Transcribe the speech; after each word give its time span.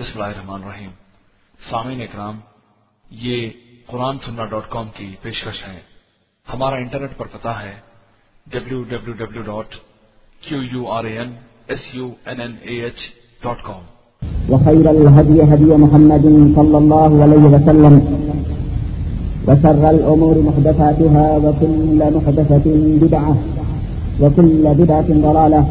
بسم 0.00 0.22
اللہ 0.22 0.34
الرحمن 0.34 0.62
الرحیم۔ 0.62 0.90
سامعین 1.70 2.00
اکرام، 2.00 2.36
یہ 3.10 3.50
قرآن 3.86 4.16
سننا 4.26 4.44
ڈاٹ 4.44 4.70
کام 4.70 4.88
کی 4.96 5.14
پیشکش 5.22 5.68
ہے۔ 5.68 5.80
ہمارا 6.54 6.76
انٹرنیٹ 6.76 7.16
پر 7.16 7.26
پتا 7.26 7.62
ہے 7.62 7.72
W 8.52 8.82
W 8.82 9.12
W 9.12 9.42
dot 9.42 9.74
Q 10.48 10.62
U 10.62 10.88
R 10.88 11.04
A 11.04 11.18
N 11.18 11.32
S 11.66 11.94
U 11.94 12.10
N 12.26 12.40
N 12.40 12.56
A 12.62 12.82
H 12.82 12.96
dot 13.42 13.62
com. 13.62 13.82
وخير 14.52 14.86
الهدي 14.86 15.38
هدي 15.50 15.76
محمد 15.84 16.24
صلى 16.56 16.78
الله 16.82 17.10
عليه 17.26 17.44
وسلم 17.54 17.94
وشر 19.48 19.84
الأمور 19.84 20.36
محدثاتها 20.48 21.28
وكل 21.44 22.02
محدثة 22.16 22.66
بدعة 23.02 23.34
وكل 24.20 24.64
بدعة 24.82 25.08
ضلالة 25.28 25.64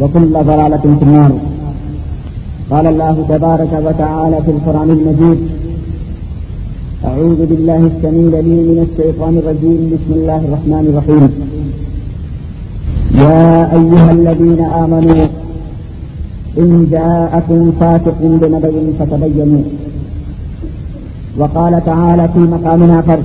وكل 0.00 0.32
ضلالة 0.52 0.98
في 0.98 1.04
النار. 1.04 1.45
قال 2.70 2.86
الله 2.86 3.26
تبارك 3.28 3.72
وتعالى 3.86 4.38
في 4.44 4.50
القرآن 4.50 4.90
المجيد 4.90 5.38
أعوذ 7.04 7.46
بالله 7.46 7.76
السميع 7.76 8.28
العليم 8.28 8.62
من 8.70 8.78
الشيطان 8.88 9.34
الرجيم، 9.38 9.80
بسم 9.92 10.10
الله 10.20 10.36
الرحمن 10.36 10.84
الرحيم. 10.90 11.24
يا 13.24 13.46
أيها 13.78 14.10
الذين 14.18 14.60
آمنوا، 14.82 15.26
إن 16.58 16.70
جاءكم 16.90 17.72
فاسق 17.80 18.18
بنبأ 18.20 18.74
فتبينوا. 18.98 19.64
وقال 21.38 21.84
تعالى 21.84 22.28
في 22.34 22.38
مقام 22.38 22.90
آخر 22.90 23.20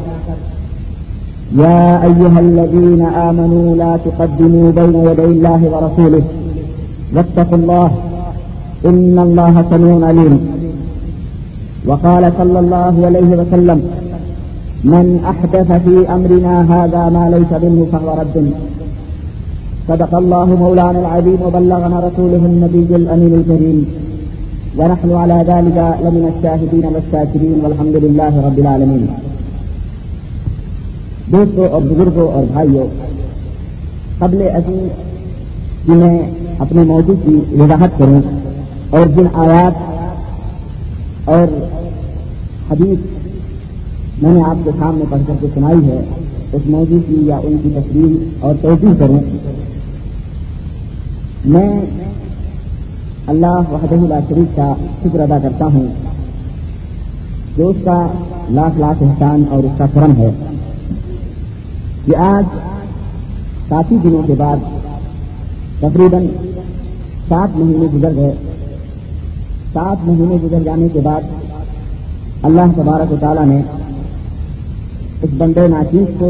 يا 1.64 2.04
أيها 2.10 2.40
الذين 2.40 3.02
آمنوا، 3.02 3.76
لا 3.76 3.98
تقدموا 4.06 4.72
بين 4.72 4.96
يدي 5.10 5.26
الله 5.26 5.62
ورسوله، 5.74 6.24
واتقوا 7.16 7.58
الله 7.58 7.92
إن 8.86 9.20
الله 9.20 9.66
سميع 9.72 10.08
عليم. 10.08 10.36
وقال 11.88 12.34
صلى 12.38 12.60
الله 12.60 13.06
عليه 13.06 13.30
وسلم، 13.40 13.80
من 14.84 15.20
أحدث 15.32 15.70
في 15.86 15.96
أمرنا 16.10 16.56
هذا 16.74 17.10
ما 17.10 17.30
ليس 17.30 17.52
منه 17.64 17.88
فهو 17.92 18.22
رد. 18.22 18.52
صدق 19.88 20.16
الله 20.16 20.46
مولانا 20.46 21.00
العظيم 21.00 21.42
وبلغنا 21.42 22.00
رسوله 22.00 22.46
النبي 22.46 22.96
الأمين 22.96 23.34
الكريم. 23.34 23.86
ونحن 24.78 25.12
على 25.12 25.34
ذلك 25.34 25.78
لمن 26.02 26.32
الشاهدين 26.36 26.86
والشاكرين 26.86 27.58
والحمد 27.64 27.96
لله 27.96 28.42
رب 28.48 28.60
العالمين. 28.60 29.06
دوستوں 31.32 31.68
اور 31.68 31.82
بزرگوں 31.82 32.32
اور 32.32 32.44
بھائیوں 32.54 32.88
قبل 34.20 34.42
ازیں 34.54 34.88
کہ 35.86 35.92
میں 35.92 36.22
اپنے 36.60 36.84
موضوع 36.84 37.16
کی 37.26 37.36
وضاحت 37.60 37.90
کروں 37.98 38.22
اور 38.92 39.08
جن 39.08 39.26
آیات 39.34 39.74
اور 41.30 41.48
حدیث 42.72 43.00
میں 44.22 44.34
نے 44.34 44.42
آپ 44.42 44.56
کے 44.64 44.72
سامنے 44.80 45.06
پڑھ 45.10 45.22
کر 45.28 45.34
کے 45.42 45.48
سنائی 45.54 45.88
ہے، 45.88 46.02
اس 46.54 46.62
موضوع 46.66 47.00
کی 47.08 47.16
یا 47.20 47.38
ان 47.44 47.58
کی 47.64 47.70
تصویر 47.76 48.44
اور 48.44 48.56
توجہ 48.62 49.00
کروں 49.00 49.20
میں 51.46 51.82
اللہ 53.28 53.62
وحدہ 53.72 53.96
اللہ 53.96 54.14
شریف 54.30 54.56
کا 54.56 54.74
شکر 55.04 55.20
ادا 55.20 55.38
کرتا 55.40 55.66
ہوں 55.66 55.88
جو 57.58 57.70
اس 57.70 57.78
کا 57.84 58.08
لاکھ 58.50 58.80
لاکھ 58.80 59.04
احسان 59.04 59.44
اور 59.50 59.64
اس 59.64 59.72
کا 59.78 59.86
کرم 59.94 60.16
ہے۔ 60.18 60.32
کہ 62.06 62.16
آج 62.16 62.44
کافی 63.70 63.96
دنوں 64.04 64.24
کے 64.28 64.34
بعد 64.38 64.58
تقریباً 65.80 66.26
سات 67.28 67.58
مہینے 67.58 67.86
گزر 67.98 68.16
گئے۔ 68.16 68.51
سات 69.74 70.04
مہینے 70.06 70.38
گزر 70.44 70.64
جانے 70.64 70.88
کے 70.94 71.00
بعد 71.00 71.28
اللہ 72.44 72.72
تبارک 72.76 73.12
و 73.12 73.16
تعالیٰ 73.20 73.46
نے 73.46 73.62
اس 75.24 75.34
بندے 75.38 75.68
ناچیز 75.68 76.08
کو 76.20 76.30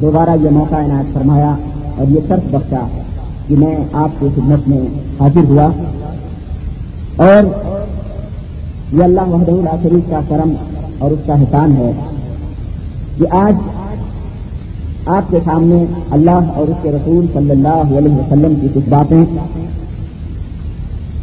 دوبارہ 0.00 0.36
یہ 0.42 0.50
موقع 0.50 0.76
عنایت 0.76 1.14
فرمایا 1.14 1.54
اور 1.96 2.10
یہ 2.10 2.28
طرف 2.28 2.50
بخشا 2.50 2.86
کہ 3.48 3.56
میں 3.56 3.74
آپ 3.94 4.20
کی 4.20 4.28
خدمت 4.34 4.68
میں 4.68 4.80
حاضر 5.20 5.50
ہوا 5.50 5.66
اور 7.24 7.52
یہ 8.92 9.04
اللہ 9.04 9.24
محد 9.26 9.48
اللہ 9.48 9.82
شریف 9.82 10.10
کا 10.10 10.20
کرم 10.28 10.54
اور 10.98 11.10
اس 11.10 11.26
کا 11.26 11.34
حسان 11.34 11.76
ہے 11.76 11.92
کہ 13.18 13.26
آج 13.36 13.62
آپ 15.10 15.30
کے 15.30 15.38
سامنے 15.44 15.84
اللہ 16.10 16.50
اور 16.54 16.68
اس 16.68 16.82
کے 16.82 16.90
رسول 16.90 17.26
صلی 17.34 17.50
اللہ 17.50 17.96
علیہ 17.98 18.14
وسلم 18.14 18.54
کی 18.60 18.68
کچھ 18.74 18.88
باتیں 18.88 19.22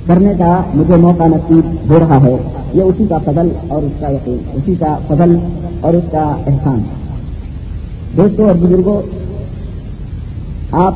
کرنے 0.07 0.33
کا 0.37 0.61
مجھے 0.73 0.95
موقع 0.95 1.23
نصیب 1.23 1.91
ہو 1.91 1.99
رہا 1.99 2.21
ہے۔ 2.23 2.35
یہ 2.73 2.81
اسی 2.81 3.05
کا 3.09 3.17
فضل 3.17 3.49
اور 3.67 3.83
اس 3.83 3.91
کا 3.99 4.09
یقین، 4.09 4.37
اسی 4.53 4.75
کا 4.79 4.97
فضل 5.07 5.35
اور 5.81 5.93
اس 5.93 6.11
کا 6.11 6.23
احسان۔ 6.47 6.81
دوستوں 8.17 8.47
اور 8.47 8.55
بزرگوں 8.55 9.01
آپ 10.71 10.93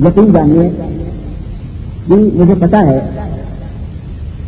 یقین 0.00 0.32
جانیے 0.32 0.68
کہ 2.06 2.14
مجھے 2.34 2.54
پتا 2.54 2.80
ہے 2.80 2.98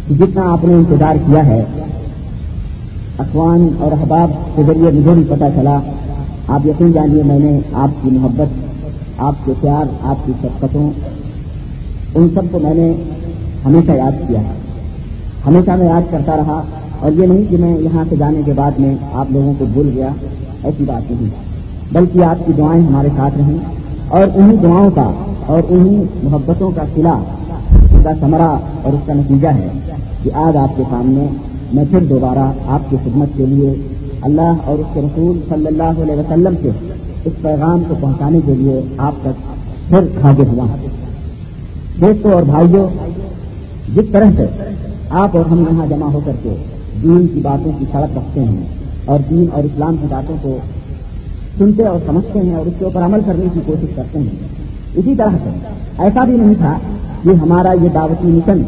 کہ 0.09 0.15
جتنا 0.15 0.43
آپ 0.53 0.65
نے 0.65 0.75
انتظار 0.75 1.17
کیا 1.27 1.47
ہے، 1.47 1.65
اخوان 3.19 3.69
اور 3.79 3.93
احباب 3.93 4.57
کے 4.57 4.63
ذریعے 4.67 4.93
مجھے 4.93 5.11
بھی 5.11 5.25
پتا 5.29 5.49
چلا۔ 5.57 5.79
آپ 6.49 6.67
یقین 6.67 6.93
جانیے 6.93 7.23
میں 7.23 7.39
نے 7.39 7.59
آپ 7.73 8.03
کی 8.03 8.11
محبت، 8.11 9.21
آپ 9.21 9.35
کے 9.45 9.53
پیار، 9.61 9.85
آپ 10.03 10.27
کی 10.27 10.33
شفقتوں، 10.41 10.91
ان 12.15 12.29
سب 12.35 12.53
کو 12.53 12.59
میں 12.59 12.75
نے 12.75 12.93
ہمیشہ 13.65 13.91
یاد 13.91 14.29
کیا۔ 14.29 14.41
ہے 14.41 14.53
ہمیشہ 15.47 15.71
میں 15.71 15.87
یاد 15.87 16.03
کرتا 16.11 16.37
رہا 16.37 16.63
اور 16.99 17.13
یہ 17.13 17.27
نہیں 17.27 17.45
کہ 17.51 17.57
میں 17.57 17.79
یہاں 17.79 18.05
سے 18.09 18.17
جانے 18.17 18.41
کے 18.47 18.53
بعد 18.57 18.71
میں 18.79 18.95
آپ 19.13 19.27
لوگوں 19.31 19.55
کو 19.59 19.65
بھول 19.73 19.91
گیا، 19.95 20.09
ایسی 20.63 20.85
بات 20.87 21.11
نہیں۔ 21.11 21.31
بلکہ 21.93 22.25
آپ 22.25 22.47
کی 22.47 22.53
دعائیں 22.59 22.87
ہمارے 22.87 23.09
ساتھ 23.17 23.35
رہیں 23.39 23.59
اور 24.09 24.27
انہیں 24.35 24.57
دعاؤں 24.63 24.91
کا 24.91 25.13
اور 25.47 25.63
انہیں 25.69 26.05
محبتوں 26.23 26.71
کا 26.71 26.83
سلا 26.95 27.19
اس 27.93 28.05
کا 28.05 28.11
سمرا 28.21 28.59
اور 28.83 28.93
اس 28.93 29.01
کا 29.07 29.13
نتیجہ 29.15 29.49
ہے 29.49 29.69
کہ 30.23 30.31
آج 30.35 30.57
آپ 30.57 30.77
کے 30.77 30.83
سامنے 30.91 31.27
میں 31.73 31.85
پھر 31.91 32.05
دوبارہ 32.05 32.53
آپ 32.67 32.91
کی 32.91 32.97
خدمت 33.05 33.29
کے 33.37 33.47
لیے 33.47 33.75
اللہ 34.23 34.53
اور 34.65 34.79
اس 34.79 34.87
کے 34.95 35.01
رسول 35.01 35.41
صلی 35.49 35.67
اللہ 35.67 36.03
علیہ 36.03 36.15
وسلم 36.15 36.55
کے 36.63 36.71
اس 37.25 37.33
پیغام 37.43 37.83
کو 37.89 37.95
پہنچانے 38.01 38.39
کے 38.47 38.55
لیے 38.55 38.81
آپ 38.99 39.13
تک 39.23 39.43
پھر 39.89 40.25
حاضر 40.25 40.47
ہوا۔ 40.53 40.67
دوستوں 42.01 42.33
اور 42.33 42.43
بھائیوں 42.43 42.89
جس 43.95 44.05
طرح 44.13 44.31
سے 44.37 44.47
آپ 45.11 45.37
اور 45.37 45.45
ہم 45.47 45.59
یہاں 45.59 45.87
جمع 45.87 46.07
ہو 46.07 46.21
کر 46.25 46.33
کے 46.43 46.55
دین 47.03 47.27
کی 47.35 47.41
باتوں 47.43 47.73
کی 47.79 47.85
سڑک 47.93 48.17
رکھتے 48.17 48.45
ہیں 48.45 48.65
اور 49.05 49.19
دین 49.31 49.47
اور 49.53 49.65
اسلام 49.65 49.97
کی 49.97 50.07
باتوں 50.11 50.37
کو 50.43 50.59
سنتے 51.59 51.87
اور 51.87 51.99
سمجھتے 52.07 52.39
ہیں 52.39 52.55
اور 52.55 52.67
اس 52.67 52.73
کے 52.79 52.85
اوپر 52.85 53.03
عمل 53.03 53.21
کرنے 53.27 53.45
کی 53.55 53.61
کوشش 53.67 53.95
کرتے 53.97 54.19
ہیں۔ 54.19 54.49
اسی 54.95 55.15
طرح 55.15 55.37
سے 55.45 55.51
ایسا 55.99 56.25
بھی 56.25 56.37
نہیں 56.37 56.55
تھا 56.59 56.79
کہ 57.23 57.29
ہمارا 57.29 57.73
یہ 57.83 57.89
دعوتی 57.95 58.29
مشن 58.29 58.63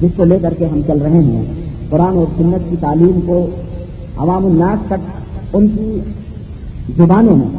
جس 0.00 0.10
کو 0.16 0.24
لے 0.24 0.38
کر 0.42 0.54
کے 0.54 0.66
ہم 0.66 0.80
چل 0.86 0.98
رہے 0.98 1.22
ہیں، 1.22 1.42
قرآن 1.90 2.16
اور 2.16 2.26
سنت 2.36 2.70
کی 2.70 2.76
تعلیم 2.80 3.20
کو 3.26 3.46
عوام 4.16 4.46
الناس 4.46 4.86
تک 4.86 5.56
ان 5.56 5.68
کی 5.68 6.00
زبانوں 6.96 7.36
میں 7.36 7.58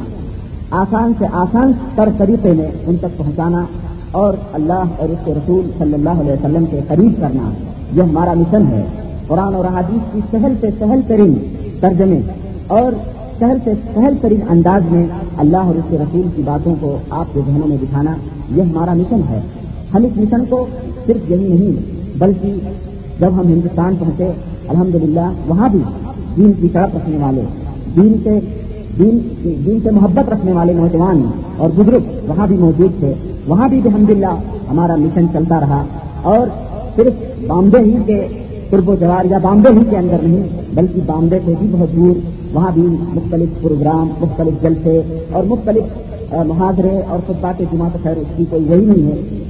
آسان 0.71 1.11
سے 1.19 1.25
آسان 1.31 1.71
تر 1.95 2.09
طریقے 2.17 2.51
میں 2.51 2.71
ان 2.87 2.95
تک 2.97 3.17
پہنچانا 3.17 3.65
اور 4.11 4.33
اللہ 4.53 4.83
اور 4.97 5.09
اس 5.09 5.17
کے 5.25 5.33
رسول 5.33 5.69
صلی 5.77 5.93
اللہ 5.93 6.09
علیہ 6.09 6.31
وسلم 6.31 6.65
کے 6.65 6.79
قریب 6.87 7.11
کرنا 7.21 7.49
یہ 7.93 8.01
ہمارا 8.01 8.33
مشن 8.33 8.63
ہے۔ 8.67 8.83
قرآن 9.27 9.55
اور 9.55 9.65
احادیث 9.65 10.13
کی 10.13 10.19
سہل 10.31 10.53
سے 10.59 10.67
سہل 10.79 10.99
ترین 11.07 11.33
ترجمے 11.79 12.19
اور 12.67 12.91
سہل 13.39 13.57
سے 13.63 13.73
سہل 13.93 14.13
ترین 14.21 14.39
انداز 14.49 14.91
میں 14.91 15.07
اللہ 15.37 15.57
اور 15.57 15.75
اس 15.75 15.83
کے 15.89 15.97
رسول 15.97 16.21
کی 16.35 16.41
باتوں 16.45 16.75
کو 16.79 16.97
آپ 17.09 17.25
کے 17.33 17.39
ذہنوں 17.47 17.67
میں 17.67 17.77
دکھانا 17.81 18.15
یہ 18.55 18.61
ہمارا 18.61 18.93
مشن 18.93 19.21
ہے۔ 19.29 19.39
ہم 19.93 20.03
اس 20.03 20.17
مشن 20.17 20.45
کو 20.45 20.65
صرف 21.05 21.31
یہی 21.31 21.47
نہیں، 21.47 21.71
بلکہ 22.17 22.55
جب 23.19 23.27
ہم 23.27 23.47
ہندوستان 23.47 23.95
پہنچے، 23.99 24.31
الحمدللہ، 24.67 25.31
وہاں 25.47 25.69
بھی 25.69 25.79
دین 26.37 26.51
کی 26.61 26.67
طرف 26.67 26.95
رکھنے 26.95 27.17
والے، 27.17 27.41
دین 27.95 28.13
سے 28.23 28.39
دین 28.99 29.19
دین 29.43 29.79
سے 29.83 29.91
محبت 29.91 30.29
رکھنے 30.29 30.51
والے 30.51 30.73
نوجوان 30.73 31.21
اور 31.57 31.69
بزرگ 31.75 32.29
وہاں 32.29 32.47
بھی 32.47 32.57
موجود 32.57 32.99
تھے۔ 32.99 33.13
وہاں 33.47 33.69
بھی 33.69 33.81
الحمد 33.85 34.09
للہ 34.09 34.35
ہمارا 34.71 34.95
مشن 34.95 35.25
چلتا 35.33 35.59
رہا۔ 35.59 35.83
اور 36.21 36.47
صرف 36.95 37.13
بامبے 37.47 37.79
ہی 37.79 37.97
کے 38.05 38.27
قرب 38.69 38.89
و 38.89 38.95
جوار 38.95 39.25
یا 39.25 39.37
بامبے 39.37 39.79
ہی 39.79 39.85
کے 39.89 39.97
اندر 39.97 40.17
نہیں، 40.23 40.43
بلکہ 40.73 41.01
بامبے 41.05 41.39
سے 41.45 41.53
بھی 41.59 41.67
بہت 41.71 41.95
دور 41.95 42.15
وہاں 42.53 42.71
بھی 42.73 42.81
مختلف 43.13 43.61
پروگرام، 43.61 44.09
مختلف 44.21 44.63
جلسے 44.63 45.01
اور 45.31 45.43
مختلف 45.43 45.83
محاذرے 46.47 47.01
اور 47.09 47.19
خطبہ 47.27 47.51
کے 47.57 47.63
جمع 47.73 47.87
خیر 48.03 48.17
اس 48.17 48.37
کی 48.37 48.45
کوئی 48.49 48.63
وہی 48.63 48.85
نہیں 48.85 49.11
ہے۔ 49.11 49.43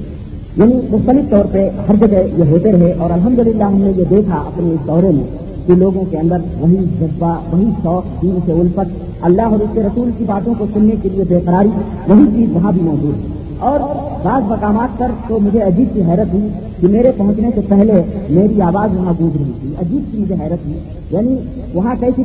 یعنی 0.56 0.74
مختلف 0.90 1.30
طور 1.30 1.44
پہ 1.52 1.70
ہر 1.88 1.94
جگہ 1.96 2.16
یہ 2.38 2.50
ہوتے 2.50 2.72
رہے 2.72 2.92
اور 2.92 3.10
الحمدللہ 3.10 3.64
ہم 3.64 3.76
نے 3.76 3.92
یہ 3.96 4.04
دیکھا 4.10 4.34
اپنے 4.34 4.70
اس 4.70 4.86
دورے 4.86 5.10
میں 5.10 5.24
کہ 5.66 5.74
لوگوں 5.74 6.02
کے 6.10 6.16
اندر 6.16 6.36
وہی 6.60 6.76
جذبہ، 6.76 7.38
وہی 7.52 7.70
شوق، 7.82 8.22
دین 8.22 8.38
سے 8.46 8.52
الفت، 8.52 9.04
اللہ 9.20 9.42
اور 9.42 9.60
اس 9.60 9.70
کے 9.72 9.82
رسول 9.82 10.10
کی 10.18 10.24
باتوں 10.26 10.54
کو 10.58 10.66
سننے 10.74 10.94
کے 11.02 11.08
لیے 11.08 11.24
بے 11.28 11.38
قراری، 11.44 11.68
وہی 12.08 12.24
چیز 12.36 12.56
وہاں 12.56 12.72
بھی 12.72 12.82
موجود 12.82 13.14
ہے۔ 13.14 13.37
اور 13.58 13.80
بعض 14.24 14.42
مقامات 14.50 14.98
پر 14.98 15.06
تو 15.28 15.38
مجھے 15.38 15.62
عجیب 15.62 15.88
سی 15.92 16.02
حیرت 16.02 16.34
ہوئی 16.34 16.48
کہ 16.80 16.88
میرے 16.88 17.12
پہنچنے 17.16 17.48
سے 17.54 17.60
پہلے 17.68 18.02
میری 18.30 18.62
آواز 18.62 18.96
وہاں 18.96 19.12
گونج 19.20 19.36
رہی 19.36 19.52
تھی۔ 19.60 19.72
عجیب 19.80 20.02
سی 20.10 20.18
مجھے 20.18 20.34
حیرت 20.34 20.66
ہوئی۔ 20.66 20.78
یعنی 21.10 21.36
وہاں 21.74 21.94
کئی 22.00 22.22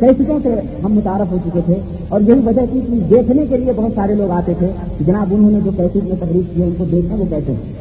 کیسٹوں 0.00 0.38
سے 0.42 0.54
ہم 0.84 0.94
متعارف 0.94 1.32
ہو 1.32 1.36
چکے 1.44 1.60
تھے 1.66 1.74
اور 2.08 2.20
یہی 2.20 2.40
وجہ 2.46 2.60
تھی 2.72 2.80
کہ 2.86 3.00
دیکھنے 3.10 3.46
کے 3.46 3.56
لیے 3.56 3.72
بہت 3.76 3.92
سارے 3.94 4.14
لوگ 4.14 4.30
آتے 4.30 4.52
تھے 4.58 4.66
جناب 5.00 5.26
انہوں 5.30 5.50
نے 5.50 5.58
جو 5.64 5.70
کیسٹ 5.76 5.96
میں 5.96 6.16
تقریب 6.20 6.54
کی 6.54 6.62
ہے، 6.62 6.66
ان 6.66 6.72
کو 6.78 6.84
دیکھیں 6.84 7.16
وہ 7.16 7.24
کہتے 7.30 7.52
ہیں۔ 7.52 7.72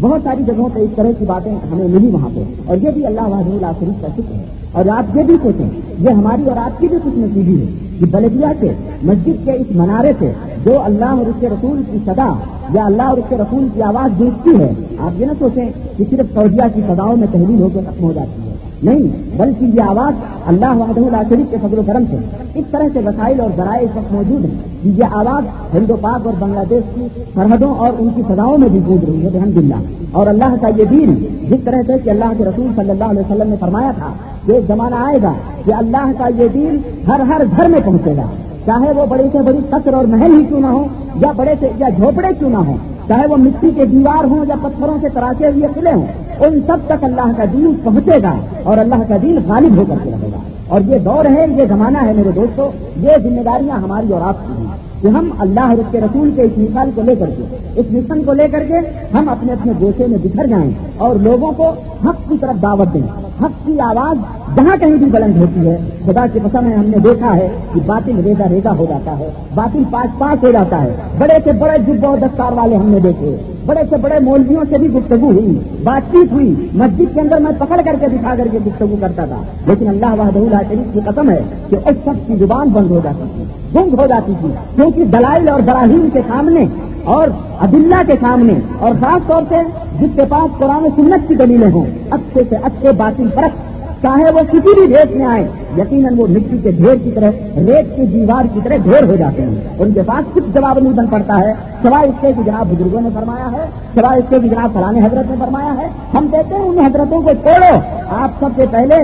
بہت 0.00 0.20
ساری 0.24 0.42
جگہوں 0.42 0.68
پہ 0.74 0.80
اس 0.80 0.90
طرح 0.96 1.10
کی 1.18 1.24
باتیں 1.24 1.54
ہمیں 1.72 1.88
ملی 1.88 2.06
وہاں 2.06 2.28
پہ۔ 2.34 2.40
اور 2.66 2.76
یہ 2.76 2.90
بھی 2.90 3.06
اللہ 3.06 3.20
اللہ 3.20 3.70
شریف 3.80 4.02
کا 4.02 4.08
شکر 4.16 4.34
ہے۔ 4.34 4.44
اور 4.72 4.84
آپ 4.86 5.16
یہ 5.16 5.22
بھی 5.22 5.34
سوچیں، 5.42 5.68
یہ 5.98 6.08
ہماری 6.08 6.48
اور 6.48 6.56
آپ 6.56 6.80
کی 6.80 6.88
بھی 6.88 6.98
کچھ 7.04 7.18
نتیجی 7.18 7.60
ہے 7.60 7.66
کہ 7.98 8.06
بلدیا 8.10 8.52
سے 8.60 8.68
مسجد 9.02 9.44
کے 9.44 9.52
اس 9.52 9.66
منارے 9.70 10.12
سے 10.18 10.32
جو 10.64 10.82
اللہ 10.82 11.04
اور 11.04 11.26
اس 11.26 11.34
کے 11.40 11.48
رسول 11.48 11.82
کی 11.92 11.98
صدا 12.06 12.32
یا 12.74 12.84
اللہ 12.84 13.02
اور 13.02 13.18
اس 13.18 13.24
کے 13.28 13.36
رسول 13.36 13.68
کی 13.74 13.82
آواز 13.82 14.20
گونجتی 14.20 14.60
ہے، 14.60 14.72
آپ 14.98 15.20
یہ 15.20 15.26
نہ 15.26 15.32
سوچیں 15.38 15.68
کہ 15.96 16.04
صرف 16.10 16.34
سعودیہ 16.34 16.62
کی 16.74 16.80
سداؤں 16.88 17.16
میں 17.16 17.26
تحریر 17.32 17.60
ہو 17.60 17.68
کے 17.74 17.80
ختم 17.86 18.04
ہو 18.04 18.12
جاتی 18.12 18.50
ہے۔ 18.50 18.56
نہیں، 18.82 19.38
بلکہ 19.38 19.64
یہ 19.64 19.80
آواز 19.80 20.14
اللہ 20.46 20.76
وحدہ 20.76 21.00
اللہ 21.00 21.34
شریف 21.34 21.46
کے 21.50 21.56
فضل 21.62 21.78
و 21.78 21.82
کرم 21.86 22.02
سے 22.10 22.16
اس 22.54 22.64
طرح 22.70 22.82
سے 22.92 22.98
وسائل 22.98 23.40
اور 23.40 23.50
ذرائع 23.56 23.80
اس 23.80 23.96
وقت 23.96 24.12
موجود 24.12 24.44
ہیں 24.44 24.54
کہ 24.82 24.88
یہ 24.88 25.04
آواز 25.12 25.74
ہند 25.76 25.90
و 25.90 25.96
پاک 26.00 26.26
اور 26.26 26.34
بنگلہ 26.38 26.60
دیش 26.70 26.94
کی 26.94 27.06
سرحدوں 27.34 27.74
اور 27.74 27.92
ان 27.98 28.08
کی 28.16 28.22
سزاؤں 28.28 28.58
میں 28.58 28.68
بھی 28.68 28.80
گونج 28.86 29.04
رہی 29.04 29.24
ہے، 29.24 29.28
بحمد 29.32 29.56
اللہ۔ 29.56 29.74
اور 30.12 30.26
اللہ 30.26 30.54
کا 30.60 30.68
یہ 30.76 30.84
دین 30.84 31.14
جس 31.50 31.60
طرح 31.64 31.82
سے 31.86 31.92
کہ 32.04 32.10
اللہ 32.10 32.32
کے 32.38 32.44
رسول 32.44 32.66
صلی 32.76 32.90
اللہ 32.90 33.04
علیہ 33.04 33.20
وسلم 33.20 33.48
نے 33.48 33.56
فرمایا 33.60 33.90
تھا 33.98 34.12
کہ 34.46 34.52
ایک 34.52 34.64
زمانہ 34.68 34.94
آئے 34.94 35.18
گا 35.22 35.32
کہ 35.64 35.72
اللہ 35.74 36.10
کا 36.18 36.28
یہ 36.38 36.48
دین 36.54 36.78
ہر 37.08 37.20
ہر 37.20 37.42
گھر 37.56 37.68
میں 37.68 37.80
پہنچے 37.84 38.16
گا۔ 38.16 38.26
چاہے 38.66 38.92
وہ 38.92 39.06
بڑی 39.06 39.24
سے 39.32 39.38
بڑی 39.38 39.58
قطر 39.70 39.94
اور 39.94 40.04
محل 40.04 40.38
ہی 40.38 40.44
کیوں 40.44 40.60
نہ 40.60 40.66
ہو، 40.66 40.86
یا 41.14 41.32
بڑے 41.36 41.54
سے، 41.60 41.68
یا 41.76 41.88
جھوپڑے 41.88 42.28
کیوں 42.38 42.50
نہ 42.50 42.56
ہوں 42.56 42.76
چاہے 43.08 43.26
وہ 43.26 43.36
مٹی 43.36 43.70
کے 43.76 43.84
دیوار 43.84 44.24
ہوں 44.24 44.44
یا 44.48 44.54
پتھروں 44.62 44.98
سے 45.00 45.08
تراشے 45.08 45.46
ہوئے 45.46 45.68
قلعے 45.74 45.94
ہوں، 45.94 46.06
ان 46.46 46.60
سب 46.66 46.76
تک 46.86 47.04
اللہ 47.04 47.32
کا 47.36 47.44
دین 47.52 47.74
پہنچے 47.84 48.22
گا 48.22 48.34
اور 48.62 48.78
اللہ 48.78 49.02
کا 49.08 49.16
دین 49.22 49.38
غالب 49.46 49.76
ہو 49.76 49.84
کر 49.88 49.94
کے 50.04 50.10
رہے 50.10 50.28
گا۔ 50.32 50.38
اور 50.68 50.80
یہ 50.80 50.98
دور 50.98 51.24
ہے، 51.24 51.46
یہ 51.56 51.64
زمانہ 51.68 51.98
ہے 52.02 52.12
میرے 52.12 52.30
دوستوں 52.30 52.68
یہ 52.96 53.10
ذمہ 53.22 53.40
داریاں 53.40 53.76
ہماری 53.76 54.12
اور 54.12 54.20
آپ 54.20 54.36
کی 54.46 54.52
ہیں 54.58 55.02
کہ 55.02 55.06
ہم 55.06 55.30
اللہ 55.38 55.60
اور 55.60 55.78
اس 55.78 55.86
کے 55.90 56.00
رسول 56.00 56.30
کے 56.36 56.42
اس 56.42 56.52
مثال 56.56 56.90
کو 56.94 57.02
لے 57.02 57.14
کر 57.14 57.26
کے، 57.26 57.56
اس 57.76 57.86
مشن 57.90 58.22
کو 58.22 58.32
لے 58.32 58.48
کر 58.48 58.64
کے 58.68 58.74
ہم 59.14 59.28
اپنے 59.28 59.52
اپنے 59.52 59.72
گوشے 59.80 60.06
میں 60.06 60.18
بکھر 60.22 60.46
جائیں 60.46 60.70
اور 60.96 61.16
لوگوں 61.16 61.52
کو 61.52 61.68
حق 62.04 62.28
کی 62.28 62.38
طرف 62.40 62.62
دعوت 62.62 62.94
دیں۔ 62.94 63.00
حق 63.42 63.66
کی 63.66 63.80
آواز 63.80 64.16
جہاں 64.56 64.76
کہیں 64.80 64.96
بھی 64.96 65.06
بلند 65.06 65.36
ہوتی 65.36 65.68
ہے، 65.68 65.76
خدا 66.06 66.26
کے 66.32 66.40
پسند 66.44 66.68
ہے، 66.68 66.74
ہم 66.74 66.86
نے 66.86 66.98
دیکھا 66.98 67.36
ہے 67.36 67.48
کہ 67.74 67.80
باطل 67.86 68.20
ریزا 68.24 68.44
ریزا 68.50 68.76
ہو 68.76 68.86
جاتا 68.88 69.18
ہے، 69.18 69.30
باطل 69.54 69.82
پاس 69.90 70.18
پاس 70.18 70.44
ہو 70.44 70.50
جاتا 70.50 70.82
ہے۔ 70.82 70.92
بڑے 71.18 71.34
سے 71.44 71.52
بڑے 71.52 71.92
جب 71.92 72.06
اور 72.06 72.18
دستار 72.18 72.52
والے 72.52 72.76
ہم 72.76 72.90
نے 72.90 73.00
دیکھے۔ 73.00 73.36
بڑے 73.66 73.80
سے 73.90 73.96
بڑے 73.96 74.14
مولویوں 74.20 74.64
سے 74.68 74.78
بھی 74.78 74.92
گفتگو 74.92 75.26
ہوئی 75.26 75.58
بات 75.84 76.12
چیت 76.12 76.32
ہوئی۔ 76.32 76.54
مسجد 76.72 77.14
کے 77.14 77.20
اندر 77.20 77.40
میں 77.40 77.52
پکڑ 77.58 77.80
کر 77.84 77.96
کے 78.00 78.06
دکھا 78.16 78.34
کر 78.38 78.48
کے 78.52 78.58
گفتگو 78.66 78.96
کرتا 79.00 79.24
تھا۔ 79.24 79.36
لیکن 79.66 79.88
اللہ 79.88 80.14
وحد 80.18 80.36
اللہ 80.36 80.58
شریف 80.68 80.94
کی 80.94 81.00
قسم 81.06 81.30
ہے 81.30 81.40
کہ 81.68 81.76
اس 81.76 81.96
سب 82.04 82.12
کی 82.26 82.36
زبان 82.36 82.68
بند 82.68 82.90
ہو 82.90 83.00
جاتی 83.02 83.22
تھی، 83.34 83.44
گنگ 83.74 84.00
ہو 84.00 84.06
جاتی 84.06 84.32
تھی۔ 84.40 84.48
کیونکہ 84.74 85.04
دلائل 85.04 85.48
اور 85.48 85.60
براہیم 85.60 86.08
کے 86.12 86.20
سامنے 86.28 86.64
اور 87.06 87.28
عدلہ 87.60 88.02
کے 88.06 88.12
سامنے 88.20 88.52
اور 88.78 88.92
خاص 89.00 89.26
طور 89.26 89.42
سے 89.48 89.56
جس 90.00 90.08
کے 90.16 90.22
پاس 90.28 90.58
قرآن 90.58 90.84
سنت 90.96 91.28
کی 91.28 91.34
دلیلیں 91.34 91.70
ہوں، 91.70 91.86
اچھے 92.10 92.42
سے 92.48 92.56
اچھے 92.62 92.92
باطل 92.92 93.28
فرق 93.34 93.75
چاہے 94.02 94.24
وہ 94.32 94.38
کسی 94.38 94.58
بھی 94.58 94.86
ریت 94.88 95.16
میں 95.16 95.26
آئے۔ 95.26 95.48
یقیناً 95.78 96.18
وہ 96.18 96.26
مٹی 96.30 96.58
کے 96.62 96.70
ڈھیر 96.70 96.94
کی 97.04 97.10
طرح، 97.10 97.30
ریت 97.56 97.96
کی 97.96 98.02
دیوار 98.04 98.44
کی 98.54 98.60
طرح 98.64 98.76
ڈھیر 98.76 99.04
ہو 99.04 99.16
جاتے 99.16 99.42
ہیں۔ 99.42 99.54
ان 99.78 99.92
کے 99.92 100.02
پاس 100.02 100.34
کچھ 100.34 100.44
جواب 100.54 100.78
نہیں 100.78 100.92
بن 100.92 101.06
پڑتا 101.06 101.40
ہے۔ 101.40 101.52
سوائے 101.82 102.08
اس 102.08 102.14
کے 102.20 102.32
کہ 102.36 102.42
جناب 102.46 102.66
بزرگوں 102.70 103.00
نے 103.00 103.08
فرمایا 103.14 103.52
ہے، 103.52 103.66
سوائے 103.94 104.18
اس 104.18 104.24
کے 104.28 104.40
کہ 104.40 104.48
جناب 104.48 104.70
فلانے 104.74 105.00
حضرت 105.00 105.30
نے 105.30 105.36
فرمایا 105.38 105.74
ہے، 105.78 105.88
ہم 106.18 106.26
کہتے 106.32 106.54
ہیں 106.54 106.62
ان 106.62 106.78
حضرتوں 106.78 107.22
کو 107.22 107.28
چھوڑو۔ 107.28 107.78
آپ 108.10 108.30
سب 108.40 108.46
سے 108.56 108.66
پہلے 108.70 108.94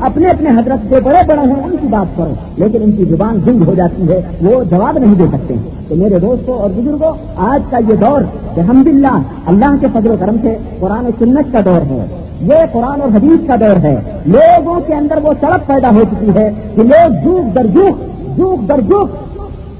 اپنے 0.00 0.28
اپنے 0.28 0.50
حضرت 0.50 0.90
جو 0.90 0.96
بڑے 1.04 1.26
بڑے 1.26 1.40
ہیں، 1.40 1.64
ان 1.64 1.76
کی 1.80 1.86
بات 1.86 2.16
کرو۔ 2.16 2.34
لیکن 2.56 2.82
ان 2.82 2.92
کی 2.92 3.04
زبان 3.04 3.38
گنگ 3.46 3.62
ہو 3.66 3.74
جاتی 3.74 4.08
ہے، 4.08 4.20
وہ 4.42 4.64
جواب 4.64 4.98
نہیں 4.98 5.14
دے 5.14 5.24
سکتے۔ 5.32 5.54
تو 5.88 5.96
میرے 5.96 6.18
دوستوں 6.18 6.54
اور 6.54 6.70
بزرگوں، 6.76 7.12
آج 7.36 7.60
کا 7.70 7.78
یہ 7.88 7.94
دور 7.94 8.20
الحمد 8.56 8.88
للہ 8.88 9.22
اللہ 9.46 9.74
کے 9.80 9.86
فضل 9.92 10.10
و 10.10 10.14
کرم 10.20 10.36
سے 10.42 10.56
قرآن 10.80 11.06
سنت 11.18 11.52
کا 11.52 11.58
دور 11.64 11.80
ہے۔ 11.80 12.06
یہ 12.42 12.64
قرآن 12.72 13.00
اور 13.00 13.16
حدیث 13.16 13.46
کا 13.46 13.56
دور 13.60 13.76
ہے۔ 13.84 13.96
لوگوں 14.26 14.80
کے 14.86 14.94
اندر 14.94 15.18
وہ 15.22 15.32
سڑک 15.40 15.66
پیدا 15.66 15.88
ہو 15.96 16.02
چکی 16.04 16.30
ہے 16.36 16.50
کہ 16.74 16.82
لوگ 16.82 17.22
جھوک 17.22 17.54
در 17.54 17.66
جھوک 17.66 18.36
جھوک 18.36 18.68
در 18.68 18.80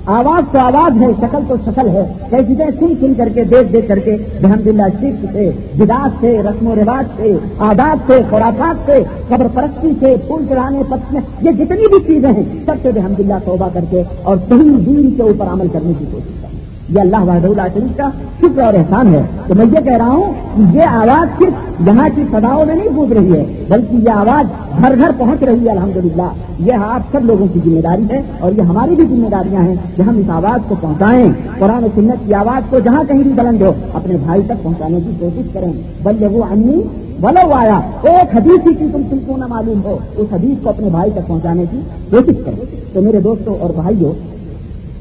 آواز 0.07 0.53
تو 0.53 0.59
آواز 0.59 1.03
ہے، 1.03 1.07
شکل 1.21 1.39
تو 1.49 1.55
شکل 1.65 1.89
ہے۔ 1.89 2.13
کئی 2.31 2.45
چیزیں 2.47 2.67
سن 2.79 2.93
سن 3.01 3.15
کر 3.15 3.29
کے، 3.35 3.45
دیکھ 3.45 3.73
دیکھ 3.73 3.89
کر 3.89 3.99
کے 3.99 4.15
الحمد 4.15 4.67
للہ 4.67 4.83
شرک 5.01 5.27
سے 5.33 5.51
جداس 5.75 6.13
سے، 6.21 6.43
رسم 6.43 6.67
و 6.67 6.75
رواج 6.75 7.05
سے، 7.17 7.37
آداب 7.59 8.13
سے 8.13 8.21
خوراکات 8.31 8.87
سے، 8.87 9.03
قبر 9.29 9.47
پرستی 9.55 9.91
سے، 10.01 10.17
پھول 10.27 10.45
چڑھانے، 10.49 10.83
پتنے، 10.89 11.21
یہ 11.41 11.51
جتنی 11.51 11.85
بھی 11.93 12.05
چیزیں 12.07 12.33
ہیں، 12.33 12.43
سب 12.67 12.75
سے 12.83 12.89
الحمد 12.89 13.21
للہ 13.21 13.35
توبہ 13.45 13.69
کر 13.73 13.85
کے 13.91 14.03
اور 14.23 14.37
صحیح 14.49 14.77
دین 14.87 15.11
کے 15.17 15.23
اوپر 15.23 15.47
عمل 15.47 15.67
کرنے 15.73 15.93
کی 15.99 16.05
کوشش 16.13 16.43
کریں۔ 16.43 16.52
یہ 16.95 17.01
اللہ 17.01 17.17
وحد 17.17 17.45
اللہ 17.45 17.63
شریف 17.75 17.97
کا 17.97 18.11
شکر 18.41 18.63
اور 18.63 18.75
احسان 18.75 19.15
ہے۔ 19.15 19.23
تو 19.47 19.55
میں 19.55 19.67
یہ 19.67 19.81
کہہ 19.85 19.97
رہا 19.97 20.09
ہوں 20.09 20.33
کہ 20.57 20.77
یہ 20.77 20.89
آواز 20.89 21.39
صرف 21.39 21.89
یہاں 21.89 22.09
کی 22.15 22.23
سداؤں 22.33 22.67
میں 22.67 22.75
نہیں 22.75 22.89
گونج 22.97 23.13
رہی 23.13 23.33
ہے، 23.33 23.65
بلکہ 23.69 23.95
یہ 23.95 24.11
آواز 24.11 24.45
گھر 24.79 24.99
گھر 24.99 25.11
پہنچ 25.19 25.43
رہی 25.43 25.67
ہے، 25.67 25.71
الحمدللہ۔ 25.71 26.29
یہ 26.59 26.73
آپ 26.73 27.01
سب 27.13 27.25
لوگوں 27.25 27.47
کی 27.53 27.61
ذمہ 27.65 27.81
داری 27.81 28.05
ہے 28.11 28.23
اور 28.41 28.53
یہ 28.53 28.63
ہماری 28.63 28.95
بھی 28.95 29.05
ذمہ 29.05 29.29
داریاں 29.29 29.63
ہیں 29.63 29.75
کہ 29.97 30.03
ہم 30.03 30.19
اس 30.19 30.31
آواز 30.31 30.61
کو 30.69 30.75
پہنچائیں۔ 30.81 31.33
قرآن 31.59 31.85
و 31.85 31.87
سنت 31.95 32.27
کی 32.27 32.35
آواز 32.35 32.63
کو 32.71 32.79
جہاں 32.79 33.05
کہیں 33.09 33.23
بھی 33.23 33.33
بلند 33.33 33.63
ہو، 33.63 33.73
اپنے 33.93 34.17
بھائی 34.17 34.43
تک 34.47 34.63
پہنچانے 34.63 35.01
کی 35.01 35.11
کوشش 35.19 35.49
کریں۔ 35.53 35.73
بل 36.03 36.27
وہ 36.33 36.45
انی 36.51 36.83
بلو 37.21 37.53
آیا۔ 37.53 37.81
ایک 38.03 38.37
حدیث 38.37 38.67
ہی 38.67 38.75
کی 38.75 38.87
تم 38.93 39.03
تم 39.11 39.17
کو 39.27 39.37
نہ 39.37 39.47
معلوم 39.47 39.81
ہو، 39.85 39.99
اس 40.17 40.27
حدیث 40.33 40.63
کو 40.63 40.69
اپنے 40.69 40.89
بھائی 40.89 41.11
تک 41.11 41.27
پہنچانے 41.27 41.65
کی 41.71 41.81
کوشش 42.11 42.37
کریں۔ 42.45 42.65
تو 42.93 43.03
میرے 43.03 43.21
دوستوں 43.21 43.55
اور 43.61 43.71
بھائیوں 43.71 44.13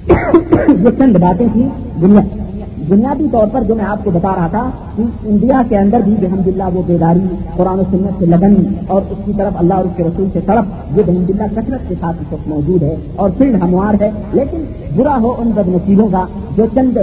یہ 0.09 0.89
چند 1.00 1.18
باتیں 1.21 1.48
تھیں 1.53 1.69
دنیا 2.01 2.21
بنیادی 2.89 3.25
طور 3.31 3.48
پر 3.51 3.63
جو 3.63 3.75
میں 3.75 3.86
آپ 3.86 4.03
کو 4.03 4.12
بتا 4.12 4.36
رہا 4.36 4.48
تھا 4.51 4.69
کہ 4.95 5.03
انڈیا 5.24 5.62
کے 5.69 5.77
اندر 5.77 6.00
بھی 6.06 6.15
الحمد 6.19 6.48
للہ 6.48 6.63
وہ 6.74 6.81
بیداری 6.88 7.36
قرآن 7.57 7.80
و 7.80 7.83
سنت 7.92 8.19
سے 8.19 8.25
لگن 8.25 8.56
اور 8.88 9.01
اس 9.09 9.18
کی 9.25 9.31
طرف 9.38 9.53
اللہ 9.57 9.74
اور 9.74 9.86
اس 9.86 9.92
کے 9.95 10.03
رسول 10.03 10.27
سے 10.33 10.39
طرف 10.45 10.98
یہ 10.98 11.03
الحمد 11.07 11.30
للہ 11.30 11.48
کثرت 11.56 11.88
کے 11.89 11.95
ساتھ 12.00 12.21
اس 12.21 12.33
وقت 12.33 12.48
موجود 12.48 12.83
ہے 12.83 12.95
اور 13.15 13.30
فیلڈ 13.38 13.62
ہموار 13.63 14.01
ہے، 14.01 14.09
لیکن 14.33 14.63
برا 14.95 15.18
ہو 15.21 15.33
ان 15.38 15.51
بد 15.56 15.68
نصیبوں 15.68 16.07
کا 16.09 16.25
جو 16.57 16.65
چند 16.75 16.98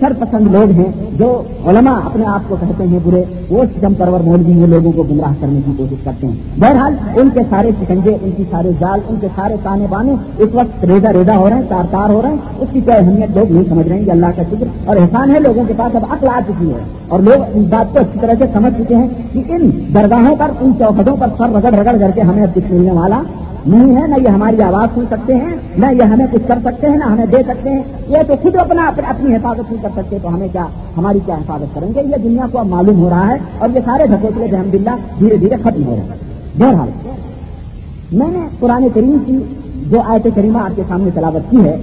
سر 0.00 0.12
پسند 0.18 0.54
لوگ 0.54 0.70
ہیں، 0.70 0.92
جو 1.12 1.42
علماء 1.66 1.96
اپنے 2.04 2.24
آپ 2.26 2.40
کو 2.48 2.56
کہتے 2.60 2.84
ہیں 2.84 2.98
برے، 3.04 3.24
وہ 3.50 3.64
سم 3.80 3.94
پرور 3.94 4.20
مولوی 4.20 4.60
وہ 4.60 4.66
لوگوں 4.66 4.92
کو 4.92 5.02
گمراہ 5.02 5.32
کرنے 5.40 5.60
کی 5.66 5.72
کوشش 5.76 6.04
کرتے 6.04 6.26
ہیں۔ 6.26 6.34
بہرحال، 6.58 6.94
ان 7.16 7.30
کے 7.30 7.40
سارے 7.50 7.70
سکنجے 7.80 8.16
ان 8.22 8.30
کی 8.36 8.44
سارے 8.50 8.70
جال، 8.80 9.00
ان 9.08 9.16
کے 9.20 9.26
سارے 9.36 9.54
تانے 9.62 9.86
بانے 9.90 10.12
اس 10.38 10.48
وقت 10.52 10.84
ریزا 10.84 11.12
ریزا 11.12 11.36
ہو 11.36 11.50
رہے 11.50 11.56
ہیں، 11.56 11.62
تار 11.68 11.84
تار 11.90 12.10
ہو 12.10 12.22
رہے 12.22 12.28
ہیں۔ 12.28 12.36
اس 12.58 12.68
کی 12.72 12.80
کیا 12.80 12.94
اہمیت 12.94 13.36
لوگ 13.36 13.52
نہیں 13.52 13.64
سمجھ 13.68 13.88
رہے 13.88 13.98
ہیں 13.98 14.04
کہ 14.04 14.10
اللہ 14.10 14.26
کا 14.36 14.42
شکر 14.42 14.66
اور 14.84 14.96
احسان 14.96 15.30
ہے، 15.30 15.40
لوگوں 15.40 15.64
کے 15.68 15.74
پاس 15.76 15.96
اب 15.96 16.02
عقل 16.10 16.28
آ 16.28 16.40
چکی 16.48 16.68
ہے۔ 16.68 16.78
اور 17.08 17.20
لوگ 17.20 17.42
اس 17.54 17.66
بات 17.70 17.92
کو 17.92 17.98
اچھی 18.00 18.18
طرح 18.20 18.32
سے 18.38 18.44
سمجھ 18.52 18.82
چکے 18.82 18.94
ہیں 18.94 19.08
کہ 19.32 19.42
ان 19.48 19.70
درگاہوں 19.94 20.36
پر، 20.36 20.50
ان 20.60 20.72
چوکھٹوں 20.78 21.16
پر 21.16 21.26
سر 21.38 21.48
رگڑ 21.48 21.74
رگڑ 21.78 21.98
کر 21.98 22.10
کے 22.14 22.20
ہمیں 22.20 22.42
اب 22.42 22.56
دکھ 22.56 22.72
ملنے 22.72 22.92
والا۔ 22.92 23.22
نہیں 23.66 23.96
ہے، 23.96 24.06
نہ 24.06 24.14
یہ 24.22 24.28
ہماری 24.28 24.62
آواز 24.62 24.94
سن 24.94 25.04
سکتے 25.10 25.34
ہیں، 25.34 25.54
نہ 25.78 25.86
یہ 25.92 26.02
ہمیں 26.02 26.26
کچھ 26.32 26.46
کر 26.48 26.58
سکتے 26.64 26.88
ہیں، 26.88 26.96
نہ 26.96 27.04
ہمیں 27.04 27.26
دے 27.26 27.42
سکتے 27.48 27.70
ہیں۔ 27.70 27.82
یہ 28.08 28.22
تو 28.26 28.34
خود 28.42 28.56
اپنا 28.60 28.86
اپنی 29.08 29.34
حفاظت 29.34 29.72
نہیں 29.72 29.82
کر 29.82 29.88
سکتے، 29.96 30.18
تو 30.22 30.34
ہمیں 30.34 30.48
کیا 30.52 30.66
ہماری 30.96 31.18
کیا 31.26 31.34
حفاظت 31.34 31.74
کریں 31.74 31.88
گے؟ 31.94 32.02
یہ 32.02 32.22
دنیا 32.24 32.46
کو 32.52 32.58
اب 32.58 32.66
معلوم 32.66 33.02
ہو 33.02 33.10
رہا 33.10 33.26
ہے 33.28 33.36
اور 33.58 33.68
یہ 33.74 33.80
سارے 33.84 34.06
دھکوچلے 34.06 34.44
الحمد 34.44 34.74
للہ 34.74 34.96
دھیرے 35.18 35.36
دھیرے 35.36 35.56
ختم 35.62 35.86
ہو 35.86 35.96
رہے 35.96 36.02
ہیں۔ 36.02 36.58
بہرحال، 36.58 36.90
میں 38.12 38.30
نے 38.32 38.46
پرانے 38.60 38.88
کریم 38.94 39.18
کی 39.26 39.38
جو 39.90 40.02
آیت 40.06 40.26
کریمہ 40.34 40.58
آپ 40.58 40.76
کے 40.76 40.82
سامنے 40.88 41.10
تلاوت 41.14 41.50
کی 41.50 41.64
ہے، 41.64 41.76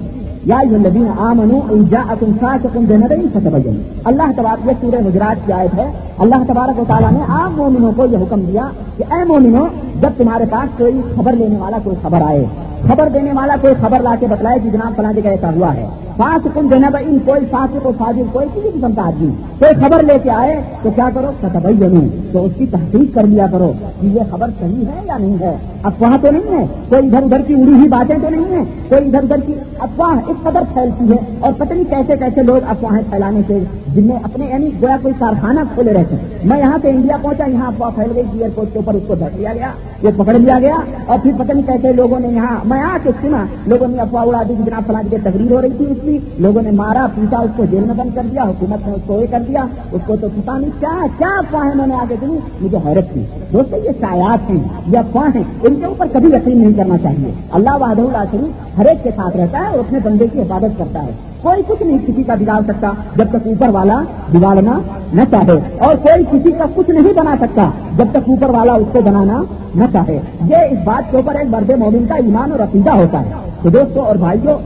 یا 0.45 0.57
یہ 0.71 0.77
لبین 0.77 1.07
آمنو 1.17 1.59
جا 1.91 2.01
تم 2.19 2.31
سا 2.39 2.55
تم 2.73 2.83
دینا 2.85 3.05
فتبین 3.33 3.81
اللہ 4.03 4.31
تبارک 4.35 4.67
یہ 4.67 4.73
سورہ 4.81 4.99
گجرات 5.05 5.45
کی 5.45 5.53
آیت 5.53 5.73
ہے۔ 5.75 5.85
اللہ 6.17 6.43
تبارک 6.47 6.79
و 6.79 6.83
تعالیٰ 6.87 7.11
نے 7.11 7.19
عام 7.29 7.55
مومنوں 7.55 7.91
کو 7.95 8.05
یہ 8.11 8.17
حکم 8.17 8.41
دیا 8.41 8.67
کہ 8.97 9.03
اے 9.11 9.23
مومنو 9.27 9.65
جب 10.01 10.09
تمہارے 10.17 10.45
پاس 10.51 10.77
کوئی 10.77 11.01
خبر 11.15 11.33
لینے 11.33 11.57
والا 11.57 11.77
کوئی 11.83 11.95
خبر 12.01 12.21
آئے، 12.21 12.45
خبر 12.87 13.09
دینے 13.13 13.31
والا 13.33 13.55
کوئی 13.61 13.73
خبر 13.81 14.01
لا 14.01 14.15
کے 14.19 14.27
بتلائے 14.29 14.59
کہ 14.63 14.69
جناب 14.69 14.95
فلاں 14.95 15.13
جگہ 15.13 15.29
ایسا 15.29 15.49
ہوا 15.55 15.73
ہے۔ 15.75 15.85
پانچ 16.17 16.47
کن 16.53 16.69
دینا 16.71 16.87
ان، 16.99 17.17
کوئی 17.25 17.45
ساتھ 17.51 17.71
کو 17.83 17.91
فاضل 17.97 18.23
کوئی 18.31 18.47
کسی 18.53 18.69
قسم 18.73 18.93
کا 18.95 19.05
آدمی۔ 19.07 19.31
کوئی 19.59 19.85
خبر 19.85 20.03
لے 20.03 20.17
کے 20.23 20.29
آئے 20.31 20.59
تو 20.81 20.89
کیا 20.95 21.09
کرو؟ 21.13 21.31
ستبئی 21.41 21.73
بنوں 21.73 22.05
تو 22.31 22.43
اس 22.45 22.51
کی 22.57 22.65
تحقیق 22.71 23.15
کر 23.15 23.27
لیا 23.27 23.45
کرو 23.51 23.71
کہ 24.01 24.07
یہ 24.07 24.31
خبر 24.31 24.49
صحیح 24.59 24.85
ہے 24.85 25.01
یا 25.05 25.17
نہیں 25.17 25.35
ہے۔ 25.39 25.55
افواہ 25.83 26.17
تو 26.21 26.31
نہیں 26.31 26.57
ہے، 26.57 26.65
کوئی 26.89 27.07
ادھر 27.07 27.23
ادھر 27.23 27.41
کی 27.41 27.53
اڑی 27.53 27.73
ہوئی 27.73 27.87
باتیں 27.87 28.15
تو 28.21 28.29
نہیں 28.29 28.57
ہے 28.57 28.63
کوئی 28.89 29.07
ادھر 29.07 29.23
ادھر 29.23 29.39
کی 29.45 29.53
افواہ 29.79 30.29
اس 30.29 30.37
قدر 30.43 30.63
پھیلتی 30.73 31.11
ہے 31.11 31.17
اور 31.39 31.53
پتہ 31.57 31.73
نہیں 31.73 31.89
کیسے 31.89 32.17
کیسے 32.17 32.41
لوگ 32.41 32.69
افواہیں 32.69 33.03
پھیلانے 33.09 33.41
سے 33.47 33.59
جن 33.95 34.07
میں 34.07 34.15
اپنے 34.23 34.45
یعنی 34.45 34.69
گویا 34.81 34.95
کوئی 35.01 35.13
کارخانہ 35.19 35.59
کھولے 35.73 35.93
رہتے 35.93 36.15
ہیں۔ 36.15 36.47
میں 36.47 36.57
یہاں 36.59 36.77
سے 36.81 36.89
انڈیا 36.89 37.17
پہنچا، 37.21 37.45
یہاں 37.45 37.67
افواہ 37.67 37.89
پھیل 37.95 38.11
گئی 38.15 38.23
ایئرپورٹ 38.33 38.73
کے 38.73 38.79
اوپر 38.79 38.93
اس 38.93 39.03
کو 39.07 39.15
دھر 39.15 39.27
لیا 39.35 39.53
گیا، 39.53 39.71
یہ 40.03 40.09
پکڑ 40.17 40.33
لیا 40.33 40.59
گیا، 40.59 40.75
اور 41.05 41.19
پھر 41.23 41.31
پتہ 41.37 41.51
نہیں 41.51 41.65
کیسے 41.67 41.93
لوگوں 41.93 42.19
نے 42.19 42.27
یہاں، 42.27 42.57
میں 42.65 42.81
آ 42.81 42.97
کے 43.03 43.09
سنا، 43.21 43.45
لوگوں 43.65 43.87
نے 43.87 43.97
افواہ 43.97 44.25
اڑا 44.25 44.41
دی 44.49 44.53
جناب 44.65 44.87
فلاں 44.87 45.01
کی 45.09 45.17
تقریر 45.23 45.51
ہو 45.51 45.61
رہی 45.61 45.69
تھی 45.77 45.85
اس 45.91 45.97
کی، 46.01 46.17
لوگوں 46.37 46.61
نے 46.61 46.71
مارا 46.71 47.05
پیٹا 47.15 47.37
اس 47.37 47.51
کو 47.55 47.65
جیل 47.65 47.83
میں 47.83 47.95
بند 47.97 48.15
کر 48.15 48.23
دیا، 48.31 48.43
حکومت 48.43 48.87
نے 48.87 48.93
اس 48.93 49.01
کو 49.05 49.21
یہ 49.21 49.27
کر 49.31 49.43
دیا، 49.47 49.65
اس 49.91 50.01
کو 50.05 50.15
تو 50.21 50.27
پتا 50.35 50.57
نہیں 50.57 50.71
کیا 50.79 51.05
کیا 51.17 51.29
افواہیں 51.37 51.75
میں 51.75 51.87
نے 51.87 51.95
آگے 51.95 52.15
سنی 52.19 52.37
مجھے 52.61 52.77
حیرت 52.85 53.13
تھی 53.13 53.23
دوستوں 53.53 53.79
یہ 53.83 53.91
شایات 53.99 54.49
ہیں، 54.49 54.63
یہ 54.87 54.97
افواہ 54.97 55.29
ہیں، 55.35 55.43
ان 55.63 55.75
کے 55.75 55.85
اوپر 55.85 56.05
کبھی 56.13 56.29
یقین 56.29 56.57
نہیں 56.57 56.73
کرنا 56.73 56.97
چاہیے۔ 56.97 57.31
اللہ 57.51 57.77
وحد 57.81 57.99
اللہ 57.99 58.23
شریف 58.31 58.77
ہر 58.77 58.85
ایک 58.85 59.03
کے 59.03 59.09
ساتھ 59.15 59.37
رہتا 59.37 59.59
ہے 59.59 59.67
اور 59.67 59.79
اپنے 59.79 59.99
بندے 60.03 60.27
کی 60.33 60.41
حفاظت 60.41 60.77
کرتا 60.77 61.03
ہے۔ 61.03 61.11
کوئی 61.45 61.61
کچھ 61.67 61.83
نہیں 61.83 61.97
کسی 62.05 62.23
کا 62.23 62.35
بگاڑ 62.35 62.61
سکتا، 62.67 62.91
جب 63.15 63.29
تک 63.29 63.47
اوپر 63.47 63.69
والا 63.69 64.01
بگاڑنا 64.33 64.79
نہ 65.13 65.21
چاہے، 65.31 65.59
اور 65.77 65.95
کوئی 65.95 66.23
کسی 66.31 66.51
کا 66.51 66.65
کچھ 66.75 66.89
نہیں 66.89 67.13
بنا 67.13 67.35
سکتا، 67.41 67.69
جب 67.97 68.05
تک 68.11 68.29
اوپر 68.29 68.49
والا 68.49 68.73
اس 68.73 68.87
کو 68.91 69.01
بنانا 69.05 69.41
نہ 69.75 69.83
چاہے۔ 69.93 70.19
یہ 70.49 70.55
اس 70.71 70.77
بات 70.85 71.11
کے 71.11 71.17
اوپر 71.17 71.35
ایک 71.35 71.49
مرد 71.49 71.71
مومن 71.79 72.05
کا 72.05 72.15
ایمان 72.15 72.51
اور 72.51 72.59
عقیدہ 72.59 72.91
ہوتا 72.91 73.19
ہے۔ 73.19 73.43
تو 73.61 73.69
دوستوں 73.69 74.05
اور 74.05 74.15
بھائیوں 74.15 74.57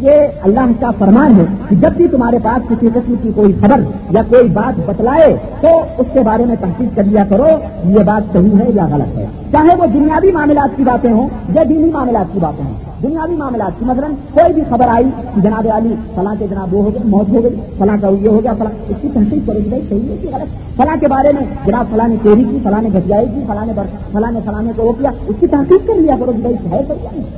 یہ 0.00 0.42
اللہ 0.42 0.72
کا 0.80 0.90
فرمان 0.98 1.38
ہے 1.38 1.44
کہ 1.68 1.76
جب 1.76 1.92
بھی 1.96 2.08
تمہارے 2.08 2.38
پاس 2.42 2.68
کسی 2.68 2.88
قسم 2.94 3.14
کی 3.22 3.30
کوئی 3.34 3.52
خبر 3.60 3.80
یا 4.10 4.22
کوئی 4.28 4.48
بات 4.48 4.80
بتلائے، 4.88 5.36
تو 5.60 5.68
اس 5.98 6.06
کے 6.12 6.20
بارے 6.20 6.44
میں 6.44 6.56
تحقیق 6.60 6.96
کر 6.96 7.04
لیا 7.04 7.24
کرو، 7.28 7.48
یہ 7.84 8.04
بات 8.06 8.32
صحیح 8.32 8.58
ہے 8.58 8.70
یا 8.74 8.86
غلط 8.92 9.18
ہے۔ 9.18 9.26
چاہے 9.52 9.76
وہ 9.78 9.86
دنیاوی 9.94 10.32
معاملات 10.32 10.76
کی 10.76 10.84
باتیں 10.84 11.12
ہوں 11.12 11.28
یا 11.54 11.62
دینی 11.68 11.90
معاملات 11.90 12.32
کی 12.32 12.38
باتیں 12.42 12.64
ہوں۔ 12.64 12.74
دنیاوی 13.02 13.36
معاملات 13.36 13.78
کی۔ 13.78 13.84
مثلاً 13.84 14.10
کوئی 14.34 14.52
بھی 14.54 14.62
خبر 14.68 14.88
آئی 14.88 15.04
جناب 15.36 15.66
علی 15.74 15.94
فلاں 16.14 16.34
کے 16.38 16.46
جناب 16.50 16.74
وہ 16.74 16.84
ہو 16.84 16.90
گئے، 16.94 17.00
موت 17.04 17.28
ہو 17.28 17.42
گئی، 17.42 17.60
فلاں 17.78 17.96
کا 18.00 18.08
یہ 18.20 18.28
ہو 18.28 18.40
گیا، 18.42 18.52
فلاں۔ 18.58 18.72
اس 18.88 18.96
کی 19.00 19.08
تحقیق 19.14 19.46
کرے 19.46 19.58
گی 19.58 19.70
صحیح 19.88 20.08
ہے 20.08 20.16
کہ 20.22 20.28
غلط۔ 20.32 20.76
فلاں 20.76 20.96
کے 21.00 21.08
بارے 21.08 21.28
میں 21.34 21.46
جناب 21.66 21.86
فلاں 21.90 22.08
نے 22.08 22.16
چوری 22.22 22.44
کی، 22.50 22.58
فلاں 22.62 22.82
نے 22.82 22.88
گھٹیائی 22.92 23.26
کی، 23.34 23.40
فلاں 23.46 23.66
نے 23.66 23.72
فلاں 24.12 24.32
نے 24.32 24.40
فلاں 24.44 24.62
کو 24.76 24.82
وہ 24.82 24.92
کیا۔ 24.92 25.10
اس 25.26 25.36
کی 25.40 25.46
تحقیق 25.46 25.86
کر 25.86 25.94
لیا 25.94 26.16
کرو 26.20 26.32
بھائی 26.32 26.54
ہے 26.72 26.82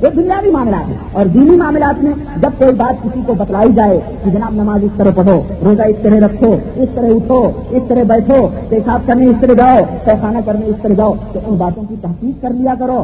یہ 0.01 0.07
دنیاوی 0.15 0.51
معاملات 0.51 0.89
ہے 0.89 0.95
اور 1.13 1.25
دینی 1.25 1.57
معاملات 1.57 2.03
میں 2.03 2.11
جب 2.41 2.49
کوئی 2.57 2.73
بات 2.73 3.03
کسی 3.03 3.19
کو 3.25 3.33
بتلائی 3.33 3.73
جائے 3.73 3.99
کہ 4.23 4.31
جناب 4.31 4.53
نماز 4.53 4.83
اس 4.83 4.91
طرح 4.97 5.11
پڑھو، 5.15 5.41
روزہ 5.65 5.81
اس 5.81 5.95
طرح 6.01 6.15
رکھو، 6.15 6.55
اس 6.75 6.89
طرح 6.95 7.07
اٹھو، 7.07 7.51
اس 7.69 7.83
طرح 7.87 8.03
بیٹھو، 8.03 8.47
پیشاب 8.69 8.99
کرنے 9.05 9.25
اس 9.25 9.35
طرح 9.41 9.53
جاؤ 9.53 9.77
پیخانہ 10.03 10.37
کرنے 10.45 10.65
اس 10.65 10.75
طرح 10.81 10.93
جاؤ، 10.93 11.13
تو 11.33 11.39
ان 11.45 11.55
باتوں 11.55 11.83
کی 11.89 11.95
تحقیق 12.01 12.41
کر 12.41 12.49
لیا 12.49 12.73
کرو۔ 12.79 13.03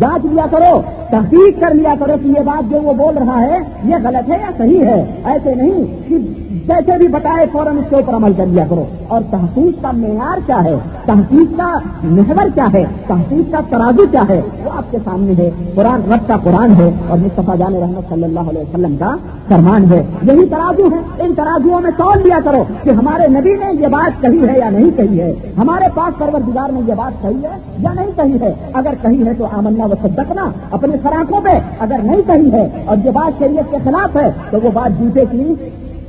جانچ 0.00 0.24
لیا 0.24 0.46
کرو 0.50 0.82
تحقیق 1.10 1.60
کر 1.60 1.74
لیا 1.74 1.94
کرو 1.98 2.12
کہ 2.22 2.28
یہ 2.28 2.42
بات 2.44 2.70
جو 2.70 2.78
وہ 2.82 2.92
بول 2.92 3.18
رہا 3.18 3.40
ہے، 3.40 3.58
یہ 3.84 3.96
غلط 4.04 4.30
ہے 4.30 4.38
یا 4.40 4.50
صحیح 4.58 4.84
ہے۔ 4.84 5.04
ایسے 5.24 5.54
نہیں 5.54 6.08
کہ 6.08 6.18
جیسے 6.66 6.98
بھی 6.98 7.08
بتائے 7.08 7.46
فوراً 7.52 7.78
اس 7.78 7.84
کے 7.88 7.96
اوپر 7.96 8.14
عمل 8.14 8.32
کر 8.32 8.46
لیا 8.46 8.64
کرو۔ 8.70 8.84
اور 9.08 9.20
تحقیق 9.30 9.82
کا 9.82 9.90
معیار 9.92 10.38
کیا 10.46 10.64
ہے؟ 10.64 10.76
تحقیق 11.04 11.58
کا 11.58 11.78
محور 12.02 12.48
کیا 12.54 12.66
ہے؟ 12.74 12.84
تحقیق 13.06 13.52
کا 13.52 13.58
ترازو 13.68 14.06
کیا 14.10 14.20
ہے؟ 14.28 14.40
وہ 14.64 14.70
آپ 14.76 14.90
کے 14.90 14.98
سامنے 15.04 15.32
ہے۔ 15.38 15.50
قرآن 15.74 16.12
رب 16.12 16.28
کا 16.28 16.36
قرآن 16.36 16.72
ہے 16.76 16.90
اور 17.08 17.18
مصطفیٰ 17.18 17.56
جان 17.56 17.74
رحمت 17.74 18.08
صلی 18.08 18.24
اللہ 18.24 18.40
علیہ 18.40 18.60
وسلم 18.60 18.96
کا 18.96 19.16
فرمان 19.48 19.92
ہے۔ 19.92 20.02
یہی 20.22 20.46
ترازو 20.46 20.84
ہے۔ 20.86 21.24
ان 21.24 21.34
ترازوؤں 21.34 21.80
میں 21.80 21.90
تول 21.96 22.22
لیا 22.22 22.38
کرو 22.44 22.64
کہ 22.82 22.88
ہمارے 22.88 23.28
نبی 23.28 23.50
نے 23.50 23.82
یہ 23.82 23.86
بات 23.86 24.22
کہی 24.22 24.48
ہے 24.48 24.58
یا 24.58 24.70
نہیں 24.70 24.90
کہی 24.96 25.20
ہے؟ 25.20 25.34
ہمارے 25.58 25.84
پاس 25.94 26.18
پروردگار 26.18 26.72
نے 26.72 26.80
یہ 26.88 26.94
بات 26.94 27.22
کہی 27.22 27.42
ہے 27.42 27.58
یا 27.78 27.92
نہیں 27.92 28.10
کہی 28.16 28.40
ہے؟ 28.40 28.52
اگر 28.72 28.94
کہی 29.02 29.26
ہے 29.26 29.32
تو 29.38 29.46
آمنا 29.52 29.77
و 29.86 29.94
صدقنا 30.02 30.50
اپنے 30.70 30.96
فراقوں 31.02 31.40
پہ 31.40 31.60
اگر 31.78 31.96
نہیں 32.02 32.22
کہی 32.26 32.52
ہے 32.52 32.68
اور 32.84 32.96
یہ 33.04 33.10
بات 33.10 33.38
شریعت 33.38 33.70
کے 33.70 33.76
خلاف 33.84 34.16
ہے 34.16 34.30
تو 34.50 34.58
وہ 34.62 34.70
بات 34.74 35.00
جوتے 35.00 35.24
کی 35.30 35.54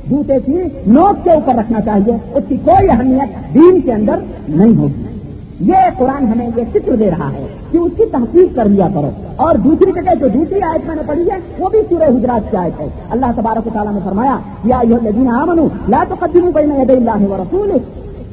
جوتے 0.06 0.34
کی 0.46 0.58
نوک 0.86 1.24
کے 1.24 1.30
اوپر 1.30 1.54
رکھنا 1.54 1.80
چاہیے، 1.80 2.16
اس 2.34 2.44
کی 2.48 2.56
کوئی 2.56 2.90
اہمیت 2.90 3.54
دین 3.54 3.80
کے 3.80 3.92
اندر 3.92 4.16
نہیں 4.48 4.76
ہوگی۔ 4.76 5.02
یہ 5.60 5.74
قرآن 5.98 6.26
ہمیں 6.28 6.48
یہ 6.56 6.62
فکر 6.72 6.96
دے 6.96 7.10
رہا 7.10 7.32
ہے 7.32 7.46
کہ 7.70 7.78
اس 7.78 7.92
کی 7.96 8.04
تحقیق 8.12 8.56
کر 8.56 8.64
لیا 8.64 8.88
کرو۔ 8.88 9.10
اور 9.36 9.54
دوسری 9.54 9.92
جگہ 9.92 10.14
جو 10.20 10.28
دوسری 10.28 10.60
آیت 10.62 10.86
میں 10.86 10.96
نے 10.96 11.02
پڑھی 11.06 11.30
ہے، 11.30 11.36
وہ 11.58 11.68
بھی 11.68 11.78
سورہ 11.88 12.02
حجرات 12.02 12.50
کی 12.50 12.56
آیت 12.56 12.80
ہے۔ 12.80 12.86
اللہ 13.10 13.26
تبارک 13.36 13.68
تعالیٰ 13.72 13.92
نے 13.92 14.00
فرمایا، 14.04 14.36
یا 14.64 14.76
آمنو 15.42 15.68
لا 15.88 16.04
تقدموا 16.08 16.50
بین 16.54 16.72
یدی 16.82 16.92
اللہ 16.92 17.30
و 17.30 17.78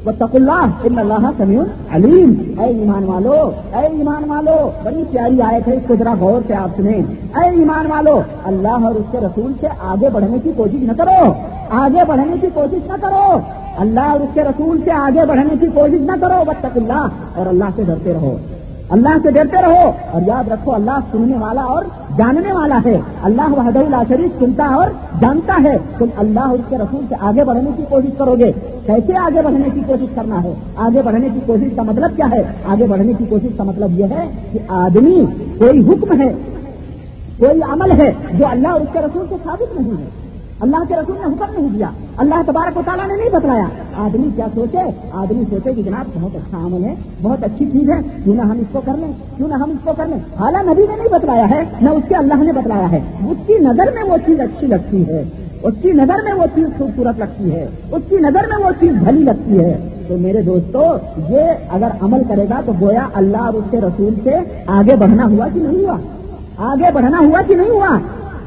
رسول 0.06 0.12
تق 0.12 0.34
اللہ 0.34 0.66
ان 0.84 0.98
اللہ 0.98 1.30
سمیع 1.36 1.62
علیم 1.92 2.60
اے 2.60 2.66
ایمان 2.66 3.04
والو 3.04 3.50
اے 3.72 3.86
ایمان 3.86 4.30
والو. 4.30 4.70
بڑی 4.84 5.04
پیاری 5.10 5.42
آئے 5.42 5.60
تھے 5.60 5.72
اس 5.72 5.82
کو 5.86 5.94
ذرا 5.96 6.14
غور 6.20 6.40
سے 6.46 6.54
آپ 6.54 6.68
سنیں. 6.76 7.02
اے 7.36 7.48
ایمان 7.48 7.86
والو، 7.86 8.20
اللہ 8.44 8.84
اور 8.84 8.94
اس 8.94 9.06
کے 9.10 9.18
رسول 9.18 9.52
سے 9.60 9.66
آگے 9.78 10.08
بڑھنے 10.12 10.38
کی 10.38 10.52
کوشش 10.56 10.82
نہ 10.82 10.92
کرو. 10.92 11.32
آگے 11.70 12.04
بڑھنے 12.08 12.36
کی 12.40 12.46
کوشش 12.54 12.90
نہ 12.90 12.96
کرو. 13.00 13.38
اللہ 13.78 14.00
اور 14.00 14.20
اس 14.20 14.28
کے 14.34 14.44
رسول 14.44 14.80
سے 14.84 14.92
آگے 14.92 15.26
بڑھنے 15.28 15.54
کی 15.60 15.66
کوشش 15.74 16.00
نہ 16.00 16.12
کرو. 16.20 16.44
بتک 16.46 16.76
اللہ 16.76 17.08
اور 17.34 17.46
اللہ 17.46 17.64
سے 17.76 17.82
ڈرتے 17.84 18.12
رہو۔ 18.12 18.36
اللہ 18.88 19.08
سے 19.22 19.30
ڈرتے 19.30 19.62
رہو 19.62 19.90
اور 20.10 20.22
یاد 20.26 20.48
رکھو 20.48 20.74
اللہ 20.74 20.98
سننے 21.12 21.36
والا 21.38 21.62
اور 21.62 21.84
جاننے 22.18 22.52
والا 22.52 22.78
ہے۔ 22.84 23.00
اللہ 23.22 23.52
وحد 23.52 23.76
اللہ 23.76 24.02
شریف 24.08 24.30
سنتا 24.38 24.64
اور 24.64 24.88
جانتا 25.20 25.54
ہے۔ 25.64 25.76
تم 25.98 26.06
اللہ 26.16 26.40
اس 26.40 26.60
کے 26.68 26.78
رسول 26.78 27.04
سے 27.08 27.14
آگے 27.20 27.44
بڑھنے 27.44 27.70
کی 27.76 27.82
کوشش 27.88 28.10
کرو 28.18 28.36
گے۔ 28.38 28.52
کیسے 28.86 29.16
آگے 29.16 29.42
بڑھنے 29.42 29.68
کی 29.74 29.80
کوشش 29.86 30.06
کرنا 30.14 30.42
ہے؟ 30.42 30.54
آگے 30.76 31.02
بڑھنے 31.02 31.28
کی 31.34 31.40
کوشش 31.46 31.76
کا 31.76 31.82
مطلب 31.82 32.16
کیا 32.16 32.26
ہے؟ 32.30 32.42
آگے 32.64 32.86
بڑھنے 32.86 33.12
کی 33.18 33.24
کوشش 33.24 33.48
کا 33.56 33.64
مطلب 33.64 34.00
یہ 34.00 34.04
ہے 34.04 34.28
کہ 34.52 34.58
آدمی 34.68 35.26
کوئی 35.58 35.80
حکم 35.80 36.20
ہے، 36.20 36.32
کوئی 37.38 37.60
عمل 37.62 37.92
ہے 37.92 38.12
جو 38.34 38.46
اللہ 38.46 38.68
اور 38.68 38.80
اس 38.80 38.88
کے 38.92 38.98
رسول 38.98 39.26
سے 39.28 39.34
ثابت 39.44 39.80
نہیں 39.80 39.90
ہے۔ 39.90 40.27
اللہ 40.60 40.76
کے 40.88 40.94
رسول 40.94 41.16
نے 41.18 41.24
حکم 41.24 41.60
نہیں 41.60 41.68
دیا۔ 41.74 41.90
اللہ 42.16 42.34
تبارک 42.46 42.78
و 42.78 42.82
تعالیٰ 42.84 43.08
نے 43.08 43.14
نہیں 43.16 43.30
بتلایا۔ 43.32 43.66
آدمی 43.96 44.28
کیا 44.36 44.46
سوچے؟ 44.54 44.78
آدمی 45.12 45.44
سوچے 45.50 45.74
کہ 45.74 45.82
جناب 45.82 46.20
بہت 46.20 46.36
اچھا 46.36 46.58
عمل 46.58 46.84
ہے، 46.84 46.94
بہت 47.22 47.44
اچھی 47.44 47.66
چیز 47.66 47.90
ہے، 47.90 48.00
کیوں 48.24 48.34
نہ 48.34 48.42
ہم 48.42 48.58
اس 48.60 48.66
کو 48.72 48.80
کر 48.84 48.92
لیں؟ 48.96 49.12
کیوں 49.36 49.48
نہ 49.48 49.54
ہم 49.54 49.70
اس 49.70 49.76
کو 49.84 49.92
کر 49.96 50.06
لیں؟ 50.06 50.18
حالانکہ 50.38 50.70
نبی 50.70 50.82
نے 50.88 50.96
نہیں 50.96 51.08
بتلایا 51.08 51.50
ہے، 51.50 51.64
نہ 51.80 51.90
اس 51.90 52.02
کے 52.08 52.14
اللہ 52.14 52.34
نے 52.34 52.52
بتلایا 52.52 52.90
ہے۔ 52.90 53.00
اس 53.30 53.46
کی 53.46 53.54
نظر 53.60 53.92
میں 53.94 54.02
وہ 54.02 54.16
چیز 54.26 54.40
اچھی 54.40 54.66
لگتی 54.66 55.08
ہے، 55.08 55.24
اس 55.62 55.74
کی 55.82 55.92
نظر 55.92 56.16
میں 56.24 56.32
وہ 56.32 56.44
چیز 56.54 56.68
خوبصورت 56.78 57.18
لگتی 57.18 57.52
ہے، 57.52 57.66
اس 57.92 58.02
کی 58.08 58.16
نظر 58.16 58.56
میں 58.56 58.66
وہ 58.66 58.70
چیز 58.80 58.90
بھلی 58.90 59.22
لگتی 59.22 59.64
ہے۔ 59.64 59.88
تو 60.08 60.18
میرے 60.18 60.42
دوستو، 60.42 60.82
یہ 61.28 61.40
اگر 61.70 61.88
عمل 62.00 62.22
کرے 62.28 62.44
گا 62.44 62.60
تو 62.66 62.72
گویا 62.80 63.08
اللہ 63.14 63.36
اور 63.36 63.54
اس 63.54 63.64
کے 63.70 63.80
رسول 63.80 64.14
سے 64.22 64.30
آگے 64.66 64.96
بڑھنا 64.96 65.24
ہوا 65.24 65.48
کہ 65.54 65.60
نہیں 65.60 65.84
ہوا؟ 65.84 65.96
آگے 66.56 66.90
بڑھنا 66.94 67.18
ہوا 67.18 67.42
کہ 67.46 67.54
نہیں 67.54 67.70
ہوا؟ 67.70 67.98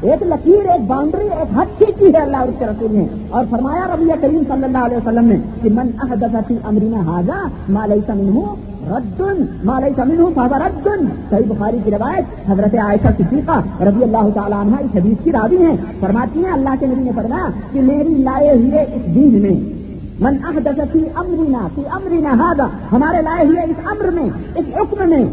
ایک 0.02 0.22
لکیر، 0.22 0.70
ایک 0.70 0.86
باؤنڈری، 0.86 1.28
ایک 1.38 1.58
حد 1.58 1.78
ٹھیک 1.78 1.98
کی 1.98 2.06
ہے 2.14 2.20
اللہ 2.20 2.36
اس 2.36 2.54
کے 2.58 2.66
رسول 2.66 2.94
نے۔ 2.96 3.04
اور 3.30 3.44
فرمایا 3.50 3.86
ربی 3.94 4.08
کریم 4.20 4.42
صلی 4.48 4.64
اللہ 4.64 4.84
علیہ 4.86 4.96
وسلم 4.96 5.26
نے 5.26 5.36
کہ 5.62 5.70
من 5.74 5.90
احدثی 6.02 6.56
امرینا 6.64 7.00
حاضا 7.06 7.42
مالئی 7.68 8.00
سمن 8.06 8.28
ہوں 8.28 8.70
ردن 8.88 9.44
مالئی 9.64 9.92
سمن 9.96 10.20
ہوں 10.20 10.30
فاضا 10.34 10.58
ردن 10.58 11.06
صحیح 11.30 11.46
بخاری 11.48 11.78
کی 11.84 11.90
روایت 11.90 12.50
حضرت 12.50 12.74
عائشہ 12.84 13.12
صدیقہ 13.18 13.60
رضی 13.82 14.02
اللہ 14.02 14.28
تعالیٰ 14.34 14.60
عنہ 14.60 14.76
اس 14.80 14.96
حدیث 14.96 15.24
کی 15.24 15.32
راوی 15.32 15.62
ہیں۔ 15.64 15.76
فرماتی 16.00 16.44
ہیں 16.44 16.52
اللہ 16.52 16.74
کے 16.80 16.86
نبی 16.86 17.02
نے 17.02 17.10
فرمایا 17.14 17.48
کہ 17.72 17.80
میری 17.80 18.14
لائے 18.22 18.52
ہوئے 18.52 18.82
اس 18.94 19.14
دین 19.14 19.40
میں 19.42 19.56
من 20.20 20.36
احدثی 20.48 21.04
امرینا 21.14 21.66
فی 21.74 21.82
امرینا 21.90 22.32
حاضا 22.40 22.66
ہمارے 22.92 23.22
لائے 23.22 23.46
ہوئے 23.46 23.62
اس 23.62 23.86
امر 23.92 24.10
میں، 24.10 24.28
اس 24.56 24.66
حکم 24.76 25.08
میں 25.08 25.24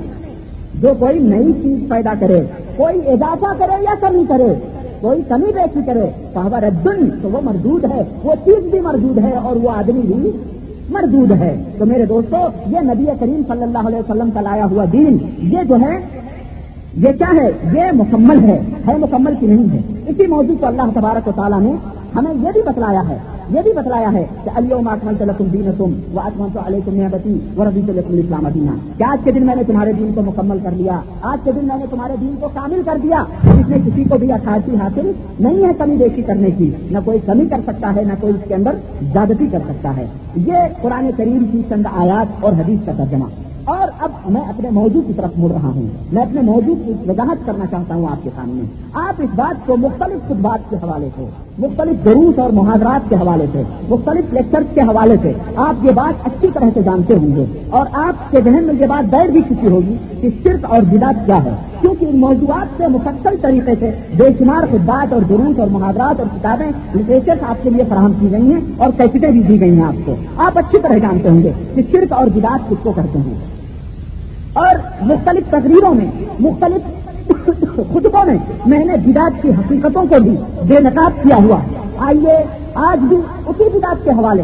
جو 0.82 0.90
کوئی 1.00 1.20
نئی 1.20 1.54
چیز 1.62 1.90
پیدا 1.90 2.14
کرے، 2.20 2.42
کوئی 2.76 3.02
اضافہ 3.08 3.54
کرے 3.58 3.84
یا 3.84 3.96
کمی 4.00 4.24
کرے، 4.30 4.54
کوئی 5.02 5.22
کمی 5.28 5.52
بیسی 5.54 5.80
کرے 5.86 6.10
صحابہ 6.34 6.58
ردن، 6.58 7.10
تو 7.22 7.30
وہ 7.30 7.42
مردود 7.44 7.86
ہے، 7.86 8.04
وہ 8.24 8.34
چیز 8.46 8.70
بھی 8.72 8.80
مردود 8.80 9.18
ہے 9.18 9.32
اور 9.32 9.56
وہ 9.56 9.72
آدمی 9.72 10.02
بھی 10.02 10.32
مردود 10.90 11.32
ہے۔ 11.32 11.64
تو 11.78 11.86
میرے 11.86 12.06
دوستو، 12.06 12.38
یہ 12.68 12.80
نبی 12.80 13.06
کریم 13.20 13.42
صلی 13.48 13.64
اللہ 13.64 13.88
علیہ 13.88 13.98
وسلم 13.98 14.32
کا 14.32 14.42
لایا 14.42 14.66
ہوا 14.66 14.86
دین، 14.94 15.18
یہ 15.38 15.58
جو 15.70 15.76
ہے، 15.76 16.00
یہ 16.98 17.12
کیا 17.18 17.32
ہے؟ 17.42 17.78
یہ 17.78 17.92
مکمل 17.94 18.40
ہے 18.44 18.60
ہے 18.88 18.98
مکمل 18.98 19.34
کی 19.40 19.48
نہیں 19.48 19.72
ہے۔ 19.74 19.78
اسی 20.08 20.28
موضوع 20.28 20.56
کو 20.60 20.66
اللہ 20.66 20.82
تبارک 20.96 21.28
و 21.28 21.32
تعالیٰ 21.36 21.62
نے 21.62 21.72
ہمیں 22.16 22.34
یہ 22.34 22.50
بھی 22.54 22.62
بتلایا 22.66 23.02
ہے 23.10 23.18
یہ 23.50 23.62
بھی 23.62 23.74
بتلایا 23.74 24.14
ہے 24.14 24.26
کہ 24.44 24.50
علی 24.56 24.74
ماکمل 24.84 25.14
تلکم 25.18 25.46
دین 25.46 25.72
تم 25.78 25.94
وہ 26.14 26.22
تو 26.54 26.60
علیہ 26.66 26.80
تم 26.86 27.08
بتی 27.12 27.40
وہ 27.56 27.64
ربی 27.64 27.82
تلکم 27.88 28.18
اسلام 28.18 28.48
دینا۔ 28.54 28.72
کیا 28.98 29.08
آج 29.12 29.20
کے 29.24 29.32
دن 29.32 29.46
میں 29.46 29.56
نے 29.56 29.64
تمہارے 29.64 29.94
دین 29.94 30.12
کو 30.16 30.22
مکمل 30.22 30.58
کر 30.64 30.72
لیا، 30.72 31.00
آج 31.22 31.38
کے 31.44 31.52
دن 31.52 31.68
میں 31.68 31.78
نے 31.78 31.86
تمہارے 31.90 32.14
دین 32.22 32.36
کو 32.40 32.50
کامل 32.54 32.82
کر 32.86 32.98
دیا۔ 33.04 33.24
اس 33.44 33.70
میں 33.70 33.78
کسی 33.86 34.04
کو 34.04 34.18
بھی 34.18 34.32
اخارتی 34.32 34.76
حاصل 34.76 35.12
نہیں 35.40 35.64
ہے 35.64 35.74
کمی 35.78 35.96
بیشی 35.96 36.22
کرنے 36.22 36.52
کی، 36.52 36.72
نہ 36.92 36.98
کوئی 37.06 37.20
کمی 37.26 37.46
کر 37.46 37.60
سکتا 37.68 37.96
ہے، 37.96 38.04
نہ 38.04 38.14
کوئی 38.20 38.34
اس 38.34 38.48
کے 38.48 38.56
اندر 38.56 38.72
زیادتی 39.02 39.48
کر 39.52 39.60
سکتا 39.68 39.98
ہے۔ 39.98 40.06
یہ 40.36 40.56
قرآن 40.82 41.10
کریم 41.18 41.46
کی 41.52 41.62
چند 41.70 41.86
آیات 41.98 42.44
اور 42.44 42.54
حدیث 42.54 42.80
کا 42.86 42.92
ترجمہ۔ 42.98 43.26
اور 43.64 43.88
اب 44.00 44.12
میں 44.30 44.42
اپنے 44.42 44.70
موضوع 44.70 45.02
کی 45.08 45.14
طرف 45.14 45.32
مڑ 45.38 45.52
رہا 45.52 45.68
ہوں۔ 45.68 45.88
میں 46.12 46.24
اپنے 46.24 46.42
موضوع 46.42 46.76
کی 46.86 46.94
وضاحت 47.08 47.46
کرنا 47.46 47.66
چاہتا 47.66 47.96
ہوں 47.96 48.08
آپ 48.12 48.24
کے 48.24 48.30
سامنے۔ 48.36 48.62
آپ 48.94 49.14
اس 49.18 49.30
بات 49.36 49.68
کو 49.68 49.78
مختلف 49.78 50.28
خطبات 50.28 50.70
کے 50.70 50.76
حوالے 50.76 51.10
سے 51.16 51.49
مختلف 51.60 52.06
دروس 52.06 52.40
اور 52.40 52.50
محاذرات 52.50 53.10
کے 53.10 53.16
حوالے 53.16 53.46
سے، 53.52 53.64
مختلف 53.90 54.34
لیکچرز 54.34 54.66
کے 54.74 54.82
حوالے 54.82 55.16
سے 55.22 55.34
آپ 55.56 55.86
یہ 55.86 55.92
بات 55.92 56.28
اچھی 56.28 56.48
طرح 56.54 56.70
سے 56.74 56.82
جانتے 56.84 57.14
ہوں 57.14 57.36
گے 57.36 57.46
اور 57.70 57.86
آپ 57.94 58.32
کے 58.32 58.38
ذہن 58.44 58.64
میں 58.64 58.74
یہ 58.82 58.86
بات 58.86 59.10
بیٹھ 59.10 59.32
بھی 59.32 59.42
چکی 59.42 59.68
ہوگی 59.68 59.96
کہ 60.22 60.30
صرف 60.44 60.66
اور 60.70 60.82
بدعت 60.82 61.26
کیا 61.26 61.44
ہے۔ 61.44 61.52
کیونکہ 61.82 62.06
ان 62.06 62.20
موضوعات 62.20 62.68
سے 62.78 62.88
مسلسل 62.88 63.36
طریقے 63.42 63.72
سے 63.80 63.92
بے 64.18 64.24
شمار 64.40 64.64
خدات 64.72 65.14
اور 65.14 65.22
دروس 65.22 65.60
اور 65.60 65.68
محاذرات 65.68 66.20
اور 66.20 66.40
کتابیں 66.40 66.72
لٹریچر 66.96 67.34
آپ 67.48 67.64
کے 67.64 67.70
لیے 67.70 67.84
فراہم 67.90 68.14
کی 68.20 68.32
گئی 68.32 68.42
ہیں 68.42 68.62
اور 68.78 68.90
کیسٹیں 68.98 69.32
بھی 69.32 69.42
دی 69.42 69.62
گئی 69.62 69.76
ہیں 69.78 69.86
آپ 69.86 70.06
کو۔ 70.06 70.16
آپ 70.38 70.58
اچھی 70.58 70.78
طرح 70.82 70.98
جانتے 70.98 71.30
ہوں 71.30 71.44
گے 71.44 71.52
کہ 71.76 71.82
صرف 71.92 72.14
اور 72.14 72.28
بدعت 72.28 72.70
کس 72.70 72.78
کو 72.84 72.92
کرتے 72.92 73.20
ہیں۔ 73.20 73.36
اور 74.54 74.76
مختلف 75.02 75.44
تقریروں 75.50 75.96
میں 75.96 76.06
مختلف 76.40 76.99
خطبوں 77.30 78.26
میں 78.26 78.38
میں 78.66 78.86
نے 78.86 78.98
بدعت 78.98 79.42
کی 79.42 79.50
حقیقتوں 79.50 80.04
کو 80.04 80.24
بھی 80.24 80.36
بے 80.68 80.80
نقاب 80.80 81.24
کیا 81.24 81.36
ہوا۔ 81.44 81.60
آئیے، 81.98 82.44
آج 82.76 83.00
بھی 83.00 83.18
اسی 83.46 83.78
بدعت 83.78 84.04
کے 84.04 84.10
حوالے، 84.10 84.44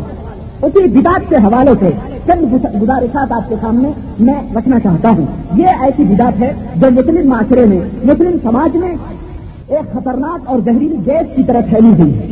اسی 0.61 0.87
بدعت 0.87 1.29
کے 1.29 1.35
حوالے 1.35 1.71
سے 1.79 1.89
چند 2.25 2.53
گزارشات 2.81 3.31
آپ 3.31 3.49
کے 3.49 3.55
سامنے 3.61 3.91
میں 4.19 4.41
رکھنا 4.55 4.79
چاہتا 4.79 5.09
ہوں۔ 5.09 5.25
یہ 5.53 5.67
ایسی 5.81 6.03
بدعت 6.03 6.39
ہے 6.39 6.53
جو 6.75 6.87
مسلم 6.91 7.29
معاشرے 7.29 7.65
میں، 7.65 7.79
مسلم 8.03 8.37
سماج 8.43 8.77
میں 8.77 8.93
ایک 9.67 9.93
خطرناک 9.93 10.39
اور 10.45 10.59
زہریلی 10.59 10.97
گیس 11.05 11.35
کی 11.35 11.43
طرح 11.43 11.61
پھیلی 11.69 12.01
ہوئی 12.01 12.19
ہے۔ 12.19 12.31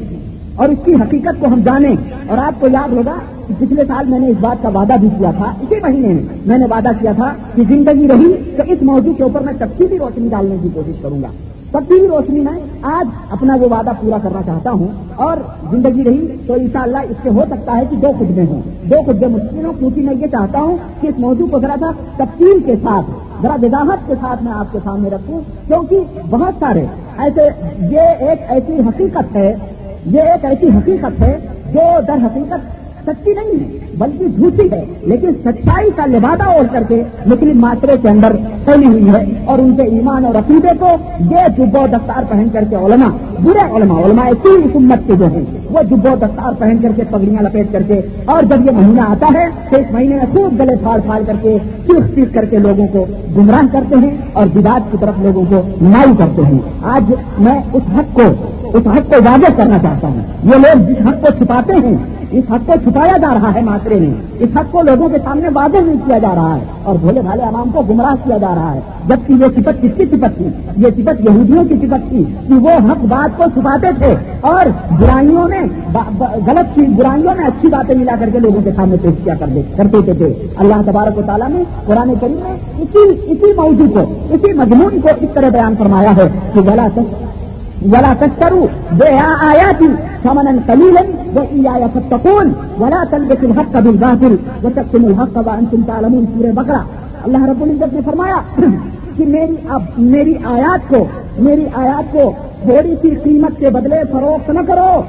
اور 0.55 0.69
اس 0.69 0.77
کی 0.85 0.93
حقیقت 0.93 1.39
کو 1.39 1.47
ہم 1.47 1.61
جانیں، 1.61 1.95
اور 2.27 2.37
آپ 2.37 2.59
کو 2.59 2.67
یاد 2.73 2.93
ہوگا 2.93 3.15
پچھلے 3.47 3.83
سال 3.87 4.05
میں 4.07 4.19
نے 4.19 4.27
اس 4.27 4.37
بات 4.39 4.63
کا 4.63 4.69
وعدہ 4.69 4.93
بھی 4.99 5.09
کیا 5.17 5.31
تھا، 5.37 5.51
اسی 5.61 5.75
مہینے 5.83 6.13
میں 6.13 6.37
میں 6.45 6.57
نے 6.57 6.65
وعدہ 6.65 6.91
کیا 6.99 7.11
تھا 7.11 7.33
کہ 7.55 7.63
زندگی 7.69 8.07
رہی 8.07 8.33
تو 8.57 8.63
اس 8.67 8.81
موضوع 8.81 9.13
کے 9.13 9.23
اوپر 9.23 9.41
میں 9.41 9.53
تفصیلی 9.59 9.97
روشنی 9.99 10.29
ڈالنے 10.29 10.55
کی 10.61 10.69
کوشش 10.73 11.01
کروں 11.01 11.21
گا۔ 11.21 11.31
تفصیلی 11.71 12.07
روشنی 12.07 12.39
میں 12.39 12.59
آج 12.81 13.07
اپنا 13.29 13.55
وہ 13.61 13.67
وعدہ 13.71 13.91
پورا 14.01 14.17
کرنا 14.23 14.41
چاہتا 14.45 14.71
ہوں 14.71 14.87
اور 15.15 15.37
زندگی 15.71 16.03
رہی 16.03 16.37
تو 16.47 16.53
ان 16.53 16.67
اللہ 16.73 16.97
اس 17.09 17.17
سے 17.23 17.29
ہو 17.29 17.43
سکتا 17.49 17.77
ہے 17.77 17.83
کہ 17.89 17.95
دو 17.95 18.11
خطبے 18.19 18.45
ہوں۔ 18.49 18.61
دو 18.89 19.01
خطبے 19.05 19.27
مشکل 19.27 19.65
ہوں، 19.65 19.73
کیونکہ 19.79 20.01
میں 20.01 20.13
یہ 20.13 20.27
چاہتا 20.31 20.61
ہوں 20.61 20.77
کہ 21.01 21.07
اس 21.07 21.19
موضوع 21.19 21.47
کو 21.47 21.59
ذرا 21.59 21.75
سا 21.79 21.91
تفصیل 22.17 22.59
کے 22.65 22.75
ساتھ، 22.83 23.11
ذرا 23.43 23.55
وضاحت 23.61 24.07
کے 24.07 24.13
ساتھ 24.21 24.43
میں 24.43 24.51
آپ 24.51 24.71
کے 24.71 24.79
سامنے 24.83 25.09
رکھوں، 25.09 25.41
کیونکہ 25.67 26.21
بہت 26.29 26.53
سارے 26.59 26.85
ایسے، 27.17 27.47
یہ 27.91 28.25
ایک 28.29 28.39
ایسی 28.49 28.79
حقیقت 28.87 29.35
ہے، 29.35 29.55
یہ 30.05 30.21
ایک 30.21 30.45
ایسی 30.45 30.67
حقیقت 30.67 31.21
ہے 31.21 31.37
جو 31.73 31.81
در 32.07 32.25
حقیقت 32.25 32.82
سچی 33.05 33.31
نہیں 33.31 33.59
ہے، 33.59 33.79
بلکہ 33.97 34.25
جھوٹی 34.27 34.71
ہے۔ 34.71 34.85
لیکن 35.01 35.29
سچائی 35.45 35.89
کا 35.95 36.05
لبادہ 36.05 36.43
اوڑھ 36.43 36.67
کر 36.71 36.83
کے 36.87 37.03
مسلم 37.25 37.61
معاشرے 37.61 37.93
کے 38.01 38.09
اندر 38.09 38.31
پھیلی 38.65 38.87
ہوئی 38.87 39.09
ہے۔ 39.09 39.45
اور 39.45 39.59
ان 39.59 39.75
کے 39.75 39.83
ایمان 39.83 40.25
اور 40.25 40.35
عقیدے 40.35 40.77
کو 40.79 40.87
یہ 41.19 41.47
جب 41.57 41.85
دستار 41.91 42.23
پہن 42.29 42.47
کر 42.53 42.63
کے 42.69 42.75
علماء، 42.75 43.41
برے 43.43 43.75
علماء 43.75 44.01
علماء 44.05 44.29
تین 44.43 44.61
امت 44.75 45.07
کے 45.07 45.13
جو 45.15 45.25
ہیں، 45.25 45.43
وہ 45.69 45.79
جب 45.89 45.97
دستار 45.97 46.53
پہن 46.59 46.77
کر 46.81 46.89
کے 46.95 47.03
پگڑیاں 47.09 47.43
لپیٹ 47.43 47.67
کر 47.71 47.81
کے، 47.87 48.01
اور 48.25 48.43
جب 48.43 48.65
یہ 48.65 48.71
مہینہ 48.71 49.01
آتا 49.01 49.39
ہے 49.39 49.45
تو 49.69 49.81
اس 49.81 49.91
مہینے 49.91 50.15
میں 50.15 50.25
خوب 50.31 50.61
گلے 50.61 50.75
پھاڑ 50.83 50.99
پھاڑ 50.99 51.21
کر 51.27 51.33
کے، 51.41 51.57
چیخ 51.85 52.15
چیخ 52.15 52.33
کر 52.33 52.45
کے 52.45 52.57
لوگوں 52.57 52.87
کو 52.87 53.05
گمراہ 53.37 53.61
کرتے 53.71 53.95
ہیں 53.95 54.17
اور 54.33 54.47
بداعت 54.47 54.91
کی 54.91 54.97
طرف 54.99 55.13
لوگوں 55.17 55.45
کو 55.49 55.61
نائی 55.81 56.15
کرتے 56.17 56.41
ہیں۔ 56.41 56.59
آج 56.83 57.13
میں 57.39 57.61
اس 57.73 57.83
حق 57.97 58.15
کو 58.15 58.21
اس 58.73 58.87
حق 58.87 59.09
کو 59.09 59.23
واضح 59.25 59.53
کرنا 59.57 59.77
چاہتا 59.77 60.07
ہوں۔ 60.07 60.21
یہ 60.43 60.57
لوگ 60.57 60.81
جس 60.87 61.07
حق 61.07 61.21
کو 61.21 61.27
چھپاتے 61.37 61.73
ہیں، 61.85 61.97
اس 62.31 62.43
حق 62.51 62.65
کو 62.65 62.73
چھپایا 62.83 63.17
جا 63.17 63.33
رہا 63.33 63.53
ہے 63.55 63.61
معاشرے 63.61 63.99
میں۔ 63.99 64.13
اس 64.39 64.57
حق 64.57 64.71
کو 64.71 64.81
لوگوں 64.81 65.09
کے 65.09 65.17
سامنے 65.23 65.49
واضح 65.53 65.83
نہیں 65.85 65.95
کیا 66.05 66.17
جا 66.17 66.35
رہا 66.35 66.55
ہے 66.55 66.61
اور 66.83 66.95
بھولے 66.95 67.21
بھالے 67.21 67.43
عوام 67.43 67.71
کو 67.71 67.81
گمراہ 67.81 68.15
کیا 68.23 68.37
جا 68.37 68.53
رہا 68.55 68.73
ہے۔ 68.73 68.79
جبکہ 69.07 69.33
یہ 69.33 69.45
صفت 69.55 69.81
کس 69.81 69.91
کی 69.97 70.05
صفت 70.05 70.37
تھی؟ 70.37 70.47
یہ 70.77 70.87
صفت 70.95 71.21
یہودیوں 71.29 71.63
کی 71.63 71.75
صفت 71.75 72.09
تھی 72.09 72.23
کہ 72.47 72.53
وہ 72.53 72.69
حق 72.69 73.05
بات 73.05 73.37
کو 73.37 73.43
چھپاتے 73.53 73.87
تھے 73.97 74.13
اور 74.41 74.65
برائیوں 74.99 75.47
میں 75.49 75.61
غلط 76.47 76.75
چیز 76.75 76.89
برائیوں 76.97 77.35
میں 77.35 77.45
اچھی 77.45 77.67
باتیں 77.67 77.95
ملا 77.95 78.15
کر 78.19 78.29
کے 78.29 78.39
لوگوں 78.39 78.61
کے 78.61 78.71
سامنے 78.75 78.97
پیش 79.01 79.23
کیا 79.23 79.33
کرتے 79.77 80.13
تھے 80.13 80.33
اللہ 80.57 80.81
تبارک 80.85 81.17
و 81.17 81.21
تعالیٰ 81.21 81.49
نے 81.49 81.63
قرآن 81.85 82.13
کریم 82.21 82.39
میں 82.43 82.57
اسی 82.77 83.09
اسی 83.25 83.53
موضوع 83.57 83.87
کو، 83.93 84.13
اسی 84.29 84.53
مضمون 84.53 84.99
کو 84.99 85.07
اس 85.21 85.29
طرح 85.33 85.49
بیان 85.49 85.75
فرمایا 85.77 86.11
ہے 86.11 86.27
کہ 86.53 86.59
غلط 86.59 86.99
ولا 87.81 88.13
تشتروا 88.19 88.67
بآياتي 88.91 89.87
ثمنا 90.23 90.51
قليلا 90.67 91.01
وإياي 91.35 91.85
فاتقون 91.93 92.53
ولا 92.79 93.03
تلبسوا 93.09 93.49
الحق 93.49 93.79
بالباطل 93.79 94.35
وتكتموا 94.63 95.09
الحق 95.09 95.37
وأنتم 95.37 95.81
تعلمون. 95.87 96.25
سورة 96.25 96.51
بقرة. 96.53 96.85
اللہ 97.23 97.37
رب 97.37 97.63
العزت 97.63 97.93
نے 97.93 97.99
فرمایا، 98.05 98.35
کہ 99.17 99.25
میری 99.25 99.55
اب 99.69 99.81
میری 99.97 100.33
آیات 100.43 100.89
کو، 100.89 101.05
میری 101.39 101.65
آیات 101.73 102.13
کو، 102.13 102.33
تھوڑی 102.61 102.95
سی 103.01 103.09
قیمت 103.23 103.59
کے 103.59 103.69
بدلے 103.69 103.95
فروخت 104.11 104.49
نہ 104.49 104.59
کرو۔ 104.67 105.01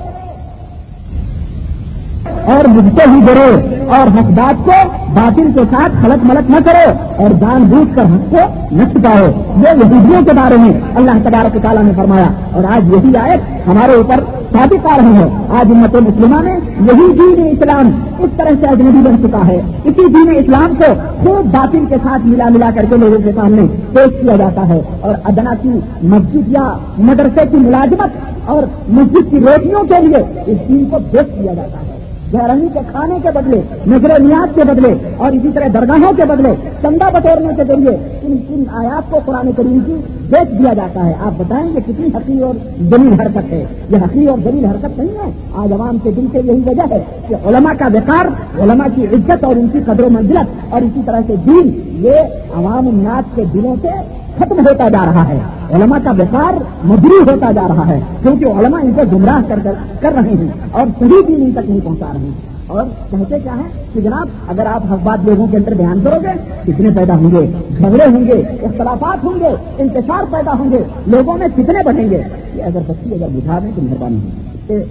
اور 2.24 2.68
مجھتے 2.68 3.10
ہی 3.10 3.20
ڈرو 3.26 3.58
اور 3.94 4.06
حقدات 4.06 4.64
کو 4.64 4.88
باطل 5.14 5.52
کے 5.54 5.60
ساتھ 5.70 5.92
خلط 6.02 6.24
ملت 6.24 6.50
نہ 6.50 6.56
کرو 6.64 7.22
اور 7.22 7.30
جان 7.30 7.62
بوجھ 7.62 7.96
کر 7.96 8.02
حق 8.02 8.30
کو 8.30 8.74
نہ 8.74 8.82
چھپاؤ 8.82 9.26
یہ 9.56 9.84
یہودیوں 9.84 10.24
کے 10.24 10.36
بارے 10.36 10.56
میں 10.56 10.80
اللہ 10.94 11.10
تبارک 11.10 11.62
تعالیٰ 11.62 11.82
نے 11.82 11.90
فرمایا۔ 11.96 12.26
اور 12.52 12.64
آج 12.64 12.92
یہی 12.92 13.12
آئے 13.16 13.36
ہمارے 13.66 13.92
اوپر 13.94 14.14
ثابت 14.52 14.86
آ 14.92 14.96
رہی 14.96 15.16
ہے۔ 15.16 15.28
آج 15.48 15.66
امت 15.70 15.94
مسلمہ 15.94 16.42
میں 16.42 16.56
یہی 16.80 17.12
دین 17.12 17.46
اسلام 17.46 17.90
اس 18.18 18.30
طرح 18.36 18.50
سے 18.60 18.66
اجنبی 18.66 19.10
بن 19.10 19.28
چکا 19.28 19.46
ہے۔ 19.48 19.60
اسی 19.84 20.08
دین 20.08 20.36
اسلام 20.36 20.74
کو 20.74 20.92
خوب 21.24 21.46
باطل 21.46 21.84
کے 21.88 21.94
ساتھ 22.02 22.26
ملا 22.26 22.48
ملا 22.48 22.70
کر 22.74 22.84
کے 22.90 22.96
لوگوں 22.96 23.18
کے 23.24 23.30
سامنے 23.34 23.62
پیش 23.92 24.20
کیا 24.20 24.36
جاتا 24.36 24.68
ہے۔ 24.68 24.80
اور 25.00 25.14
ادنا 25.24 25.54
کی 25.62 25.68
مسجد 26.02 26.48
یا 26.48 26.76
مدرسے 26.98 27.46
کی 27.50 27.56
ملازمت 27.56 28.10
اور 28.44 28.62
مسجد 28.88 29.30
کی 29.30 29.38
روٹیوں 29.38 29.84
کے 29.84 30.06
لیے 30.06 30.42
اس 30.46 30.58
دین 30.68 30.84
کو 30.84 30.96
بیچ 30.98 31.42
کیا 31.42 31.54
جاتا 31.54 31.78
ہے۔ 31.86 31.93
گہرنی 32.32 32.66
کے 32.72 32.78
کھانے 32.90 33.14
کے 33.22 33.28
بدلے 33.34 33.60
نظر 33.86 34.20
نیاز 34.20 34.54
کے 34.54 34.60
بدلے 34.64 34.94
اور 35.16 35.32
اسی 35.32 35.48
طرح 35.54 35.66
درگاہوں 35.74 36.16
کے 36.16 36.22
بدلے، 36.28 36.54
چندہ 36.82 37.06
بٹورنے 37.14 37.48
کے 37.56 37.64
ذریعے 37.64 38.18
ان 38.22 38.36
ان 38.48 38.64
آیات 38.72 39.10
کو 39.10 39.18
قرآن 39.24 39.52
کریم 39.52 39.78
کی 39.86 39.94
بیچ 40.30 40.58
دیا 40.58 40.72
جاتا 40.72 41.06
ہے۔ 41.06 41.12
آپ 41.24 41.32
بتائیں 41.38 41.74
گے 41.74 41.80
کتنی 41.86 42.06
حقیق 42.06 42.42
اور 42.42 42.54
دلیل 42.78 43.20
حرکت 43.20 43.52
ہے۔ 43.52 43.64
یہ 43.90 43.96
حقیق 43.96 44.30
اور 44.30 44.38
دلیل 44.38 44.64
حرکت 44.64 44.98
نہیں 44.98 45.08
ہے۔ 45.08 45.30
آج 45.54 45.72
عوام 45.72 45.98
کے 46.02 46.10
دل 46.10 46.26
سے 46.32 46.38
یہی 46.44 46.60
وجہ 46.66 46.94
ہے 46.94 46.98
کہ 47.28 47.34
علماء 47.34 47.72
کا 47.78 47.86
وقار، 47.94 48.26
علماء 48.60 48.86
کی 48.94 49.06
عزت 49.12 49.44
اور 49.44 49.56
ان 49.56 49.68
کی 49.68 49.78
قدر 49.86 50.02
و 50.02 50.08
منزلت 50.10 50.74
اور 50.74 50.82
اسی 50.82 51.00
طرح 51.06 51.20
سے 51.26 51.34
دین، 51.46 51.80
یہ 51.86 52.12
عوام 52.54 52.88
الناس 52.88 53.36
کے 53.36 53.44
دلوں 53.54 53.76
سے 53.82 53.88
ختم 54.36 54.58
ہوتا 54.58 54.88
جا 54.88 55.04
رہا 55.04 55.28
ہے۔ 55.28 55.38
علماء 55.72 55.98
کا 55.98 56.12
وقار 56.12 56.52
مجری 56.84 57.32
ہوتا 57.32 57.52
جا 57.52 57.68
رہا 57.68 57.86
ہے، 57.86 58.00
کیونکہ 58.22 58.44
علماء 58.44 58.80
ان 58.80 58.92
کو 58.92 59.02
گمراہ 59.12 59.42
کر 59.48 59.58
کر 60.00 60.12
رہے 60.12 60.30
ہیں 60.30 60.48
اور 60.70 60.86
صحیح 60.98 61.20
دین 61.28 61.42
ان 61.42 61.52
تک 61.52 61.70
نہیں 61.70 61.80
پہنچا 61.84 62.06
رہے 62.14 62.20
ہیں۔ 62.20 62.54
اور 62.66 62.84
کہتے 63.10 63.38
کیا 63.38 63.56
ہے 63.56 63.82
کہ 63.92 64.00
جناب، 64.00 64.26
اگر 64.48 64.66
آپ 64.66 64.82
ہر 64.90 64.96
بات 65.02 65.18
لوگوں 65.24 65.46
کے 65.46 65.56
اندر 65.56 65.74
بیان 65.74 66.00
کرو 66.04 66.16
گے، 66.22 66.62
کتنے 66.62 66.88
پیدا 66.96 67.14
ہوں 67.14 67.30
گے؟ 67.30 67.46
جھگڑے 67.78 68.04
ہوں 68.12 68.24
گے، 68.24 68.42
اختلافات 68.62 69.24
ہوں 69.24 69.40
گے، 69.40 69.48
انتشار 69.78 70.22
پیدا 70.30 70.52
ہوں 70.58 70.72
گے، 70.72 70.78
لوگوں 71.06 71.38
میں 71.38 71.48
کتنے 71.48 71.82
بڑھیں 71.84 72.10
گے؟ 72.10 72.22
یہ 72.54 72.62
اگر 72.62 72.80
بچی 72.88 73.14
اگر 73.14 73.26
بجھا 73.28 73.58
دیں 73.62 73.70
تو 73.76 73.82
مہربانی 73.82 74.16
ہوگی 74.16 74.40
اس 74.54 74.60
سے 74.66 74.84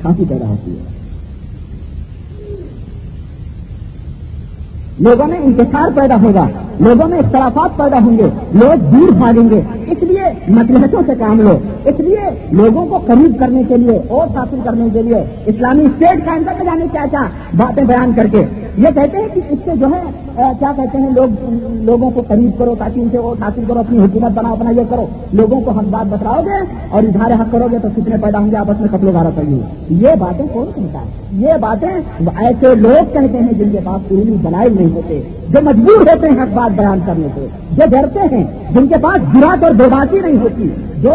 کھانسی 0.00 0.24
پیدا 0.28 0.48
ہوتی 0.48 0.70
ہے۔ 0.70 0.82
لوگوں 4.98 5.26
میں 5.26 5.38
انتشار 5.38 5.90
پیدا 5.94 6.22
ہوگا۔ 6.22 6.46
لوگوں 6.80 7.08
میں 7.08 7.18
اختلافات 7.18 7.76
پیدا 7.76 7.98
ہوں 8.04 8.16
گے، 8.18 8.26
لوگ 8.52 8.84
دور 8.92 9.12
بھاگیں 9.14 9.48
گے۔ 9.50 9.60
اس 9.86 10.02
لیے 10.02 10.28
مسلحتوں 10.48 11.02
سے 11.06 11.12
کام 11.18 11.40
لو۔ 11.40 11.58
اس 11.84 12.00
لیے 12.00 12.30
لوگوں 12.52 12.86
کو 12.86 12.98
قریب 13.06 13.38
کرنے 13.40 13.62
کے 13.68 13.76
لیے، 13.76 13.98
اور 14.08 14.36
حاصل 14.36 14.60
کرنے 14.64 14.88
کے 14.92 15.02
لیے 15.02 15.22
اسلامی 15.46 15.84
اسٹیٹ 15.84 16.24
قائم 16.26 16.42
کرنے 16.44 16.64
جانے 16.64 16.86
کیا 16.92 17.04
کیا 17.10 17.22
باتیں 17.56 17.84
بیان 17.84 18.12
کر 18.16 18.26
کے۔ 18.32 18.44
یہ 18.78 18.94
کہتے 18.94 19.18
ہیں 19.18 19.28
کہ 19.34 19.40
اس 19.50 19.58
سے 19.64 19.70
جو 19.76 19.86
ہے 19.86 20.00
کیا 20.36 20.70
کہتے 20.76 20.98
ہیں، 20.98 21.08
لوگ، 21.14 21.28
لوگوں 21.84 22.10
کو 22.10 22.22
قریب 22.28 22.58
کرو 22.58 22.74
تاکہ 22.78 23.00
ان 23.00 23.08
سے 23.12 23.18
ووٹ 23.18 23.42
حاصل 23.42 23.64
کرو، 23.68 23.78
اپنی 23.78 23.98
حکومت 23.98 24.32
بناؤ، 24.32 24.52
اپنا 24.52 24.70
یہ 24.70 24.84
کرو۔ 24.90 25.06
لوگوں 25.32 25.60
کو 25.60 25.70
حق 25.70 25.88
بات 25.90 26.12
بتاؤ 26.12 26.42
گے 26.44 26.58
اور 26.90 27.02
اظہار 27.02 27.32
حق 27.40 27.50
کرو 27.52 27.66
گے 27.72 27.78
تو 27.82 27.88
کتنے 27.96 28.16
پیدا 28.22 28.38
ہوں 28.38 28.50
گے، 28.50 28.56
آپس 28.56 28.80
میں 28.80 28.88
قتل 28.88 29.08
گارا 29.14 29.30
چاہیے 29.34 29.60
یہ 30.02 30.14
باتیں 30.20 30.46
کون 30.52 30.66
سنتا 30.74 30.98
ہے؟ 30.98 31.18
یہ 31.40 31.58
باتیں 31.60 31.88
ایسے 31.88 32.74
لوگ 32.76 33.12
کہتے 33.12 33.38
ہیں 33.38 33.52
جن 33.58 33.70
کے 33.70 33.78
پاس 33.84 34.12
علمی 34.12 34.36
دلائل 34.44 34.76
نہیں 34.76 34.92
ہوتے، 34.94 35.20
جو 35.48 35.58
مجبور 35.64 36.00
ہوتے 36.08 36.30
ہیں 36.30 36.42
حق 36.42 36.54
بات 36.54 36.69
بیان 36.76 36.98
کرنے 37.06 37.28
سے 37.34 37.46
جو 37.70 37.88
ڈرتے 37.90 38.34
ہیں، 38.36 38.44
جن 38.74 38.86
کے 38.86 38.98
پاس 39.02 39.34
گراٹ 39.34 39.64
اور 39.64 39.74
بے 39.74 39.88
باتی 39.88 40.18
نہیں 40.20 40.36
ہوتی، 40.36 40.68
جو 40.96 41.14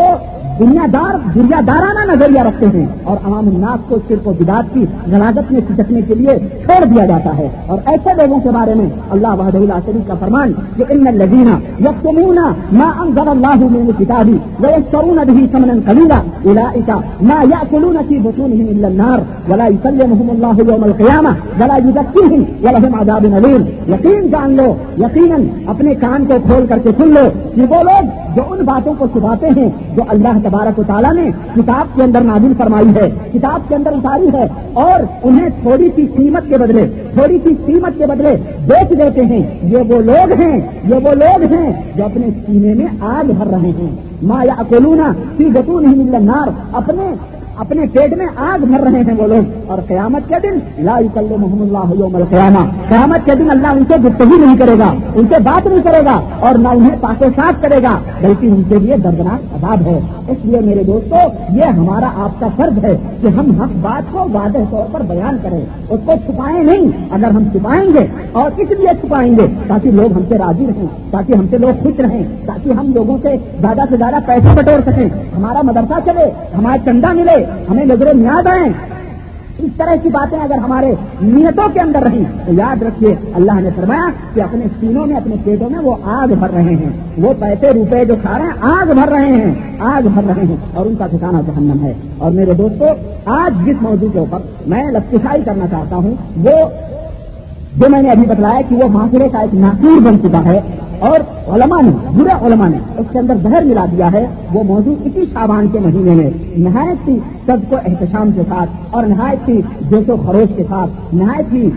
دنیا 0.60 0.86
دار 0.94 1.16
دنیا 1.36 1.60
دارانہ 1.68 2.04
نظریہ 2.12 2.42
رکھتے 2.48 2.66
ہیں 2.74 2.86
اور 3.04 3.18
عوام 3.26 3.48
الناس 3.48 3.80
کو 3.88 3.98
صرف 4.08 4.28
و 4.28 4.34
بدات 4.40 4.74
کی 4.74 4.84
غلاغت 5.12 5.52
میں 5.52 5.62
سچکنے 5.70 6.02
کے 6.08 6.16
لیے 6.20 6.38
چھوڑ 6.66 6.84
دیا 6.92 7.06
جاتا 7.06 7.38
ہے۔ 7.38 7.48
اور 7.68 7.80
ایسے 7.92 8.14
لوگوں 8.20 8.40
کے 8.44 8.50
بارے 8.58 8.74
میں 8.80 8.86
اللہ 9.16 9.34
وحد 9.40 9.56
اللہ 9.56 9.80
شریف 9.86 10.08
کا 10.08 10.14
فرمان 10.20 10.54
کہ 10.78 10.84
ان 10.90 11.04
لذینہ 11.22 11.56
یقینا 11.88 12.46
ما 12.80 12.90
انزل 13.04 13.30
اللہ 13.36 13.66
من 13.74 13.92
کتابی 14.00 14.38
ويشترون 14.64 15.20
به 15.28 15.40
ثمنا 15.54 15.76
قليلا 15.88 16.20
اولئك 16.46 16.90
ما 17.30 17.40
ياكلون 17.54 17.98
في 18.08 18.16
بطونهم 18.26 18.68
الا 18.74 18.88
النار 18.88 19.20
ولا 19.50 19.68
يكلمهم 19.68 20.28
الله 20.36 20.56
يوم 20.70 20.84
القيامه 20.90 21.34
ولا 21.60 21.78
يزكيهم 21.86 22.42
ولهم 22.66 22.96
عذاب 23.02 23.24
اليم 23.40 23.64
یقین 23.94 24.24
جان 24.34 24.56
لو، 24.60 24.68
یقینا 25.04 25.38
اپنے 25.72 25.96
کان 26.04 26.26
کو 26.30 26.36
کھول 26.48 26.66
کر 26.70 26.80
کے 26.84 26.92
سن 26.98 27.14
لو 27.18 27.26
کہ 27.56 27.62
وہ 27.74 27.82
لوگ 27.90 28.25
جو 28.36 28.42
ان 28.50 28.66
باتوں 28.66 28.94
کو 28.98 29.08
چھپاتے 29.08 29.48
ہیں 29.58 29.70
جو 29.96 30.04
اللہ 30.08 30.38
تبارک 30.44 30.80
و 30.80 30.84
تعالیٰ 30.88 31.14
نے 31.14 31.30
کتاب 31.56 31.96
کے 31.96 32.04
اندر 32.04 32.22
نازل 32.22 32.54
فرمائی 32.58 32.96
ہے، 32.96 33.10
کتاب 33.34 33.60
کے 33.68 33.76
اندر 33.76 33.94
اتاری 33.94 34.28
ہے 34.34 34.46
اور 34.74 35.04
انہیں 35.24 35.50
تھوڑی 35.62 35.90
سی 35.96 36.06
قیمت 36.06 36.50
کے 36.50 36.58
بدلے، 36.58 36.88
تھوڑی 37.14 37.38
سی 37.44 37.56
قیمت 37.66 37.98
کے 37.98 38.06
بدلے 38.06 38.36
بیچ 38.68 38.90
دیتے 38.90 39.26
ہیں۔ 39.26 39.42
یہ 39.62 39.78
وہ 39.78 40.02
لوگ 40.02 40.42
ہیں، 40.42 40.62
یہ 40.84 40.96
وہ 40.96 41.14
لوگ 41.14 41.54
ہیں 41.54 41.72
جو 41.96 42.06
اپنے 42.06 42.28
سینے 42.46 42.74
میں 42.74 42.88
آگ 43.00 43.32
بھر 43.32 43.48
رہے 43.48 43.72
ہیں۔ 43.80 43.96
ما 44.22 44.44
یا 44.44 44.54
اکولونا 44.58 45.12
سی 45.38 45.48
گتو 45.56 45.80
نہیں 45.80 45.96
مل 45.96 46.26
نار 46.26 46.48
اپنے 46.74 47.14
اپنے 47.58 47.82
پیٹ 47.92 48.18
میں 48.18 48.26
آگ 48.36 48.60
بھر 48.60 48.80
رہے 48.80 49.00
ہیں 49.00 49.14
وہ 49.18 49.28
لوگ۔ 49.28 49.65
اور 49.68 49.78
قیامت 49.88 50.30
کے 50.30 50.36
دن 50.44 50.84
لا 50.86 51.00
کل 51.14 51.36
محمد 51.38 51.62
اللہ 51.62 52.00
یوم 52.00 52.16
القیامہ۔ 52.16 52.66
قیامت 52.90 53.26
کے 53.26 53.32
دن 53.36 53.48
اللہ 53.52 53.68
ان 53.68 53.84
سے 53.88 54.00
گفتگو 54.02 54.46
نہیں 54.46 54.58
کرے 54.58 54.80
گا، 54.80 54.94
ان 55.16 55.28
سے 55.34 55.42
بات 55.44 55.68
نہیں 55.68 55.82
کرے 55.82 56.06
گا 56.06 56.20
اور 56.40 56.56
نہ 56.56 56.68
انہیں 56.68 56.96
پاک 57.02 57.22
و 57.22 57.26
صاف 57.36 57.62
کرے 57.62 57.84
گا، 57.84 57.98
بلکہ 58.22 58.48
ان 58.48 58.64
کے 58.70 58.76
لیے 58.76 58.98
دردناک 58.98 59.56
عذاب 59.56 59.82
ہے۔ 59.86 60.00
اس 60.28 60.38
لیے 60.44 60.60
میرے 60.60 60.84
دوستو، 60.84 61.16
یہ 61.56 61.64
ہمارا 61.64 62.10
آپ 62.18 62.40
کا 62.40 62.48
فرض 62.56 62.86
ہے 62.86 62.98
کہ 63.22 63.28
ہم 63.28 63.62
حق 63.62 63.70
بات 63.82 64.12
کو 64.12 64.28
واضح 64.32 64.58
طور 64.70 64.86
پر 64.92 65.02
بیان 65.02 65.38
کریں۔ 65.42 65.62
اس 65.90 66.00
کو 66.06 66.14
چھپائیں 66.26 66.64
نہیں، 66.64 66.92
اگر 67.12 67.32
ہم 67.32 67.44
چھپائیں 67.44 67.94
گے 67.94 68.08
اور 68.32 68.52
اس 68.58 68.72
لیے 68.72 68.88
چھپائیں 69.02 69.32
گے 69.32 69.48
تاکہ 69.68 69.92
لوگ 69.92 70.14
ہم 70.14 70.22
سے 70.30 70.38
راضی 70.38 70.66
رہیں، 70.66 70.88
تاکہ 71.12 71.34
ہم 71.34 71.46
سے 71.50 71.58
لوگ 71.58 71.84
خوش 71.84 72.00
رہیں، 72.00 72.24
تاکہ 72.46 72.70
ہم 72.70 72.92
لوگوں 72.94 73.18
سے 73.22 73.36
زیادہ 73.62 73.82
سے 73.90 73.98
زیادہ 73.98 74.16
پیسہ 74.26 74.56
بٹور 74.56 74.80
سکیں۔ 74.92 75.10
ہمارا 75.38 75.62
مدرسہ 75.64 76.00
چلے، 76.06 76.30
ہمارا 76.58 76.78
چندہ 76.86 77.14
ملے، 77.14 77.44
ہمیں 77.70 77.86
نظر 77.86 78.14
نیاد 78.14 78.48
آئیں۔ 78.48 78.95
اس 79.58 79.70
طرح 79.78 79.96
کی 80.04 80.10
باتیں 80.10 80.40
اگر 80.40 80.56
ہمارے 80.56 80.94
نیتوں 81.22 81.70
کے 81.74 81.80
اندر 81.80 82.00
رہیں، 82.00 82.24
تو 82.46 82.54
یاد 82.54 82.82
رکھیے، 82.82 83.16
اللہ 83.34 83.52
نے 83.52 83.70
فرمایا 83.76 84.10
کہ 84.34 84.42
اپنے 84.42 84.66
سینوں 84.80 85.06
میں، 85.06 85.16
اپنے 85.16 85.36
پیٹوں 85.44 85.70
میں 85.70 85.80
وہ 85.80 85.96
آگ 86.04 86.28
بھر 86.28 86.50
رہے 86.50 86.76
ہیں۔ 86.76 86.90
وہ 87.18 87.34
پیسے، 87.40 87.70
روپے 87.74 88.06
جو 88.06 88.16
کھا 88.22 88.38
رہے 88.38 88.46
ہیں، 88.46 88.52
آگ 88.62 88.86
بھر 88.86 89.08
رہے 89.08 89.32
ہیں۔ 89.32 89.56
آگ 89.80 90.02
بھر 90.02 90.24
رہے 90.24 90.46
ہیں۔ 90.50 90.58
اور 90.74 90.86
ان 90.86 90.96
کا 90.96 91.08
ٹھکانا 91.08 91.42
جہنم 91.42 91.84
ہے۔ 91.84 91.94
اور 92.18 92.32
میرے 92.32 92.54
دوستو، 92.54 92.86
آج 93.26 93.66
جس 93.66 93.76
موضوع 93.82 94.10
کے 94.14 94.20
اوپر 94.20 94.40
میں 94.68 94.84
لفٹائی 94.92 95.42
کرنا 95.46 95.68
چاہتا 95.72 95.96
ہوں، 95.96 96.16
وہ 96.38 96.70
جو 97.76 97.90
میں 97.90 98.02
نے 98.02 98.10
ابھی 98.10 98.26
بتلایا 98.28 98.62
کہ 98.70 98.76
وہ 98.76 98.88
معاشرے 98.90 99.28
کا 99.32 99.40
ایک 99.40 99.54
ناصور 99.54 100.02
بن 100.02 100.20
چکا 100.24 100.44
ہے 100.46 100.60
اور 101.08 101.20
علماء 101.54 101.82
نے، 101.82 101.92
برے 102.14 102.36
علماء 102.46 102.68
نے 102.68 102.78
اس 102.98 103.06
کے 103.12 103.20
اندر 103.20 103.36
زہر 103.44 103.64
ملا 103.64 103.86
دیا 103.92 104.12
ہے، 104.14 104.26
وہ 104.54 104.64
موضوع 104.64 104.96
اسی 105.06 105.24
شابان 105.34 105.68
کے 105.72 105.80
مہینے 105.80 106.16
میں 106.16 106.30
نہایت 106.58 107.08
ہی 107.08 107.18
سب 107.46 107.58
کو 107.70 107.76
احتشام 107.76 108.32
کے 108.36 108.42
ساتھ 108.50 108.70
اور 108.92 109.04
نہایت 109.04 109.50
ہی 109.50 109.60
جوش 109.90 110.10
و 110.10 110.16
خروش 110.26 110.56
کے 110.56 110.64
ساتھ، 110.70 111.14
نہایت 111.16 111.54
ہی 111.54 111.70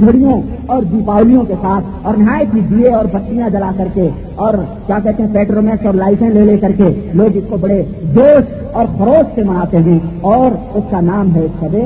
گھڑیوں 0.00 0.40
اور 0.66 0.82
دیپاولیوں 0.82 1.42
کے 1.44 1.54
ساتھ 1.62 2.06
اور 2.06 2.14
نہایت 2.14 2.54
ہی 2.54 2.60
دیے 2.60 2.94
اور 2.94 3.04
بتیاں 3.04 3.48
جلا 3.48 3.70
کر 3.76 3.88
کے 3.94 4.08
اور 4.34 4.54
کیا 4.86 4.98
کہتے 5.04 5.22
ہیں 5.22 5.32
پیٹرومیکس 5.32 5.86
اور 5.86 5.94
لائٹیں 5.94 6.28
لے 6.28 6.44
لے 6.44 6.56
کر 6.56 6.72
کے 6.72 6.88
لوگ 7.14 7.36
اس 7.36 7.44
کو 7.48 7.56
بڑے 7.56 7.82
جوش 8.14 8.54
اور 8.72 8.84
خروش 8.98 9.34
سے 9.34 9.42
مناتے 9.44 9.78
ہیں 9.78 9.98
اور 10.20 10.76
اس 10.76 10.84
کا 10.90 11.00
نام 11.00 11.34
ہے 11.34 11.46
سب 11.60 11.76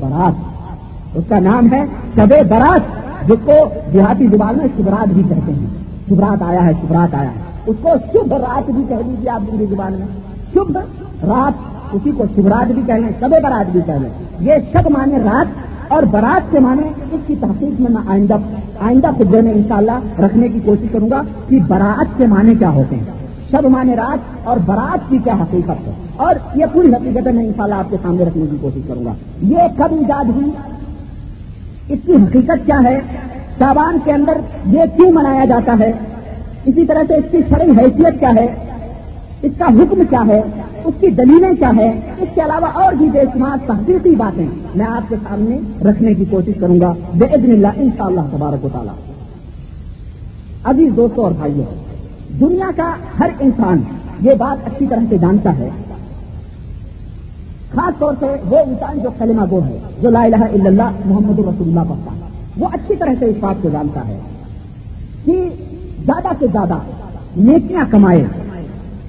برات۔ 0.00 0.57
اس 1.18 1.24
کا 1.28 1.38
نام 1.38 1.72
ہے 1.72 1.84
شب 2.16 2.28
برات، 2.28 2.80
جس 3.28 3.36
کو 3.44 3.52
دیہاتی 3.92 4.26
زبان 4.26 4.58
میں 4.58 4.66
شبرات 4.76 5.08
بھی 5.08 5.22
کہتے 5.28 5.52
ہیں۔ 5.52 5.66
شبرات 6.08 6.42
آیا 6.42 6.66
ہے، 6.66 6.72
شبرات 6.72 7.14
آیا 7.14 7.28
ہے۔ 7.28 7.60
اس 7.66 7.76
کو 7.82 7.88
شبھ 8.12 8.32
رات 8.32 8.70
بھی 8.70 8.84
کہہ 8.88 8.96
دیجیے 9.06 9.30
آپ 9.30 9.40
میری 9.52 9.66
زبان 9.70 9.92
میں۔ 9.92 10.06
شبھ 10.54 10.72
رات 11.26 11.52
اسی 11.92 12.10
کو 12.10 12.24
شبرات 12.36 12.72
بھی 12.72 12.82
کہہ 12.86 12.94
لیں 12.94 13.08
شب 13.20 13.30
برات 13.30 13.70
بھی 13.70 13.80
کہہ 13.86 13.92
لیں۔ 13.92 14.10
یہ 14.40 14.52
شب 14.72 14.90
مانے 14.90 15.18
رات 15.18 15.46
اور 15.92 16.02
برات 16.02 16.52
کے 16.52 16.58
معنی 16.58 16.82
اس 17.12 17.20
کی 17.26 17.34
تحقیق 17.40 17.80
میں 17.80 17.90
میں 17.90 18.02
آئندہ 18.06 18.34
آئندہ 18.80 19.06
خدے 19.18 19.40
میں 19.40 19.52
انشاءاللہ 19.52 20.24
رکھنے 20.24 20.48
کی 20.48 20.60
کوشش 20.64 20.86
کروں 20.92 21.10
گا 21.10 21.22
کہ 21.48 21.60
برات 21.68 22.18
کے 22.18 22.26
معنی 22.26 22.54
کیا 22.54 22.70
ہوتے 22.70 22.96
ہیں۔ 22.96 23.04
شب 23.50 23.64
مانے 23.64 23.96
رات 23.96 24.48
اور 24.48 24.56
برات 24.66 25.10
کی 25.10 25.18
کیا 25.24 25.34
حقیقت 25.34 25.86
ہے۔ 25.86 25.92
اور 26.16 26.34
یہ 26.54 26.66
پوری 26.72 26.88
حقیقت 26.88 27.28
میں 27.28 27.46
انشاءاللہ 27.46 27.74
آپ 27.74 27.90
کے 27.90 27.96
سامنے 28.02 28.24
رکھنے 28.24 28.46
کی 28.50 28.56
کوشش 28.60 28.80
کروں 28.88 29.04
گا۔ 29.04 29.12
یہ 29.42 29.58
کب 29.76 29.88
ایجاد 29.90 30.24
ہوئی؟ 30.24 30.50
اس 31.88 31.98
کی 32.06 32.12
حقیقت 32.12 32.66
کیا 32.66 32.80
ہے؟ 32.84 33.00
شابان 33.58 33.98
کے 34.04 34.12
اندر 34.12 34.38
یہ 34.66 34.80
کیوں 34.96 35.12
منایا 35.12 35.44
جاتا 35.44 35.76
ہے؟ 35.78 35.92
اسی 36.64 36.86
طرح 36.86 37.02
سے 37.08 37.14
اس 37.14 37.24
کی 37.30 37.38
شرعی 37.48 37.70
حیثیت 37.70 38.20
کیا 38.20 38.30
ہے؟ 38.36 38.46
اس 39.42 39.52
کا 39.58 39.64
حکم 39.64 40.02
کیا 40.10 40.22
ہے؟ 40.28 40.40
اس 40.84 40.94
کی 41.00 41.06
دلیلیں 41.06 41.52
کیا 41.58 41.70
ہے 41.76 42.00
اس 42.18 42.28
کے 42.34 42.40
علاوہ 42.40 42.66
اور 42.66 42.92
بھی 42.92 43.08
بے 43.12 43.22
شمار 43.32 43.56
تحقیقی 43.66 44.14
باتیں 44.14 44.46
میں 44.74 44.86
آپ 44.86 45.08
کے 45.08 45.16
سامنے 45.28 45.58
رکھنے 45.90 46.14
کی 46.14 46.24
کوشش 46.30 46.52
کروں 46.60 46.80
گا 46.80 46.92
بے 47.14 47.34
عدم 47.34 47.50
اللہ 47.50 47.68
ان 47.76 47.88
شاء 47.98 48.04
اللہ 48.04 48.20
تبارک 48.32 48.64
و 48.64 48.68
تعالیٰ۔ 48.72 48.94
عزیز 50.64 50.92
دوستوں 50.96 51.24
اور 51.24 51.32
بھائیوں 51.32 51.64
دنیا 52.40 52.70
کا 52.76 52.94
ہر 53.20 53.30
انسان 53.40 53.78
یہ 54.20 54.34
بات 54.34 54.66
اچھی 54.66 54.86
طرح 54.86 55.00
سے 55.08 55.18
جانتا 55.18 55.58
ہے 55.58 55.68
خاص 57.78 57.98
طور 57.98 58.14
سے 58.20 58.26
وہ 58.50 58.58
انسان 58.58 58.98
جو 58.98 59.10
کلمہ 59.18 59.42
گو 59.50 59.60
ہے، 59.66 59.78
جو 60.02 60.10
لا 60.10 60.22
الہ 60.22 60.36
الا 60.36 60.66
اللہ 60.66 60.90
محمد 61.04 61.38
رسول 61.38 61.68
اللہ 61.68 61.80
پڑھتا 61.80 62.12
ہے، 62.12 62.20
وہ 62.58 62.68
اچھی 62.72 62.96
طرح 62.96 63.12
سے 63.18 63.24
اس 63.24 63.36
بات 63.40 63.62
کو 63.62 63.68
جانتا 63.72 64.08
ہے 64.08 64.18
کہ 65.24 65.48
زیادہ 66.06 66.28
سے 66.38 66.46
زیادہ 66.52 66.78
نیکیاں 67.36 67.84
کمائے، 67.90 68.24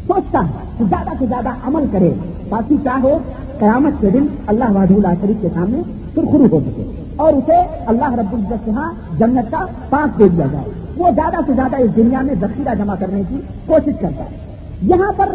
سوچتا 0.08 0.39
ہے 0.39 0.51
کہ 0.77 0.84
زیادہ 0.89 1.10
سے 1.19 1.25
زیادہ 1.25 1.49
عمل 1.63 1.86
کرے 1.91 2.13
تاکہ 2.49 2.75
کیا 2.84 2.97
ہو، 3.03 3.17
قیامت 3.60 4.01
کے 4.01 4.10
دن 4.10 4.25
اللہ 4.47 4.71
وحد 4.71 4.91
اللہ 4.91 5.13
شریف 5.21 5.41
کے 5.41 5.47
سامنے 5.53 5.82
سرخرو 6.15 6.47
ہو 6.51 6.60
سکے 6.60 6.84
اور 7.15 7.34
اسے 7.34 7.58
اللہ 7.86 8.13
رب 8.13 8.34
العزت 8.34 8.65
سے 8.65 8.71
ہاں 8.71 8.91
جنت 9.19 9.51
کا 9.51 9.65
پاس 9.89 10.19
دے 10.19 10.27
دیا 10.27 10.45
جائے۔ 10.51 10.65
وہ 10.97 11.10
زیادہ 11.15 11.36
سے 11.47 11.53
زیادہ 11.53 11.75
اس 11.75 11.95
دنیا 11.95 12.21
میں 12.21 12.36
ذخیرہ 12.41 12.75
جمع 12.75 12.95
کرنے 12.99 13.21
کی 13.29 13.36
کوشش 13.65 13.93
کرتا 13.99 14.23
ہے۔ 14.23 14.38
یہاں 14.82 15.12
پر 15.17 15.29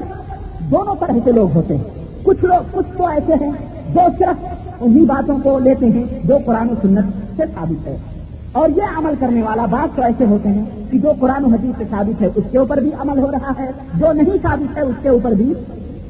دونوں 0.71 0.95
طرح 1.01 1.19
کے 1.25 1.33
لوگ 1.33 1.49
ہوتے 1.55 1.77
ہیں۔ 1.77 1.85
کچھ 2.25 2.45
لوگ 2.45 2.69
کچھ 2.73 2.99
تو 2.99 3.07
ایسے 3.07 3.33
ہیں 3.45 3.51
جو 3.95 4.01
صرف 4.19 4.45
انہی 4.81 5.01
باتوں 5.01 5.39
کو 5.43 5.59
لیتے 5.59 5.87
ہیں 5.87 6.05
جو 6.25 6.39
قرآن 6.47 6.71
و 6.71 6.75
سنت 6.83 7.05
سے 7.37 7.43
ثابت 7.55 7.87
ہے۔ 7.87 7.97
اور 8.53 8.69
یہ 8.69 8.99
عمل 8.99 9.15
کرنے 9.21 9.43
والا 9.43 9.67
بات 9.67 9.97
تو 9.97 10.03
ایسے 10.03 10.25
ہوتے 10.27 10.49
ہیں 10.49 10.65
کہ 10.91 10.99
جو 10.99 11.13
قرآن 11.21 11.45
و 11.45 11.49
حدیث 11.49 11.79
سے 11.79 11.85
ثابت 11.91 12.23
ہے 12.23 12.29
اس 12.35 12.45
کے 12.51 12.59
اوپر 12.59 12.77
بھی 12.77 12.91
عمل 12.99 13.19
ہو 13.19 13.33
رہا 13.33 13.53
ہے، 13.59 13.71
جو 13.95 14.13
نہیں 14.13 14.37
ثابت 14.43 14.77
ہے 14.77 14.83
اس 14.83 14.95
کے 15.03 15.09
اوپر 15.09 15.33
بھی 15.33 15.55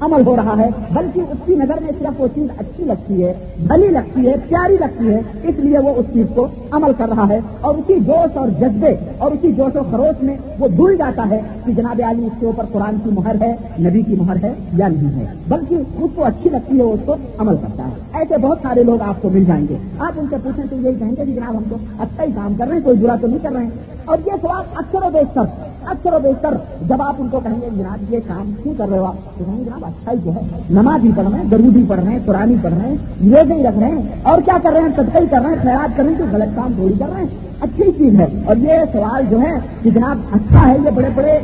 عمل 0.00 0.26
ہو 0.26 0.36
رہا 0.36 0.54
ہے، 0.58 0.68
بلکہ 0.92 1.20
اس 1.20 1.36
کی 1.44 1.54
نظر 1.54 1.74
میں 1.82 1.92
صرف 1.98 2.20
وہ 2.20 2.28
چیز 2.34 2.48
اچھی 2.58 2.84
لگتی 2.84 3.24
ہے، 3.24 3.34
بھلی 3.66 3.88
لگتی 3.88 4.26
ہے، 4.28 4.34
پیاری 4.48 4.76
لگتی 4.80 5.08
ہے، 5.08 5.20
اس 5.42 5.54
لیے 5.58 5.78
وہ 5.78 5.90
اس 5.96 6.06
چیز 6.14 6.26
کو 6.34 6.46
عمل 6.70 6.92
کر 6.98 7.08
رہا 7.08 7.28
ہے۔ 7.28 7.40
اور 7.60 7.74
اسی 7.74 8.00
جوش 8.00 8.36
اور 8.36 8.48
جذبے 8.48 8.94
اور 9.18 9.30
اسی 9.30 9.52
جوش 9.52 9.76
و 9.76 9.80
خروش 9.90 10.22
میں 10.22 10.36
وہ 10.58 10.68
بھول 10.68 10.96
جاتا 10.96 11.30
ہے 11.30 11.40
کہ 11.66 11.72
جناب 11.72 12.00
علی 12.06 12.26
اس 12.26 12.32
کے 12.40 12.46
اوپر 12.46 12.64
قرآن 12.72 12.94
کی 13.04 13.10
مہر 13.10 13.36
ہے، 13.40 13.54
نبی 13.80 14.02
کی 14.02 14.14
مہر 14.14 14.36
ہے 14.42 14.52
یا 14.76 14.88
نہیں 14.88 15.20
ہے۔ 15.20 15.26
بلکہ 15.48 15.74
اس 15.74 16.10
کو 16.14 16.24
اچھی 16.24 16.50
لگتی 16.50 16.78
ہے، 16.78 16.82
وہ 16.82 16.92
اس 16.92 17.00
کو 17.04 17.14
عمل 17.38 17.56
کرتا 17.56 17.84
ہے۔ 17.84 17.92
ایسے 18.12 18.38
بہت 18.38 18.58
سارے 18.62 18.82
لوگ 18.82 19.02
آپ 19.02 19.22
کو 19.22 19.30
مل 19.30 19.44
جائیں 19.44 19.66
گے۔ 19.70 19.76
آپ 19.98 20.12
ان 20.16 20.26
سے 20.30 20.36
پوچھیں 20.42 20.64
تو 20.70 20.76
یہی 20.76 20.94
کہیں 20.98 21.10
گے 21.10 21.24
کہ 21.24 21.32
جناب 21.32 21.56
ہم 21.56 21.62
تو 21.70 21.76
اچھا 21.98 22.24
ہی 22.24 22.32
کام 22.34 22.54
کر 22.54 22.66
رہے 22.66 22.76
ہیں، 22.76 22.84
کوئی 22.84 22.96
برا 22.96 23.16
تو 23.20 23.26
نہیں 23.26 23.38
کر 23.42 23.52
رہے 23.52 23.62
ہیں۔ 23.62 23.70
اور 24.04 24.18
یہ 24.26 24.32
سوال 24.40 24.64
اکثر 24.74 25.06
و 25.06 25.10
بیشتر، 25.12 25.42
اکثر 25.86 26.12
و 26.12 26.18
بیشتر 26.22 26.54
جب 26.88 27.02
آپ 27.02 27.14
ان 27.18 27.28
کو 27.28 27.40
کہیں 27.40 27.60
گے، 27.62 27.68
جناب 27.76 28.12
یہ 28.12 28.18
کام 28.26 28.52
کیوں 28.62 28.74
کر 28.78 28.88
رہے 28.88 28.98
ہو 28.98 29.04
آپ؟ 29.04 29.14
تو 29.38 29.44
کہیں 29.44 29.58
گے، 29.58 29.64
جناب 29.64 29.84
اچھا 29.84 30.12
ہی 30.12 30.16
جو 30.24 30.30
ہے 30.34 30.40
نماز 30.70 31.00
بھی 31.00 31.10
پڑھ 31.16 31.28
رہے 31.28 31.38
ہیں 31.38 31.44
درود 31.44 31.72
بھی 31.72 31.84
پڑھ 31.88 32.00
رہے 32.00 32.12
ہیں 32.12 32.18
قرآن 32.24 32.54
پڑھ 32.62 32.74
رہے 32.74 32.88
ہیں، 32.88 32.96
یہ 33.20 33.42
نہیں 33.48 33.64
رکھ 33.64 33.78
رہے 33.78 33.88
ہیں، 33.88 34.02
اور 34.22 34.40
کیا 34.40 34.58
کر 34.62 34.72
رہے 34.72 34.80
ہیں؟ 34.80 34.88
تدقی 34.96 35.26
کر 35.30 35.40
رہے 35.42 35.50
ہیں، 35.50 35.62
خیرات 35.62 35.96
کر 35.96 36.02
رہے 36.04 36.12
ہیں 36.12 36.18
تو 36.18 36.24
غلط 36.32 36.56
کام 36.56 36.72
تھوڑی 36.76 36.94
کر 36.98 37.06
رہے 37.14 37.22
ہیں، 37.22 37.28
اچھی 37.60 37.90
چیز 37.98 38.20
ہے۔ 38.20 38.26
اور 38.46 38.56
یہ 38.56 38.72
سوال 38.92 39.24
جو 39.30 39.40
ہے 39.40 39.52
کہ 39.82 39.90
جناب 39.90 40.18
اچھا 40.32 40.68
ہے 40.68 40.76
یہ 40.84 40.90
بڑے 40.90 41.08
بڑے 41.14 41.38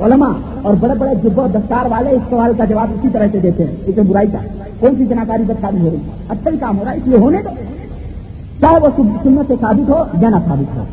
علماء 0.00 0.32
اور 0.62 0.74
بڑے 0.80 0.94
بڑے 0.98 1.14
جب 1.22 1.38
و 1.38 1.46
دستار 1.54 1.86
والے 1.90 2.10
اس 2.10 2.22
سوال 2.30 2.52
کا 2.58 2.64
جواب 2.64 2.88
اسی 2.94 3.08
طرح 3.12 3.26
سے 3.32 3.38
دیتے 3.38 3.64
ہیں 3.64 3.76
اسے 3.86 4.02
برائی 4.02 4.26
کا 4.26 4.38
کون 4.80 4.94
سی 4.98 5.06
جناکاری 5.06 5.42
بدکاری 5.42 5.80
ہو 5.80 5.90
رہی 5.90 5.96
ہے؟ 5.96 6.24
اچھا 6.28 6.50
ہی 6.50 6.56
کام 6.56 6.78
ہو 6.78 6.84
رہا 6.84 6.92
ہے، 6.92 6.96
اس 6.96 7.06
لیے 7.06 7.18
ہونے 7.18 7.42
دو۔ 7.42 7.50
چاہے 8.60 8.78
وہ 8.80 9.06
سنت 9.22 9.48
سے 9.48 9.54
ثابت 9.60 9.90
ہو 9.90 10.04
یا 10.20 10.28
نہ 10.28 10.36
ثابت 10.46 10.76
ہو۔ 10.76 10.84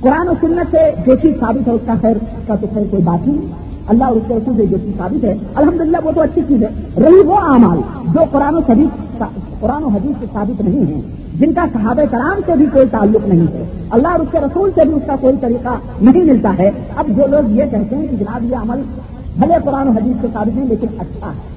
قرآن 0.00 0.28
و 0.28 0.32
سنت 0.40 0.70
سے 0.70 0.90
جو 1.06 1.14
چیز 1.22 1.38
ثابت 1.40 1.68
ہے 1.68 1.72
اس 1.72 1.86
کا 1.86 1.94
خیر 2.00 2.16
کا 2.46 2.54
تو 2.60 2.66
خیر 2.74 2.82
کوئی 2.90 3.02
بات 3.02 3.26
نہیں. 3.28 3.46
اللہ 3.88 4.04
اور 4.04 4.16
اس 4.16 4.22
کے 4.28 4.34
رسول 4.34 4.56
سے 4.56 4.66
جو 4.66 4.76
چیز 4.84 4.96
ثابت 4.98 5.24
ہے، 5.24 5.34
الحمدللہ 5.54 5.96
وہ 6.04 6.10
تو 6.14 6.20
اچھی 6.20 6.42
چیز 6.48 6.62
ہے. 6.62 6.68
رہی 7.02 7.26
وہ 7.26 7.36
اعمال 7.52 7.80
جو 8.14 8.24
قرآن 8.30 8.54
و 8.54 8.60
حدیث 8.68 9.22
قرآن 9.60 9.84
و 9.84 9.88
حدیث 9.88 10.18
سے 10.20 10.26
ثابت 10.32 10.60
نہیں 10.60 10.86
ہے 10.86 11.00
جن 11.40 11.52
کا 11.52 11.64
صحابہ 11.72 12.04
کرام 12.10 12.40
سے 12.46 12.56
بھی 12.56 12.66
کوئی 12.72 12.86
تعلق 12.90 13.28
نہیں 13.28 13.46
ہے. 13.54 13.64
اللہ 13.90 14.08
اور 14.08 14.20
اس 14.20 14.28
کے 14.32 14.40
رسول 14.40 14.70
سے 14.74 14.86
بھی 14.88 14.94
اس 14.94 15.02
کا 15.06 15.16
کوئی 15.20 15.36
طریقہ 15.40 15.76
نہیں 16.00 16.24
ملتا 16.24 16.52
ہے. 16.58 16.70
اب 16.96 17.08
جو 17.16 17.26
لوگ 17.26 17.50
یہ 17.58 17.70
کہتے 17.70 17.96
ہیں 17.96 18.06
کہ 18.06 18.16
جناب 18.16 18.44
یہ 18.44 18.56
عمل 18.56 18.82
بھلے 19.38 19.58
قرآن 19.64 19.88
و 19.88 19.92
حدیث 19.92 20.20
سے 20.20 20.26
ثابت 20.32 20.56
نہیں، 20.56 20.66
لیکن 20.66 20.86
اچھا 20.98 21.28
ہے. 21.28 21.54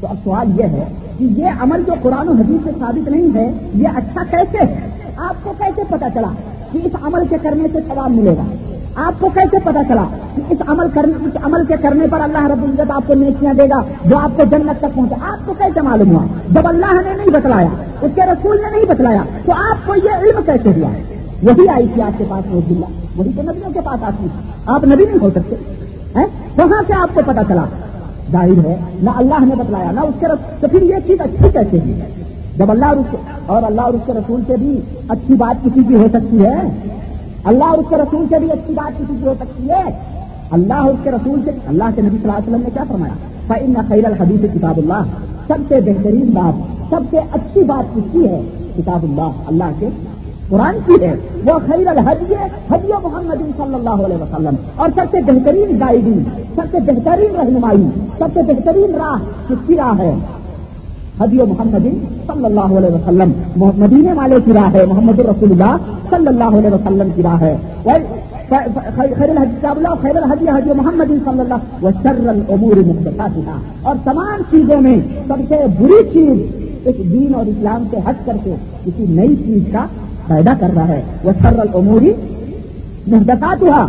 تو 0.00 0.06
اب 0.06 0.16
سوال 0.24 0.60
یہ 0.60 0.76
ہے 0.76 0.88
کہ 1.18 1.24
یہ 1.24 1.62
عمل 1.62 1.82
جو 1.86 1.94
قرآن 2.02 2.28
و 2.28 2.32
حدیث 2.32 2.64
سے 2.64 2.70
ثابت 2.78 3.08
نہیں 3.08 3.34
ہے، 3.34 3.50
یہ 3.74 3.88
اچھا 3.96 4.24
کیسے 4.30 4.64
ہے؟ 4.64 4.88
آپ 5.16 5.44
کو 5.44 5.52
کیسے 5.58 5.82
پتا 5.88 6.10
چلا؟ 6.14 6.32
کہ 6.72 6.78
اس 6.84 6.92
عمل 7.02 7.26
کے 7.30 7.36
کرنے 7.42 7.68
سے 7.72 7.78
ثواب 7.88 8.10
ملے 8.10 8.34
گا۔ 8.38 8.44
آپ 8.94 9.20
کو 9.20 9.28
کیسے 9.34 9.58
پتا 9.64 9.80
چلا 9.88 10.04
کہ 10.34 10.42
اس 10.50 10.62
عمل 10.66 10.86
کرنے 10.94 11.12
اس 11.26 11.36
عمل 11.42 11.64
کے 11.68 11.74
کرنے 11.82 12.06
پر 12.10 12.20
اللہ 12.20 12.46
رب 12.46 12.62
العزت 12.62 12.90
آپ 12.90 13.02
کو 13.06 13.14
نیکیاں 13.14 13.54
دے 13.54 13.68
گا 13.70 13.80
جو 14.04 14.18
آپ 14.18 14.36
کو 14.36 14.44
جنت 14.50 14.78
تک 14.78 14.94
پہنچے؟ 14.94 15.14
آپ 15.30 15.46
کو 15.46 15.54
کیسے 15.58 15.80
معلوم 15.80 16.10
ہوا؟ 16.16 16.24
جب 16.50 16.68
اللہ 16.68 16.92
نے 16.92 17.14
نہیں 17.16 17.30
بتلایا، 17.30 17.68
اس 18.02 18.10
کے 18.14 18.20
رسول 18.20 18.56
نے 18.56 18.70
نہیں 18.70 18.84
بتلایا، 18.88 19.22
تو 19.44 19.52
آپ 19.52 19.86
کو 19.86 19.94
یہ 19.94 20.10
علم 20.10 20.42
کیسے 20.46 20.72
دیا 20.72 20.88
وہی 21.42 21.68
آئی 21.68 21.86
تھی 21.94 22.02
آپ 22.02 22.18
کے 22.18 22.24
پاس 22.28 22.54
وہ 22.54 22.60
ضلع 22.68 22.86
وہی 23.16 23.30
تو 23.36 23.42
نبیوں 23.42 23.72
کے 23.72 23.80
پاس 23.84 24.02
آتی 24.02 24.26
آپ 24.66 24.84
نبی 24.84 25.04
نہیں 25.04 25.22
ہو 25.22 25.30
سکتے 25.30 25.54
وہاں 26.56 26.82
سے 26.86 26.92
آپ 27.00 27.14
کو 27.14 27.20
پتا 27.26 27.42
چلا، 27.48 27.64
ظاہر 28.32 28.66
ہے، 28.66 28.76
نہ 29.02 29.10
اللہ 29.16 29.44
نے 29.44 29.54
بتلایا، 29.54 29.90
نہ 29.90 30.00
اس 30.00 30.14
کے 30.20 30.26
رس... 30.26 30.60
تو 30.60 30.68
پھر 30.68 30.82
یہ 30.82 30.96
چیز 31.06 31.20
اچھی 31.20 31.48
کیسے 31.52 31.78
ہوئی؟ 31.78 32.21
جب 32.56 32.70
اللہ 32.70 32.86
اور 32.86 33.16
اور 33.46 33.62
اللہ 33.62 33.80
اور 33.80 33.94
اس 33.94 34.00
کے 34.06 34.12
رسول 34.12 34.40
سے 34.46 34.56
بھی 34.56 34.80
اچھی 35.08 35.34
بات 35.34 35.64
کسی 35.64 35.80
کی 35.88 35.94
ہو 35.94 36.06
سکتی 36.12 36.44
ہے؟ 36.44 36.68
اللہ 37.44 37.64
اور 37.64 37.78
اس 37.78 37.86
کے 37.88 37.96
رسول 37.96 38.26
سے 38.28 38.38
بھی 38.38 38.50
اچھی 38.50 38.74
بات 38.74 38.98
کسی 38.98 39.14
کی 39.20 39.26
ہو 39.26 39.34
سکتی 39.40 39.70
ہے؟ 39.70 39.82
اللہ 40.50 40.74
اور 40.74 40.90
اس 40.90 40.98
کے 41.02 41.10
رسول 41.10 41.40
سے 41.44 41.50
اللہ 41.66 41.84
کے 41.94 42.02
نبی 42.02 42.10
صلی 42.10 42.18
اللہ 42.22 42.32
علیہ 42.32 42.50
وسلم 42.50 42.62
نے 42.64 42.70
کیا 42.74 42.84
فرمایا؟ 42.88 43.14
خیر 43.88 44.04
الحدیث 44.04 44.40
کتاب 44.54 44.78
اللہ 44.78 45.02
سب 45.46 45.58
سے 45.68 45.80
بہترین 45.80 46.30
بات، 46.30 46.54
سب 46.90 47.00
سے 47.10 47.18
اچھی 47.32 47.64
بات 47.64 47.94
کس 47.94 48.02
کی 48.12 48.28
ہے؟ 48.28 48.40
کتاب 48.76 49.02
اللہ 49.02 49.30
اللہ 49.46 49.64
کے 49.78 49.88
قرآن 50.48 50.76
کی 50.86 51.04
ہے۔ 51.04 51.14
وہ 51.44 51.58
خیر 51.66 51.86
الحدی 51.86 52.34
حدی 52.70 52.92
محمد 53.02 53.56
صلی 53.56 53.74
اللہ 53.74 54.04
علیہ 54.04 54.16
وسلم۔ 54.16 54.54
اور 54.76 54.88
سب 54.94 55.02
سے 55.10 55.20
بہترین 55.20 55.80
گائیڈنگ، 55.80 56.20
سب 56.54 56.62
سے 56.70 56.78
بہترین 56.80 57.36
رہنمائی، 57.36 57.88
سب 58.18 58.28
سے 58.34 58.42
بہترین 58.42 58.94
راہ 58.94 59.24
کس 59.48 59.66
کی 59.66 59.76
راہ 59.76 59.98
ہے؟ 59.98 60.14
حدی 61.20 61.36
محمد 61.36 61.86
صلی 62.26 62.44
اللہ 62.44 62.74
علیہ 62.78 62.90
وسلم. 62.90 63.32
مدینے 63.78 64.12
والے 64.16 64.36
کی 64.44 64.52
راہ 64.52 64.68
ہے، 64.74 64.84
محمد 64.88 65.20
الرسول 65.20 65.50
اللہ 65.52 65.76
صلی 66.10 66.28
اللہ 66.28 66.58
علیہ 66.58 66.70
وسلم 66.70 67.08
کی 67.16 67.22
راہ 67.22 67.40
ہے. 67.40 67.56
خیر 68.48 69.30
اللہ 69.64 69.94
خیر 70.00 70.16
الحدی 70.16 70.48
حدی 70.48 70.72
محمد 70.76 71.12
صلی 71.24 71.40
اللہ 71.40 71.60
و 71.82 71.90
شر 72.02 72.28
العمور 72.28 72.76
مختصا 72.86 73.56
اور 73.82 73.96
تمام 74.04 74.42
چیزوں 74.50 74.80
میں 74.82 74.96
سب 75.28 75.40
سے 75.48 75.60
بری 75.78 76.00
چیز 76.12 76.88
اس 76.88 76.98
دین 77.12 77.34
اور 77.34 77.46
اسلام 77.46 77.84
سے 77.90 77.96
ہٹ 78.08 78.26
کر 78.26 78.36
کے 78.44 78.54
کسی 78.84 79.06
نئی 79.08 79.34
چیز 79.36 79.62
کا 79.72 79.86
پیدا 80.26 80.52
کر 80.60 80.70
رہا 80.76 80.88
ہے. 80.88 81.00
وہ 81.24 81.32
سر 81.42 81.58
العموری 81.58 82.12
محدثات 83.06 83.62
ہوا 83.62 83.86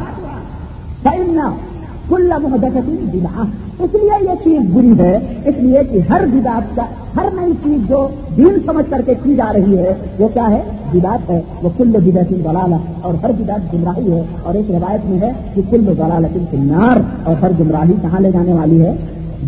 کل 2.09 2.31
محدثتی 2.43 2.95
بلا 3.11 3.43
اس 3.79 3.93
لیے 3.93 4.29
یہ 4.29 4.35
چیز 4.43 4.73
بری 4.73 4.99
ہے، 4.99 5.19
اس 5.45 5.55
لیے 5.57 5.79
کہ 5.91 5.99
ہر 6.09 6.21
بدات 6.33 6.75
کا، 6.75 6.83
ہر 7.17 7.25
نئی 7.33 7.51
چیز 7.63 7.89
جو 7.89 8.07
دین 8.37 8.57
سمجھ 8.65 8.85
کر 8.89 9.01
کے 9.05 9.13
کی 9.23 9.35
جا 9.35 9.51
رہی 9.53 9.77
ہے، 9.77 9.93
وہ 10.19 10.27
کیا 10.27 10.49
ہے؟ 10.49 10.61
بدات 10.93 11.29
ہے، 11.29 11.41
وہ 11.63 11.69
کل 11.77 11.89
بدعت 11.89 12.29
دلال 12.29 12.73
اور 13.01 13.13
ہر 13.23 13.31
بدات 13.31 13.73
گمراہی 13.73 14.11
ہے، 14.11 14.21
اور 14.43 14.53
ایک 14.53 14.71
روایت 14.71 15.09
میں 15.09 15.19
ہے 15.21 15.31
کہ 15.55 15.61
کل 15.69 15.85
دلال 15.87 16.25
نار 16.53 16.97
اور 17.23 17.35
ہر 17.41 17.51
گمراہی 17.59 17.93
کہاں 18.01 18.19
لے 18.19 18.31
جانے 18.31 18.53
والی 18.53 18.81
ہے؟ 18.81 18.95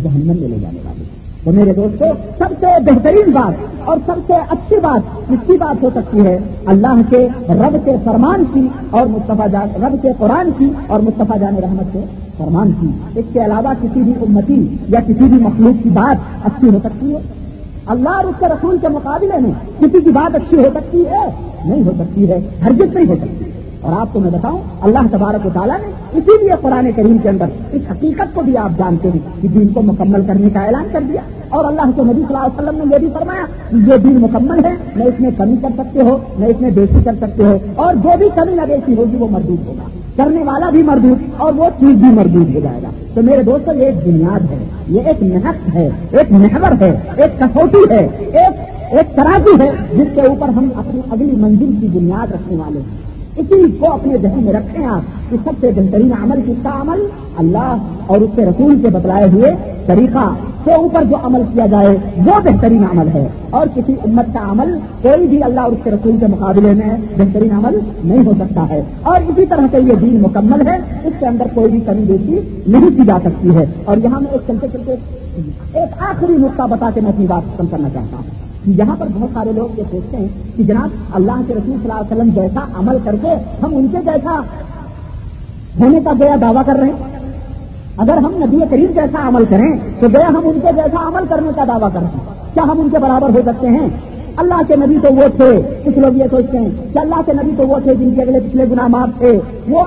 جہنم 0.02 0.26
میں 0.26 0.48
لے 0.48 0.56
جانے 0.62 0.78
والی 0.84 1.00
ہے۔ 1.00 1.14
تو 1.44 1.52
میرے 1.52 1.72
دوستوں 1.72 2.06
سب 2.38 2.52
سے 2.60 2.66
بہترین 2.86 3.30
بات 3.30 3.88
اور 3.88 3.98
سب 4.06 4.20
سے 4.26 4.32
اچھی 4.48 4.76
بات 4.76 5.28
کس 5.28 5.46
کی 5.46 5.52
بات 5.52 5.82
ہو 5.82 5.90
سکتی 5.94 6.20
ہے؟ 6.20 6.38
اللہ 6.66 7.00
کے 7.10 7.28
رب 7.48 7.76
کے 7.84 7.90
فرمان 8.04 8.44
کی 8.54 8.68
اور 8.90 9.06
مصطفیٰ 9.06 9.46
جان، 9.52 9.82
رب 9.82 10.02
کے 10.02 10.08
قرآن 10.18 10.50
کی 10.58 10.70
اور 10.86 11.00
مصطفیٰ 11.00 11.40
جان 11.40 11.56
رحمت 11.56 11.92
کے 11.92 12.00
فرمان 12.38 12.72
کی۔ 12.80 12.86
اس 13.14 13.24
کے 13.32 13.44
علاوہ 13.44 13.72
کسی 13.82 14.00
بھی 14.02 14.12
امتی 14.20 14.76
یا 14.88 15.00
کسی 15.00 15.24
بھی 15.24 15.38
مخلوق 15.40 15.82
کی 15.82 15.88
بات 15.88 16.46
اچھی 16.46 16.70
ہو 16.70 16.78
سکتی 16.84 17.14
ہے۔ 17.14 17.18
اللہ 17.86 18.08
اور 18.08 18.24
اس 18.24 18.34
کے 18.38 18.46
رسول 18.46 18.76
کے 18.80 18.88
مقابلے 18.88 19.40
میں 19.40 19.50
کسی 19.78 20.00
کی 20.00 20.10
بات 20.10 20.34
اچھی 20.34 20.56
ہو 20.56 20.70
سکتی 20.74 21.04
ہے، 21.10 21.26
نہیں 21.64 21.84
ہو 21.86 21.92
سکتی 21.98 22.30
ہے، 22.30 22.40
ہرگز 22.64 22.94
نہیں 22.94 23.06
ہو 23.08 23.14
سکتی۔ 23.16 23.50
اور 23.80 24.00
آپ 24.00 24.12
کو 24.12 24.20
میں 24.20 24.30
بتاؤں، 24.30 24.58
اللہ 24.80 24.98
تبارک 25.10 25.46
و 25.46 25.48
تعالیٰ 25.52 25.76
نے 25.78 26.18
اسی 26.18 26.38
لیے 26.40 26.50
قرآن 26.60 26.90
کریم 26.96 27.16
کے 27.18 27.28
اندر 27.28 27.44
اس 27.72 27.82
حقیقت 27.90 28.34
کو 28.34 28.42
بھی 28.42 28.56
آپ 28.56 28.70
جانتے 28.78 29.10
ہیں 29.10 29.42
کہ 29.42 29.48
دین 29.48 29.68
کو 29.68 29.82
مکمل 29.82 30.20
کرنے 30.26 30.50
کا 30.50 30.60
اعلان 30.60 30.84
کر 30.92 31.00
دیا۔ 31.08 31.20
اور 31.48 31.64
اللہ 31.64 31.82
کے 31.96 32.02
نبی 32.02 32.12
صلی 32.12 32.36
اللہ 32.36 32.38
علیہ 32.38 32.62
وسلم 32.62 32.78
نے 32.78 32.94
یہ 32.94 32.98
بھی 32.98 33.08
فرمایا 33.14 33.46
کہ 33.70 33.76
یہ 33.76 33.96
دین 33.96 34.20
مکمل 34.20 34.64
ہے 34.64 34.74
نہ 34.96 35.04
اس 35.04 35.20
میں 35.20 35.30
کمی 35.38 35.56
کر 35.62 35.68
سکتے 35.76 36.00
ہو 36.00 36.18
نہ 36.38 36.44
اس 36.44 36.60
میں 36.60 36.70
بیسی 36.70 37.02
کر 37.04 37.14
سکتے 37.20 37.44
ہو، 37.44 37.58
اور 37.76 37.94
جو 37.94 38.10
بھی 38.18 38.26
کمی 38.34 38.54
نہ 38.54 38.62
بیسی 38.68 38.94
ہوگی 38.96 39.16
وہ 39.16 39.26
مردود 39.30 39.66
ہوگا۔ 39.66 39.88
کرنے 40.16 40.42
والا 40.42 40.70
بھی 40.70 40.82
مردود 40.82 41.18
اور 41.36 41.52
وہ 41.52 41.66
چیز 41.80 41.88
بھی 41.88 42.08
مردود 42.08 42.54
ہو 42.54 42.60
جائے 42.60 42.82
گا۔ 42.82 42.90
تو 43.14 43.22
میرے 43.22 43.42
دوستوں 43.42 43.74
یہ 43.74 43.84
ایک 43.84 43.96
بنیاد 43.96 44.52
ہے، 44.52 44.64
یہ 44.88 45.00
ایک 45.00 45.22
محق 45.22 45.74
ہے، 45.74 45.88
ایک 46.10 46.32
محور 46.32 46.82
ہے، 46.82 46.96
ایک 47.16 47.38
کسوٹی 47.38 47.94
ہے، 47.94 48.08
ایک 48.18 48.76
ایک 48.90 49.16
ترازو 49.16 49.62
ہے، 49.62 49.70
جس 49.96 50.06
کے 50.14 50.20
اوپر 50.20 50.48
ہم 50.48 50.68
اپنی 50.76 51.00
اگلی 51.10 51.32
منزل 51.36 51.74
کی 51.80 51.86
بنیاد 51.98 52.32
رکھنے 52.32 52.56
والے 52.56 52.80
ہیں۔ 52.80 53.05
اسی 53.36 53.70
کو 53.78 53.92
اپنے 53.92 54.16
ذہن 54.22 54.44
میں 54.44 54.52
رکھیں 54.52 54.86
آپ 54.86 55.30
کہ 55.30 55.36
سب 55.44 55.50
سے 55.60 55.70
بہترین 55.76 56.10
عمل 56.22 56.40
کس 56.46 56.62
کا 56.62 56.70
عمل 56.80 57.06
اللہ 57.36 57.76
اور 58.06 58.20
اس 58.20 58.30
کے 58.36 58.44
رسول 58.44 58.80
کے 58.82 58.88
بتلائے 58.88 59.28
ہوئے 59.28 59.50
طریقہ 59.86 60.34
کے 60.64 60.72
اوپر 60.72 61.04
جو 61.04 61.16
عمل 61.22 61.42
کیا 61.52 61.66
جائے، 61.66 61.96
وہ 62.26 62.40
بہترین 62.44 62.84
عمل 62.84 63.08
ہے۔ 63.08 63.28
اور 63.50 63.66
کسی 63.74 63.92
امت 63.92 64.34
کا 64.34 64.52
عمل 64.52 64.78
کوئی 65.02 65.26
بھی 65.26 65.42
اللہ 65.42 65.60
اور 65.60 65.72
اس 65.72 65.78
کے 65.84 65.90
رسول 65.90 66.16
کے 66.20 66.26
مقابلے 66.26 66.72
میں 66.72 66.96
بہترین 67.18 67.52
عمل 67.52 67.78
نہیں 68.04 68.26
ہو 68.26 68.32
سکتا 68.38 68.68
ہے۔ 68.68 68.82
اور 69.02 69.16
اسی 69.28 69.46
طرح 69.46 69.66
سے 69.70 69.78
یہ 69.80 69.94
دین 69.94 70.22
مکمل 70.22 70.66
ہے، 70.66 70.76
اس 71.04 71.12
کے 71.18 71.26
اندر 71.26 71.46
کوئی 71.54 71.70
بھی 71.70 71.80
کمی 71.80 72.02
بیسی 72.02 72.60
نہیں 72.66 72.90
کی 72.96 73.02
جا 73.06 73.18
سکتی 73.24 73.54
ہے۔ 73.54 73.64
اور 73.84 73.96
یہاں 73.96 74.20
میں 74.20 74.30
ایک 74.30 74.40
چلتے 74.46 74.66
چلتے 74.72 74.92
ایک 75.72 76.02
آخری 76.02 76.36
نقطہ 76.36 76.62
بتا 76.62 76.90
کے 76.94 77.00
میں 77.00 77.10
اپنی 77.10 77.26
بات 77.26 77.54
ختم 77.54 77.66
کرنا 77.66 77.88
چاہتا 77.88 78.16
ہوں۔ 78.16 78.45
یہاں 78.66 78.96
پر 78.98 79.06
بہت 79.14 79.28
سارے 79.34 79.52
لوگ 79.52 79.78
یہ 79.78 79.82
سوچتے 79.90 80.16
ہیں 80.16 80.28
کہ 80.56 80.62
جناب 80.62 80.88
اللہ 81.12 81.32
کے 81.46 81.54
رسول 81.54 81.76
صلی 81.82 81.90
اللہ 81.90 81.94
علیہ 81.94 82.16
وسلم 82.16 82.30
جیسا 82.30 82.60
عمل 82.78 82.96
کر 83.04 83.16
کے 83.22 83.28
ہم 83.62 83.76
ان 83.76 83.86
کے 83.86 83.96
جیسا 84.04 84.40
ہونے 85.80 86.00
کا 86.04 86.12
گیا 86.20 86.34
دعویٰ 86.40 86.62
کر 86.66 86.72
رہے 86.72 86.88
ہیں۔ 86.88 87.18
اگر 87.96 88.16
ہم 88.16 88.32
نبی 88.36 88.56
کریم 88.70 88.86
جیسا 88.94 89.28
عمل 89.28 89.44
کریں 89.44 89.78
تو 90.00 90.08
گیا 90.08 90.28
ہم 90.28 90.40
ان 90.44 90.60
کے 90.62 90.72
جیسا 90.76 91.08
عمل 91.08 91.24
کرنے 91.28 91.48
کا 91.56 91.64
دعویٰ 91.64 91.88
کر 91.92 92.00
رہے 92.00 92.08
ہیں۔ 92.08 92.54
کیا 92.54 92.62
ہم 92.62 92.80
ان 92.80 92.88
کے 92.90 92.98
برابر 92.98 93.30
ہو 93.30 93.40
سکتے 93.46 93.68
ہیں؟ 93.68 93.88
اللہ 94.36 94.62
کے 94.68 94.76
نبی 94.76 94.98
تو 95.02 95.14
وہ 95.14 95.28
تھے۔ 95.36 95.80
کچھ 95.84 95.98
لوگ 95.98 96.16
یہ 96.16 96.24
سوچتے 96.30 96.58
ہیں 96.58 96.68
کہ 96.92 96.98
اللہ 96.98 97.20
کے 97.26 97.32
نبی 97.32 97.50
تو 97.56 97.66
وہ 97.66 97.78
تھے 97.82 97.94
جن 97.94 98.14
کے 98.14 98.22
اگلے 98.22 98.40
پچھلے 98.40 98.64
گنا 98.70 98.86
معاف 98.86 99.08
تھے۔ 99.18 99.40
وہ 99.68 99.82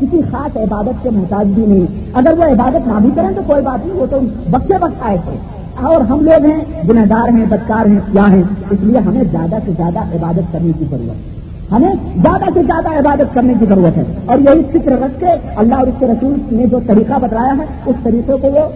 کسی 0.00 0.20
خاص 0.30 0.56
عبادت 0.56 1.02
کے 1.02 1.10
محتاج 1.10 1.46
بھی 1.46 1.66
نہیں۔ 1.66 1.86
اگر 2.14 2.38
وہ 2.38 2.44
عبادت 2.44 2.86
نہ 2.86 2.92
بھی 3.02 3.10
کریں 3.14 3.28
تو 3.36 3.42
کوئی 3.46 3.62
بات 3.62 3.86
نہیں، 3.86 3.96
وہ 3.96 4.06
تو 4.10 4.18
بچے 4.50 4.74
وقت 4.80 5.02
آئے 5.02 5.16
تھے۔ 5.24 5.59
اور 5.82 6.00
ہم 6.00 6.20
لوگ 6.20 6.44
ہیں 6.44 6.88
گنہدار 6.88 7.28
ہیں، 7.28 7.46
بدکار 7.48 7.86
ہیں 7.86 7.98
کیا 8.12 8.32
ہیں۔ 8.32 8.42
اس 8.70 8.78
لیے 8.80 8.98
ہمیں 8.98 9.22
زیادہ 9.30 9.56
سے 9.66 9.72
زیادہ 9.76 9.98
عبادت 9.98 10.52
کرنے 10.52 10.72
کی 10.78 10.84
ضرورت 10.90 11.10
ہے۔ 11.10 11.40
ہمیں 11.70 11.92
زیادہ 12.16 12.44
سے 12.54 12.62
زیادہ 12.62 12.88
عبادت 12.88 13.34
کرنے 13.34 13.54
کی 13.60 13.66
ضرورت 13.68 13.96
ہے۔ 13.96 14.02
اور 14.26 14.38
یہی 14.38 14.62
فکر 14.70 14.92
رکھ 14.92 15.20
کے 15.20 15.26
اللہ 15.56 15.74
اور 15.74 15.86
اس 15.86 15.94
کے 15.98 16.06
رسول 16.06 16.34
نے 16.52 16.66
جو 16.66 16.78
طریقہ 16.86 17.12
بتایا 17.22 17.54
ہے، 17.58 17.64
اس 17.86 17.96
طریقے 18.02 18.32
کو 18.32 18.48
وہ 18.48 18.68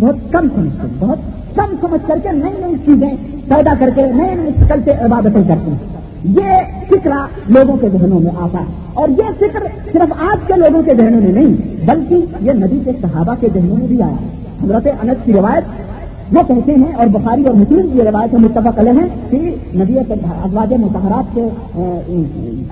بہت 0.00 0.16
کم 0.32 0.48
سمجھتے 0.54 0.78
ہیں 0.82 0.94
بہت 0.98 1.18
کم 1.54 1.66
سمجھ 1.80 2.08
کر 2.08 2.18
کے 2.22 2.28
نئی 2.32 2.52
نئی 2.58 2.74
چیزیں 2.84 3.10
پیدا 3.48 3.72
کر 3.78 3.90
کے 3.94 4.02
نئے 4.02 4.34
نئے 4.34 4.50
شکل 4.60 4.82
سے 4.84 4.90
عبادتیں 4.90 5.42
کرتے 5.48 5.70
ہیں۔ 5.70 5.78
یہ 6.24 6.50
فکر 6.88 7.10
لوگوں 7.48 7.76
کے 7.76 7.88
ذہنوں 7.88 8.20
میں 8.20 8.30
آتا 8.40 8.58
ہے۔ 8.60 8.64
اور 8.94 9.08
یہ 9.08 9.22
فکر 9.38 9.60
صرف 9.92 10.12
آج 10.20 10.38
کے 10.46 10.52
لوگوں 10.56 10.82
کے 10.82 10.94
ذہنوں 10.94 11.20
میں 11.20 11.32
نہیں، 11.32 11.86
بلکہ 11.86 12.26
یہ 12.40 12.52
ندی 12.52 12.80
کے 12.84 12.90
صحابہ 13.02 13.34
کے 13.40 13.48
ذہنوں 13.54 13.76
میں 13.76 13.86
بھی 13.86 14.02
آیا۔ 14.02 14.16
حضرت 14.64 14.86
انس 15.02 15.24
کی 15.24 15.32
روایت 15.32 15.64
وہ 16.32 16.42
کہتے 16.48 16.74
ہیں 16.74 16.92
اور 16.94 17.06
بخاری 17.06 17.44
اور 17.44 17.54
مسلم 17.54 17.88
کی 17.92 17.98
روایت 17.98 18.34
متفق 18.34 18.78
علیہ 18.78 18.92
ہیں 18.92 19.08
کہ 19.30 19.38
نبی 19.74 19.98
ازواج 19.98 20.72
متحرات 20.72 21.34
کے 21.34 21.42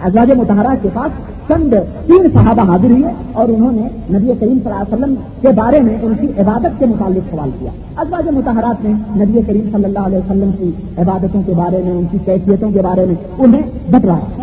ازواج 0.03 0.31
متحرات 0.31 0.83
کے 0.83 0.89
پاس 0.93 1.11
چند، 1.49 1.75
تین 2.07 2.27
صحابہ 2.35 2.71
حاضر 2.71 2.91
ہوئے 2.91 3.13
اور 3.33 3.49
انہوں 3.49 3.73
نے 3.73 3.89
نبی 4.19 4.33
کریم 4.41 4.59
صلی 4.63 4.73
اللہ 4.73 4.83
علیہ 4.83 4.95
وسلم 4.95 5.15
کے 5.41 5.49
بارے 5.49 5.81
میں 5.81 5.97
ان 6.03 6.15
کی 6.21 6.27
عبادت 6.39 6.79
کے 6.79 6.87
متعلق 6.87 7.31
سوال 7.31 7.51
کیا۔ 7.59 7.71
ازواج 7.97 8.29
متحرات 8.29 8.85
نے 8.85 8.93
نبی 9.25 9.41
کریم 9.47 9.69
صلی 9.73 9.85
اللہ 9.85 9.99
علیہ 9.99 10.19
وسلم 10.19 10.51
کی 10.59 10.71
عبادتوں 10.99 11.43
کے 11.47 11.53
بارے 11.57 11.83
میں، 11.85 11.93
ان 11.93 12.05
کی 12.11 12.19
کیفیتوں 12.25 12.71
کے 12.71 12.83
بارے 12.83 13.07
میں 13.07 13.15
انہیں 13.39 13.63
بتلایا۔ 13.91 14.43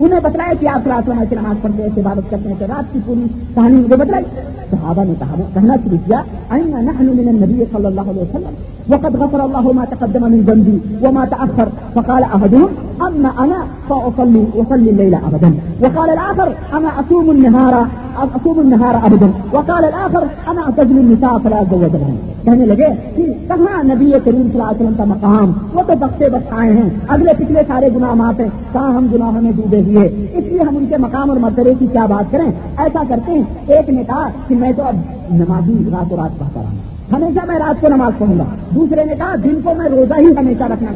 انہیں 0.00 0.20
بتلایا 0.20 0.52
کہ 0.60 0.68
آپ 0.68 0.88
رات 0.88 1.08
میں 1.08 1.16
نماز 1.16 1.62
پڑھتے 1.62 1.82
ہیں 1.82 1.90
عبادت 1.98 2.30
کرتے 2.30 2.48
ہیں 2.48 2.66
رات 2.68 2.92
کی 2.92 2.98
پوری 3.06 3.26
کہانی 3.54 3.76
ان 3.76 3.82
کو 3.82 3.96
بتلائی۔ 3.96 4.24
صحابہ 4.70 5.04
نے 5.04 5.14
کہا 5.18 5.34
کہنا 5.54 5.74
شروع 5.84 5.98
کیا 6.06 6.22
آئینہ 6.48 6.76
نحن 6.90 7.06
من 7.06 7.28
النبي 7.28 7.64
صلى 7.72 7.86
الله 7.86 8.10
عليه 8.10 8.22
وسلم؟ 8.22 8.54
وقد 8.88 9.16
غفر 9.16 9.40
الله 9.40 9.72
ما 9.72 9.84
تقدم 9.84 10.22
من 10.22 10.40
ذنبي 10.46 11.06
وما 11.06 11.24
تأخر. 11.24 11.68
فقال 11.94 12.22
أحدهم، 12.24 12.68
أما 13.00 13.30
أنا 13.44 13.58
فأصلي 13.88 14.44
أصلي 14.54 14.90
الليل 14.90 15.14
أبدا. 15.14 15.50
وقال 15.80 16.10
الآخر، 16.10 16.48
أنا 16.76 16.90
أصوم 17.02 17.30
النهار 17.30 17.74
أصوم 18.16 18.60
النهار 18.60 18.94
أبدا. 19.06 19.28
وقال 19.52 19.84
الآخر، 19.84 20.22
أنا 20.50 20.62
أتزل 20.68 20.98
النساء 20.98 21.36
فلا 21.42 21.60
أزوج 21.60 21.96
لهم 21.96 22.16
کہنے 22.44 22.66
لگے 22.66 22.86
کہ 23.16 23.24
کہاں 23.48 23.82
نبی 23.84 24.12
کریم 24.24 24.42
صلی 24.42 24.60
اللہ 24.60 24.62
علیہ 24.62 24.82
وسلم 24.82 24.94
کا 24.96 25.04
مقام 25.04 25.52
وہ 25.72 25.82
تو 25.86 25.92
بخشے 26.00 26.28
بخائے 26.30 26.72
ہیں. 26.72 26.90
اگلے 27.08 27.32
پچھلے 27.38 27.62
سارے 27.68 27.88
گناہ 27.96 28.14
معاف 28.14 28.40
ہیں 28.40 28.48
کہاں 28.72 28.92
ہم 28.92 29.06
گناہوں 29.14 29.42
میں 29.42 29.52
ڈوبے 29.56 29.80
ہوئے؟ 29.80 30.08
اس 30.32 30.44
لیے 30.44 30.60
ہم 30.60 30.76
ان 30.76 30.86
کے 30.88 30.96
مقام 30.96 31.30
اور 31.30 31.38
مرتبے 31.38 31.74
کی 31.78 31.86
کیا 31.92 32.06
بات 32.06 32.32
کریں؟ 32.32 32.50
ایسا 32.80 33.02
کرتے 33.08 33.32
ہیں، 33.32 33.42
ایک 33.66 33.88
نے 33.88 34.02
کہا 34.06 34.28
کہ 34.48 34.54
میں 34.54 34.72
تو 34.76 34.82
اب 34.82 34.96
نمازی 35.30 35.76
رات 35.92 36.12
و 36.12 36.16
رات 36.16 36.38
پڑھتا 36.38 36.62
رہا 36.62 36.70
ہمیشہ 37.12 37.46
میں 37.46 37.58
رات 37.58 37.80
کو 37.80 37.88
نماز 37.88 38.12
پڑھوں 38.18 38.38
گا۔ 38.38 38.44
دوسرے 38.74 39.04
نے 39.04 39.14
کہا، 39.18 39.34
دن 39.44 39.60
کو 39.64 39.74
میں 39.78 39.88
روزہ 39.88 40.14
ہی 40.18 40.26
ہمیشہ 40.26 40.62
رکھنا 40.62 40.92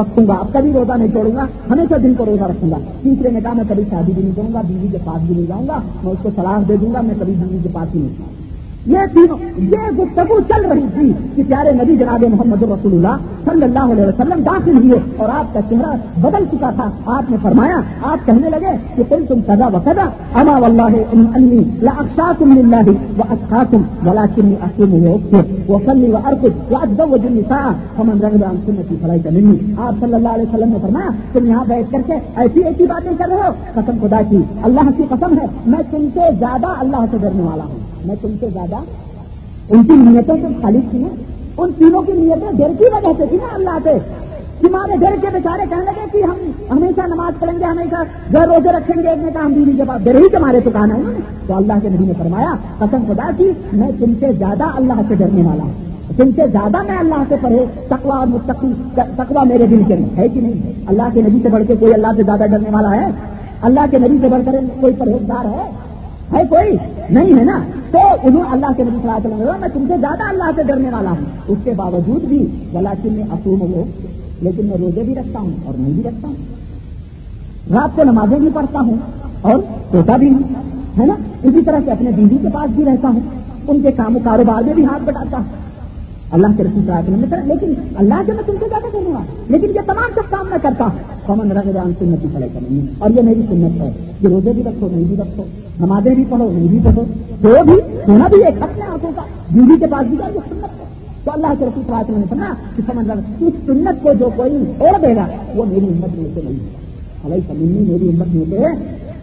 رکھوں 0.00 0.26
گا۔ 0.28 0.34
اب 0.34 0.52
کبھی 0.52 0.72
روزہ 0.72 0.92
نہیں 0.92 1.08
چھوڑوں 1.08 1.36
گا، 1.36 1.46
ہمیشہ 1.70 1.94
دن 1.94 2.14
کو 2.14 2.24
روزہ 2.24 2.44
رکھوں 2.44 2.70
گا۔ 2.70 2.78
تیسرے 3.02 3.30
نے 3.30 3.40
کہا، 3.40 3.52
میں 3.52 3.64
کبھی 3.68 3.82
شادی 3.90 4.12
بھی 4.12 4.22
نہیں 4.22 4.34
کروں 4.36 4.54
گا، 4.54 4.60
بیوی 4.68 4.88
کے 4.92 4.98
پاس 5.04 5.22
بھی 5.26 5.34
نہیں 5.34 5.46
جاؤں 5.46 5.68
گا، 5.68 5.80
میں 6.04 6.12
اس 6.12 6.18
کو 6.22 6.30
سلاح 6.36 6.58
دے 6.68 6.76
دوں 6.76 6.94
گا، 6.94 7.00
میں 7.00 7.14
کبھی 7.20 7.32
بیوی 7.38 7.58
کے 7.62 7.68
پاس 7.72 7.94
ہی 7.94 8.00
نہیں 8.00 8.14
جاؤں 8.18 8.45
یہ 8.86 9.06
تینوں 9.14 9.38
یہ 9.72 9.88
گفتگو 9.98 10.38
چل 10.48 10.64
رہی 10.70 10.86
تھی 10.94 11.12
کہ 11.36 11.42
پیارے 11.48 11.70
نبی 11.72 11.96
جناب 11.96 12.24
محمد 12.30 12.62
رسول 12.62 12.92
اللہ 12.92 13.24
صلی 13.44 13.62
اللہ 13.62 13.92
علیہ 13.92 14.06
وسلم 14.06 14.42
داخل 14.42 14.76
ہوئے 14.76 14.98
اور 15.16 15.28
آپ 15.28 15.52
کا 15.54 15.60
چہرہ 15.68 15.94
بدل 16.20 16.44
چکا 16.52 16.70
تھا، 16.76 16.88
آپ 17.16 17.30
نے 17.30 17.36
فرمایا، 17.42 17.80
آپ 18.10 18.26
کہنے 18.26 18.50
لگے 18.50 18.76
کہ 18.96 19.02
تم 19.08 19.24
تم 19.28 19.40
سزا 19.46 19.66
و 19.66 19.80
سدا، 19.84 20.06
اما 20.40 20.58
ولہ 20.58 20.88
تم 21.10 21.24
اللہ 21.34 22.90
و 23.18 23.22
اچھا 23.28 23.62
تم 23.70 23.82
ولا 24.06 24.24
چنی 24.36 24.54
اصم 24.62 24.94
وہ 25.68 25.78
کلی 25.86 26.10
و 26.12 26.16
ارکت 26.24 26.72
و 26.72 26.76
ادب 26.76 27.12
و 27.12 27.16
جن 27.16 27.40
سا 27.48 27.60
ہم 27.98 28.10
رنگ 28.22 28.44
سنتی 28.66 28.96
فلائی 29.02 29.20
کا 29.20 29.30
نہیں 29.30 29.80
آپ 29.86 30.00
صلی 30.00 30.14
اللہ 30.14 30.28
علیہ 30.28 30.48
وسلم 30.48 30.72
نے 30.72 30.78
فرمایا، 30.82 31.10
تم 31.32 31.46
یہاں 31.46 31.64
بیٹھ 31.68 31.90
کر 31.92 32.06
کے 32.06 32.18
ایسی 32.36 32.64
ایسی 32.64 32.86
باتیں 32.86 33.10
کر 33.18 33.28
رہے 33.28 33.48
ہو؟ 33.48 33.52
قسم 33.74 34.06
خدا 34.06 34.20
کی، 34.30 34.42
اللہ 34.62 34.90
کی 34.96 35.02
قسم 35.10 35.38
ہے، 35.40 35.46
میں 35.66 35.82
تم 35.90 36.06
سے 36.14 36.30
زیادہ 36.38 36.74
اللہ 36.78 37.04
سے 37.10 37.18
ڈرنے 37.18 37.42
والا 37.42 37.64
ہوں۔ 37.64 37.84
میں 38.06 38.16
تم 38.22 38.34
سے 38.40 38.46
زیادہ 38.52 38.76
ان 39.68 39.84
کی 39.84 39.92
نیتوں 39.92 40.36
سے 40.42 40.46
خالص 40.62 40.90
تھی 40.90 41.04
ان 41.58 41.70
تینوں 41.78 42.02
کی 42.02 42.12
نیتیں 42.12 42.58
ڈر 42.58 42.72
کی 42.78 42.84
وجہ 42.92 43.12
سے 43.18 43.24
تھی 43.28 43.36
نا 43.36 43.54
اللہ 43.54 43.78
سے 43.82 43.98
تمہارے 44.60 44.96
ڈر 44.96 45.14
کے 45.20 45.26
بیچارے 45.32 45.62
کہنے 45.70 45.84
لگے 45.84 46.04
کہ 46.12 46.22
ہم 46.22 46.36
ہمیشہ 46.70 47.06
نماز 47.06 47.40
پڑھیں 47.40 47.58
گے، 47.58 47.64
ہمیشہ 47.64 48.02
گھر 48.32 48.48
روزے 48.48 48.72
رکھیں 48.72 49.02
گے، 49.02 49.08
ایک 49.08 49.18
نے 49.18 49.30
کہا 49.32 49.40
ہم 49.40 49.52
بیوی 49.52 49.72
کے 49.76 49.82
پاس 49.88 50.04
ڈر 50.04 50.14
ہی 50.14 50.28
تمہارے 50.28 50.60
تو 50.60 50.70
کہنا 50.70 50.94
ہے 50.94 51.20
تو 51.46 51.54
اللہ 51.54 51.72
کے 51.82 51.88
نبی 51.88 52.06
نے 52.06 52.12
فرمایا، 52.18 52.54
قسم 52.78 53.04
خدا 53.06 53.30
کی، 53.36 53.50
میں 53.72 53.90
تم 53.98 54.12
سے 54.20 54.32
زیادہ 54.38 54.64
اللہ 54.64 55.00
سے 55.08 55.14
ڈرنے 55.14 55.42
والا 55.42 55.62
ہوں۔ 55.62 55.72
تم 56.16 56.30
سے 56.36 56.42
زیادہ 56.52 56.82
میں 56.82 56.98
اللہ 56.98 57.22
سے 57.28 57.34
پڑھے 57.40 57.64
تقوا 57.88 58.16
اور 58.16 58.26
مستقی 58.26 58.72
تقوا 58.94 59.44
میرے 59.44 59.66
دل 59.66 59.82
کے 59.88 59.94
ہے 60.16 60.28
کہ 60.28 60.40
نہیں؟ 60.40 60.72
اللہ 60.86 61.02
کے 61.14 61.20
نبی 61.20 61.38
سے 61.42 61.48
بڑھ 61.48 61.62
کے 61.68 61.74
کوئی 61.76 61.94
اللہ 61.94 62.06
سے 62.16 62.22
زیادہ 62.22 62.46
ڈرنے 62.50 62.70
والا 62.72 62.90
ہے؟ 62.90 63.06
اللہ 63.62 63.80
کے 63.90 63.98
نبی 63.98 64.18
سے 64.20 64.28
بڑھ 64.28 64.42
کر 64.46 64.54
کوئی 64.80 64.92
پرہیزگار 64.98 65.44
ہے؟ 65.44 65.70
ہے 66.32 66.42
کوئی؟ 66.50 66.76
نہیں 67.10 67.38
ہے 67.38 67.44
نا۔ 67.44 67.60
تو 67.90 67.98
انہوں 68.22 68.42
اللہ 68.50 68.66
کے 68.76 68.82
نبی 68.82 68.98
صلی 69.02 69.10
اللہ 69.10 69.28
علیہ 69.28 69.36
وسلم 69.36 69.60
میں 69.60 69.68
تم 69.68 69.84
سے 69.88 69.94
زیادہ 70.00 70.22
اللہ 70.28 70.50
سے 70.56 70.62
ڈرنے 70.62 70.90
والا 70.90 71.10
ہوں۔ 71.10 71.26
اس 71.48 71.58
کے 71.64 71.70
باوجود 71.76 72.24
بھی 72.24 72.46
ولاکن 72.74 73.12
میں 73.12 73.22
اصوم 73.22 73.60
ہو 73.60 73.84
لیکن 74.40 74.66
میں 74.66 74.76
روزے 74.76 75.02
بھی 75.02 75.14
رکھتا 75.14 75.40
ہوں 75.40 75.50
اور 75.64 75.74
نہیں 75.78 75.92
بھی 75.92 76.02
رکھتا 76.02 76.28
ہوں۔ 76.28 76.34
رات 77.72 77.96
کو 77.96 78.04
نمازیں 78.04 78.38
بھی 78.38 78.48
پڑھتا 78.54 78.80
ہوں 78.80 78.94
اور 79.42 79.58
سوتا 79.92 80.16
بھی 80.16 80.28
ہوں، 80.28 80.42
ہے 81.00 81.06
نا؟ 81.06 81.14
اسی 81.42 81.62
طرح 81.62 81.78
سے 81.84 81.90
اپنے 81.90 82.10
بیوی 82.10 82.36
کے 82.42 82.48
پاس 82.52 82.70
بھی 82.70 82.84
رہتا 82.84 83.08
ہوں، 83.08 83.20
ان 83.68 83.80
کے 83.80 83.90
کام 83.90 84.18
کاروبار 84.24 84.62
میں 84.62 84.74
بھی 84.74 84.84
ہاتھ 84.84 85.02
بٹاتا 85.02 85.36
ہوں۔ 85.36 85.65
اللہ 86.32 86.46
کے 86.56 86.62
رسول 86.62 86.82
صلی 86.82 86.92
اللہ 86.92 87.16
علیہ 87.16 87.52
لیکن 87.52 87.72
اللہ 87.96 88.22
سے 88.26 88.32
میں 88.32 88.42
تم 88.46 88.54
سے 88.60 88.66
زیادہ 88.68 88.88
کروں 88.92 89.12
گا، 89.12 89.22
لیکن 89.48 89.70
یہ 89.74 89.80
تمام 89.86 90.10
سب 90.14 90.30
کام 90.30 90.46
میں 90.50 90.58
کرتا 90.62 90.84
ہوں 90.84 91.14
قومن 91.26 91.52
رنگ 91.52 91.92
سنتی 91.98 92.28
پڑے 92.32 92.48
کریں 92.54 92.80
اور 92.98 93.10
یہ 93.10 93.22
میری 93.22 93.42
سنت 93.48 93.80
ہے 93.80 93.90
کہ 94.20 94.26
روزے 94.26 94.52
بھی 94.52 94.62
رکھو، 94.62 94.88
نہیں 94.92 95.04
بھی 95.04 95.16
رکھو، 95.16 95.44
نمازیں 95.80 96.14
بھی 96.14 96.24
پڑھو، 96.28 96.50
نہیں 96.50 96.68
بھی 96.68 96.78
پڑھو 96.84 97.04
تو 97.42 97.62
بھی 97.64 97.76
سونا 98.06 98.26
بھی 98.28 98.42
ایک 98.44 98.62
اپنے 98.62 98.84
آنکھوں 98.92 99.10
کا، 99.16 99.22
بیوی 99.50 99.78
کے 99.80 99.86
پاس 99.86 100.06
بھی 100.06 100.16
جائے 100.16 100.32
یہ 100.34 100.48
سنت 100.48 100.80
ہے۔ 100.80 100.84
تو 101.24 101.32
اللہ 101.32 101.54
کے 101.58 101.64
رسول 101.64 101.82
صلی 101.82 101.94
اللہ 101.94 102.00
علیہ 102.00 102.14
وسلم 102.14 102.20
نے 102.20 102.26
سنا 102.30 102.52
کہ 102.76 102.82
سمجھ 102.92 103.06
رہا 103.06 103.46
اس 103.46 103.54
سنت 103.66 104.02
کو 104.02 104.12
جو 104.12 104.28
کوئی 104.36 104.64
چھوڑ 104.78 104.98
دے 105.02 105.14
گا، 105.16 105.26
وہ 105.54 105.64
میری 105.64 105.86
ہمت 105.86 106.18
میں 106.18 106.28
سے 106.34 106.40
نہیں 106.44 106.54
ہے۔ 106.54 107.28
بھائی 107.28 107.40
سمجھنی 107.46 107.90
میری 107.90 108.10
ہمت 108.10 108.34
میں 108.34 108.44
سے 108.50 108.56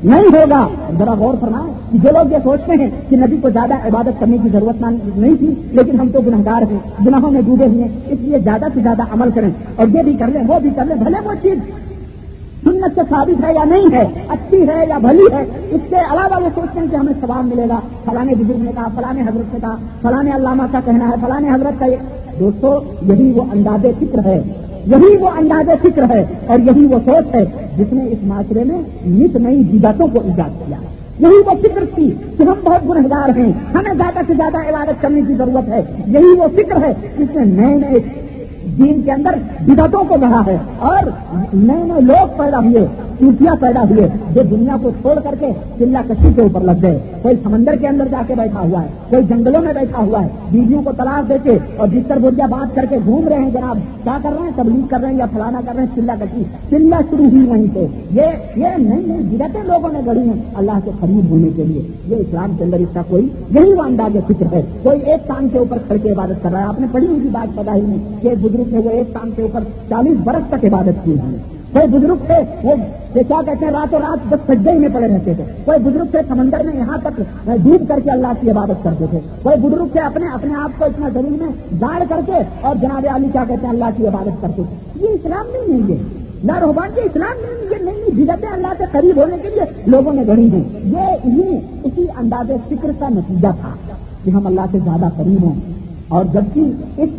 نہیں 0.04 0.24
ہوگا۔ 0.24 0.68
ذرا 1.00 1.14
غور 1.14 1.34
فرما 1.42 1.68
کہ 1.92 1.98
جو 1.98 2.10
لوگ 2.12 2.32
یہ 2.32 2.38
سوچتے 2.44 2.72
ہیں 2.72 2.90
کہ 3.10 3.18
نبی 3.18 3.38
کو 3.38 3.50
زیادہ 3.50 3.74
عبادت 3.74 4.20
کرنے 4.20 4.38
کی 4.44 4.50
ضرورت 4.50 4.84
نہیں 5.16 5.36
تھی، 5.36 5.54
لیکن 5.72 6.00
ہم 6.00 6.10
تو 6.14 6.22
گنہگار 6.22 6.72
ہیں، 6.72 6.80
گناہوں 7.08 7.32
میں 7.32 7.42
ڈوبے 7.42 7.68
ہوئے 7.68 7.84
ہیں، 7.84 7.90
اس 8.08 8.20
لیے 8.22 8.40
زیادہ 8.40 8.66
سے 8.74 8.80
زیادہ 8.84 9.02
عمل 9.02 9.30
کریں۔ 9.36 9.50
اور 9.76 9.88
یہ 9.88 10.02
بھی 10.04 10.14
کر 10.14 10.28
لیں، 10.28 10.42
وہ 10.48 10.60
بھی 10.60 10.70
کر 10.76 10.86
لیں، 10.86 10.96
بھلے 10.96 11.18
وہ 11.26 11.32
چیز 11.42 11.60
سنت 12.64 12.96
سے 12.96 13.02
ثابت 13.10 13.44
ہے 13.44 13.54
یا 13.54 13.64
نہیں 13.64 13.94
ہے؟ 13.94 14.06
اچھی 14.28 14.68
ہے 14.68 14.86
یا 14.90 14.98
بھلی 14.98 15.24
ہے؟ 15.34 15.46
اس 15.70 15.82
کے 15.90 15.96
علاوہ 15.96 16.44
یہ 16.44 16.50
سوچتے 16.56 16.80
ہیں 16.80 16.88
کہ 16.92 16.96
ہمیں 16.96 17.14
سوال 17.22 17.46
ملے 17.46 17.66
گا۔ 17.70 17.80
فلانے 18.06 18.36
بزرگ 18.36 18.64
نے 18.64 18.72
کہا 18.76 18.88
فلانے 18.96 19.22
حضرت 19.22 19.54
نے 19.54 19.60
کہا 19.62 19.76
فلانے 20.02 20.32
علامہ 20.36 20.64
کا 20.72 20.80
کہنا 20.86 21.10
ہے 21.10 21.14
فلانے 21.22 21.50
حضرت 21.50 21.80
کا 21.80 21.86
دوستو، 22.40 22.80
یہی 23.02 23.32
وہ 23.32 23.44
انداز 23.52 23.86
فکر 24.00 24.26
ہے۔ 24.26 24.42
یہی 24.86 25.18
وہ 25.18 25.30
انداز 25.30 25.70
فکر 25.82 26.16
ہے 26.16 26.26
اور 26.48 26.60
یہی 26.60 26.86
وہ 26.86 27.00
سوچ 27.06 27.36
ہے 27.36 27.46
جس 27.78 27.94
نے 27.94 28.06
اس 28.06 28.18
معاشرے 28.24 28.64
میں 28.64 28.82
نت 29.08 29.36
نئی 29.36 29.64
جدتوں 29.64 30.08
کو 30.08 30.20
ایجاد 30.24 30.68
کیا۔ 30.68 30.78
یہی 31.20 31.42
وہ 31.46 31.52
فکر 31.64 31.84
تھی 31.96 32.12
کہ 32.38 32.44
ہم 32.44 32.54
بہت 32.64 32.90
گنہگار 32.90 33.38
ہیں، 33.38 33.52
ہمیں 33.74 33.94
زیادہ 33.94 34.20
سے 34.28 34.34
زیادہ 34.34 34.58
عبادت 34.58 35.02
کرنے 35.02 35.22
کی 35.28 35.34
ضرورت 35.34 35.70
ہے۔ 35.70 35.82
یہی 36.08 36.34
وہ 36.38 36.48
فکر 36.56 36.84
ہے 36.84 36.94
جس 37.18 37.36
نے 37.36 37.44
نئے 37.46 37.76
نئے 37.76 38.00
دین 38.78 39.02
کے 39.02 39.12
اندر 39.12 39.32
بدتوں 39.68 40.04
کو 40.04 40.16
بڑھا 40.18 40.42
ہے 40.48 40.58
اور 40.80 41.10
نئے 41.54 41.84
نئے 41.84 42.02
لوگ 42.02 42.28
پیدا 42.38 42.60
ہوئے۔ 42.60 42.88
چوٹیاں 43.20 43.56
پیدا 43.60 43.84
ہوئے، 43.84 44.10
جو 44.36 44.42
دنیا 44.52 44.78
کو 44.82 44.90
چھوڑ 44.90 45.20
کر 45.20 45.36
کے 45.40 45.48
چلا 45.80 46.02
کشی 46.10 46.28
کے 46.36 46.42
اوپر 46.42 46.62
لگ 46.62 46.72
گئے۔ 46.82 47.00
کوئی 47.22 47.36
سمندر 47.44 47.76
کے 47.76 47.88
اندر 47.88 48.08
جا 48.12 48.22
کے 48.28 48.34
بیٹھا 48.38 48.60
ہوا 48.60 48.82
ہے، 48.82 48.88
کوئی 49.10 49.24
جنگلوں 49.24 49.62
میں 49.62 49.74
بیٹھا 49.74 50.04
ہوا 50.04 50.24
ہے۔ 50.24 50.28
بیویوں 50.52 50.82
کو 50.84 50.92
تلاش 50.92 51.30
دے 51.30 51.34
کے 51.44 51.58
اور 51.78 51.88
بستر 51.88 52.18
بوریا 52.18 52.46
بات 52.46 52.76
کر 52.76 52.86
کے 52.90 52.98
گھوم 53.06 53.28
رہے 53.28 53.38
ہیں، 53.38 53.50
جناب۔ 53.50 53.78
کیا 54.04 54.18
کر 54.24 54.30
رہے 54.30 54.44
ہیں؟ 54.44 54.52
تبلیغ 54.56 54.86
کر 54.90 55.00
رہے 55.02 55.10
ہیں 55.10 55.18
یا 55.18 55.26
فلانا 55.34 55.62
کر 55.66 55.76
رہے 55.76 55.84
ہیں؟ 55.84 55.96
چلا 55.96 56.16
کشی۔ 56.20 56.44
چلا 56.70 57.00
شروع 57.10 57.26
ہوئی 57.26 57.48
وہیں 57.48 57.68
سے۔ 57.74 57.88
یہ 58.12 58.22
یہ 58.56 58.68
نئی 58.78 59.06
نئی 59.06 59.40
گرتیں 59.40 59.64
لوگوں 59.64 59.90
نے 59.94 60.00
گڑی 60.06 60.20
ہیں 60.20 60.42
اللہ 60.56 60.80
کے 60.86 60.92
قریب 61.00 61.30
ہونے 61.30 61.50
کے 61.56 61.64
لیے۔ 61.64 61.82
یہ 62.08 62.16
اسلام 62.16 62.52
کے 62.58 62.64
اندر 62.64 62.78
اس 62.80 62.90
کا 62.94 63.02
کوئی، 63.10 63.30
یہی 63.52 63.74
وہ 63.74 63.84
انداز 63.84 64.18
فکر 64.28 64.54
ہے۔ 64.54 64.62
کوئی 64.84 65.00
ایک 65.02 65.28
کام 65.28 65.50
کے 65.50 65.58
اوپر 65.58 65.78
کھڑ 65.88 65.98
کے 65.98 66.12
عبادت 66.12 66.44
کر 66.44 66.52
رہا 66.52 66.60
ہے۔ 66.60 66.66
آپ 66.66 66.80
نے 66.80 66.88
پڑھی 66.92 67.08
ہوئی 67.08 67.30
بات 67.32 67.56
پتا 67.56 67.76
ہی 67.76 67.82
نہیں 67.82 68.22
کہ 68.22 68.30
بزرگ 68.42 68.74
ہے 68.74 68.78
وہ 68.78 68.90
ایک 68.90 69.14
کام 69.14 69.30
کے 69.36 69.42
اوپر 69.42 69.60
چالیس 69.90 70.18
برس 70.24 70.50
تک 70.50 70.66
عبادت 70.66 71.06
کی 71.06 71.12
ہے 71.12 71.53
کوئی 71.74 71.88
بزرگ 71.88 72.16
تھے، 72.26 72.36
وہ 72.64 72.72
کیا 73.14 73.42
کہتے 73.46 73.66
ہیں، 73.66 73.72
راتوں 73.72 74.00
رات 74.00 74.28
بس 74.30 74.40
سجدے 74.48 74.72
ہی 74.72 74.78
میں 74.78 74.90
پڑے 74.94 75.08
رہتے 75.08 75.34
تھے۔ 75.34 75.44
کوئی 75.66 75.80
بزرگ 75.80 76.06
تھے، 76.12 76.20
سمندر 76.28 76.66
میں 76.66 76.76
یہاں 76.76 76.98
تک 77.04 77.22
ڈوب 77.46 77.88
کر 77.88 78.00
کے 78.04 78.12
اللہ 78.12 78.28
کی 78.42 78.52
عبادت 78.52 78.84
کرتے 78.84 79.06
تھے۔ 79.10 79.20
کوئی 79.44 79.58
بزرگ 79.58 79.88
تھے، 79.92 80.00
اپنے 80.00 80.26
اپنے 80.34 80.54
آپ 80.54 80.80
کو 80.80 80.86
اتنا 80.86 81.10
زمین 81.10 81.34
میں 81.34 81.48
گاڑ 81.82 82.04
کر 82.10 82.20
کے 82.26 82.34
اور 82.62 82.76
جناب 82.76 83.06
علی 83.16 83.28
کیا 83.32 83.44
کہتے 83.48 83.66
ہیں، 83.66 83.74
اللہ 83.74 83.86
کی 83.98 84.08
عبادت 84.08 84.42
کرتے 84.42 84.62
تھے۔ 84.70 85.00
یہ 85.06 85.08
اسلام 85.08 85.46
نہیں 85.48 85.84
ہے 85.84 85.92
یہ۔ 85.92 85.98
نہ 86.44 86.60
روحان 86.60 86.90
یہ 86.90 87.02
جی، 87.02 87.02
اسلام 87.02 87.38
نہیں 87.42 87.80
یہ۔ 87.80 87.86
نہیں 87.86 88.26
جگتے 88.26 88.48
اللہ 88.48 88.68
سے 88.78 88.84
قریب 88.92 89.18
ہونے 89.18 89.38
کے 89.42 89.50
لیے 89.50 89.84
لوگوں 89.86 90.14
نے 90.14 90.24
گڑی 90.28 90.52
ہیں۔ 90.52 90.64
یہ 90.84 91.16
انہیں 91.24 91.60
اسی 91.84 92.06
انداز 92.18 92.52
فکر 92.70 92.92
کا 93.00 93.10
نتیجہ 93.10 93.48
تھا 93.62 93.96
کہ 94.24 94.30
ہم 94.30 94.48
اللہ 94.48 94.62
سے 94.72 94.80
زیادہ 94.80 95.06
قریب 95.18 95.44
ہوں۔ 95.44 95.60
اور 96.08 96.26
جبکہ 96.26 96.72
اس 96.98 97.10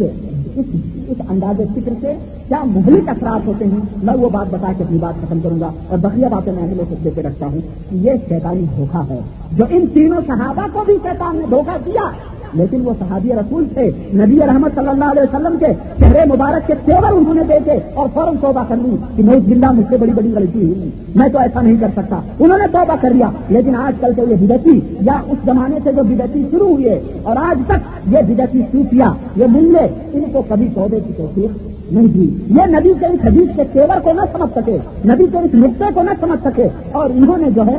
اس 1.06 1.20
انداز 1.30 1.60
فکر 1.74 1.92
سے 2.00 2.14
کیا 2.48 2.62
مہلک 2.64 3.08
اثرات 3.08 3.46
ہوتے 3.46 3.64
ہیں؟ 3.64 3.78
میں 4.02 4.14
وہ 4.14 4.28
بات 4.28 4.54
بتا 4.54 4.72
کے 4.78 4.84
اپنی 4.84 4.98
بات 4.98 5.28
ختم 5.28 5.38
کروں 5.42 5.60
گا 5.60 5.70
اور 5.88 5.98
بقیہ 5.98 6.26
باتیں 6.26 6.52
میں 6.52 6.62
اگلے 6.62 6.82
سے 6.88 6.94
دے 7.04 7.10
کے 7.14 7.22
رکھتا 7.22 7.46
ہوں 7.46 7.60
کہ 7.90 7.96
یہ 7.96 8.10
شیطانی 8.28 8.64
دھوکھا 8.76 9.02
ہے 9.10 9.20
جو 9.52 9.64
ان 9.70 9.84
تینوں 9.92 10.20
صحابہ 10.26 10.66
کو 10.72 10.84
بھی 10.86 10.94
شیطان 11.02 11.36
نے 11.36 11.42
دھوکہ 11.50 11.76
دیا۔ 11.86 12.10
لیکن 12.52 12.80
وہ 12.84 12.92
صحابی 12.98 13.28
رسول 13.32 13.64
تھے، 13.74 13.90
نبی 14.14 14.38
رحمت 14.46 14.74
صلی 14.74 14.88
اللہ 14.88 15.04
علیہ 15.04 15.22
وسلم 15.22 15.56
کے 15.60 15.66
چہرے 15.98 16.24
مبارک 16.24 16.66
کے 16.66 16.74
تیور 16.84 17.12
انہوں 17.12 17.34
نے 17.34 17.42
دیکھے 17.48 17.78
اور 17.94 18.08
فوراً 18.14 18.34
توبہ 18.40 18.64
کر 18.68 18.76
لی 18.76 18.96
کہ 19.16 19.22
میں 19.22 19.40
زندہ 19.46 19.72
مجھ 19.72 19.86
سے 19.90 19.96
بڑی 19.96 20.12
بڑی 20.14 20.32
غلطی 20.34 20.64
ہوئی 20.64 20.90
میں 21.14 21.28
تو 21.28 21.38
ایسا 21.38 21.60
نہیں 21.60 21.76
کر 21.80 21.88
سکتا۔ 21.96 22.20
انہوں 22.38 22.58
نے 22.58 22.64
توبہ 22.72 22.96
کر 23.00 23.10
لیا، 23.10 23.30
لیکن 23.48 23.74
آج 23.74 23.94
کل 24.00 24.12
کے 24.16 24.22
یہ 24.30 24.46
بدتی 24.46 24.80
یا 25.00 25.18
اس 25.26 25.38
زمانے 25.44 25.78
سے 25.84 25.92
جو 25.92 26.02
بدتی 26.02 26.42
شروع 26.50 26.68
ہوئے 26.68 27.00
اور 27.22 27.36
آج 27.36 27.58
تک 27.66 28.12
یہ 28.14 28.34
بدتی 28.34 28.62
سوچیا 28.72 29.12
یہ 29.36 29.46
ملے، 29.46 29.86
ان 30.12 30.22
کو 30.32 30.42
کبھی 30.48 30.68
توبے 30.74 31.00
کی 31.06 31.12
توفیق 31.16 31.73
نہیں 31.94 32.12
تھی۔ 32.12 32.36
یہ 32.48 32.62
نبی 32.66 32.92
کے 33.00 33.06
اس 33.06 33.18
حدیث 33.24 33.56
کے 33.56 33.62
تیور 33.72 34.00
کو 34.00 34.12
نہ 34.12 34.20
سمجھ 34.32 34.58
سکے، 34.58 34.78
نبی 35.04 35.26
کے 35.32 35.38
اس 35.38 35.54
نقطے 35.54 35.84
کو 35.94 36.02
نہ 36.02 36.10
سمجھ 36.20 36.48
سکے۔ 36.48 36.68
اور 36.92 37.10
انہوں 37.14 37.38
نے 37.38 37.50
جو 37.50 37.66
ہے 37.66 37.78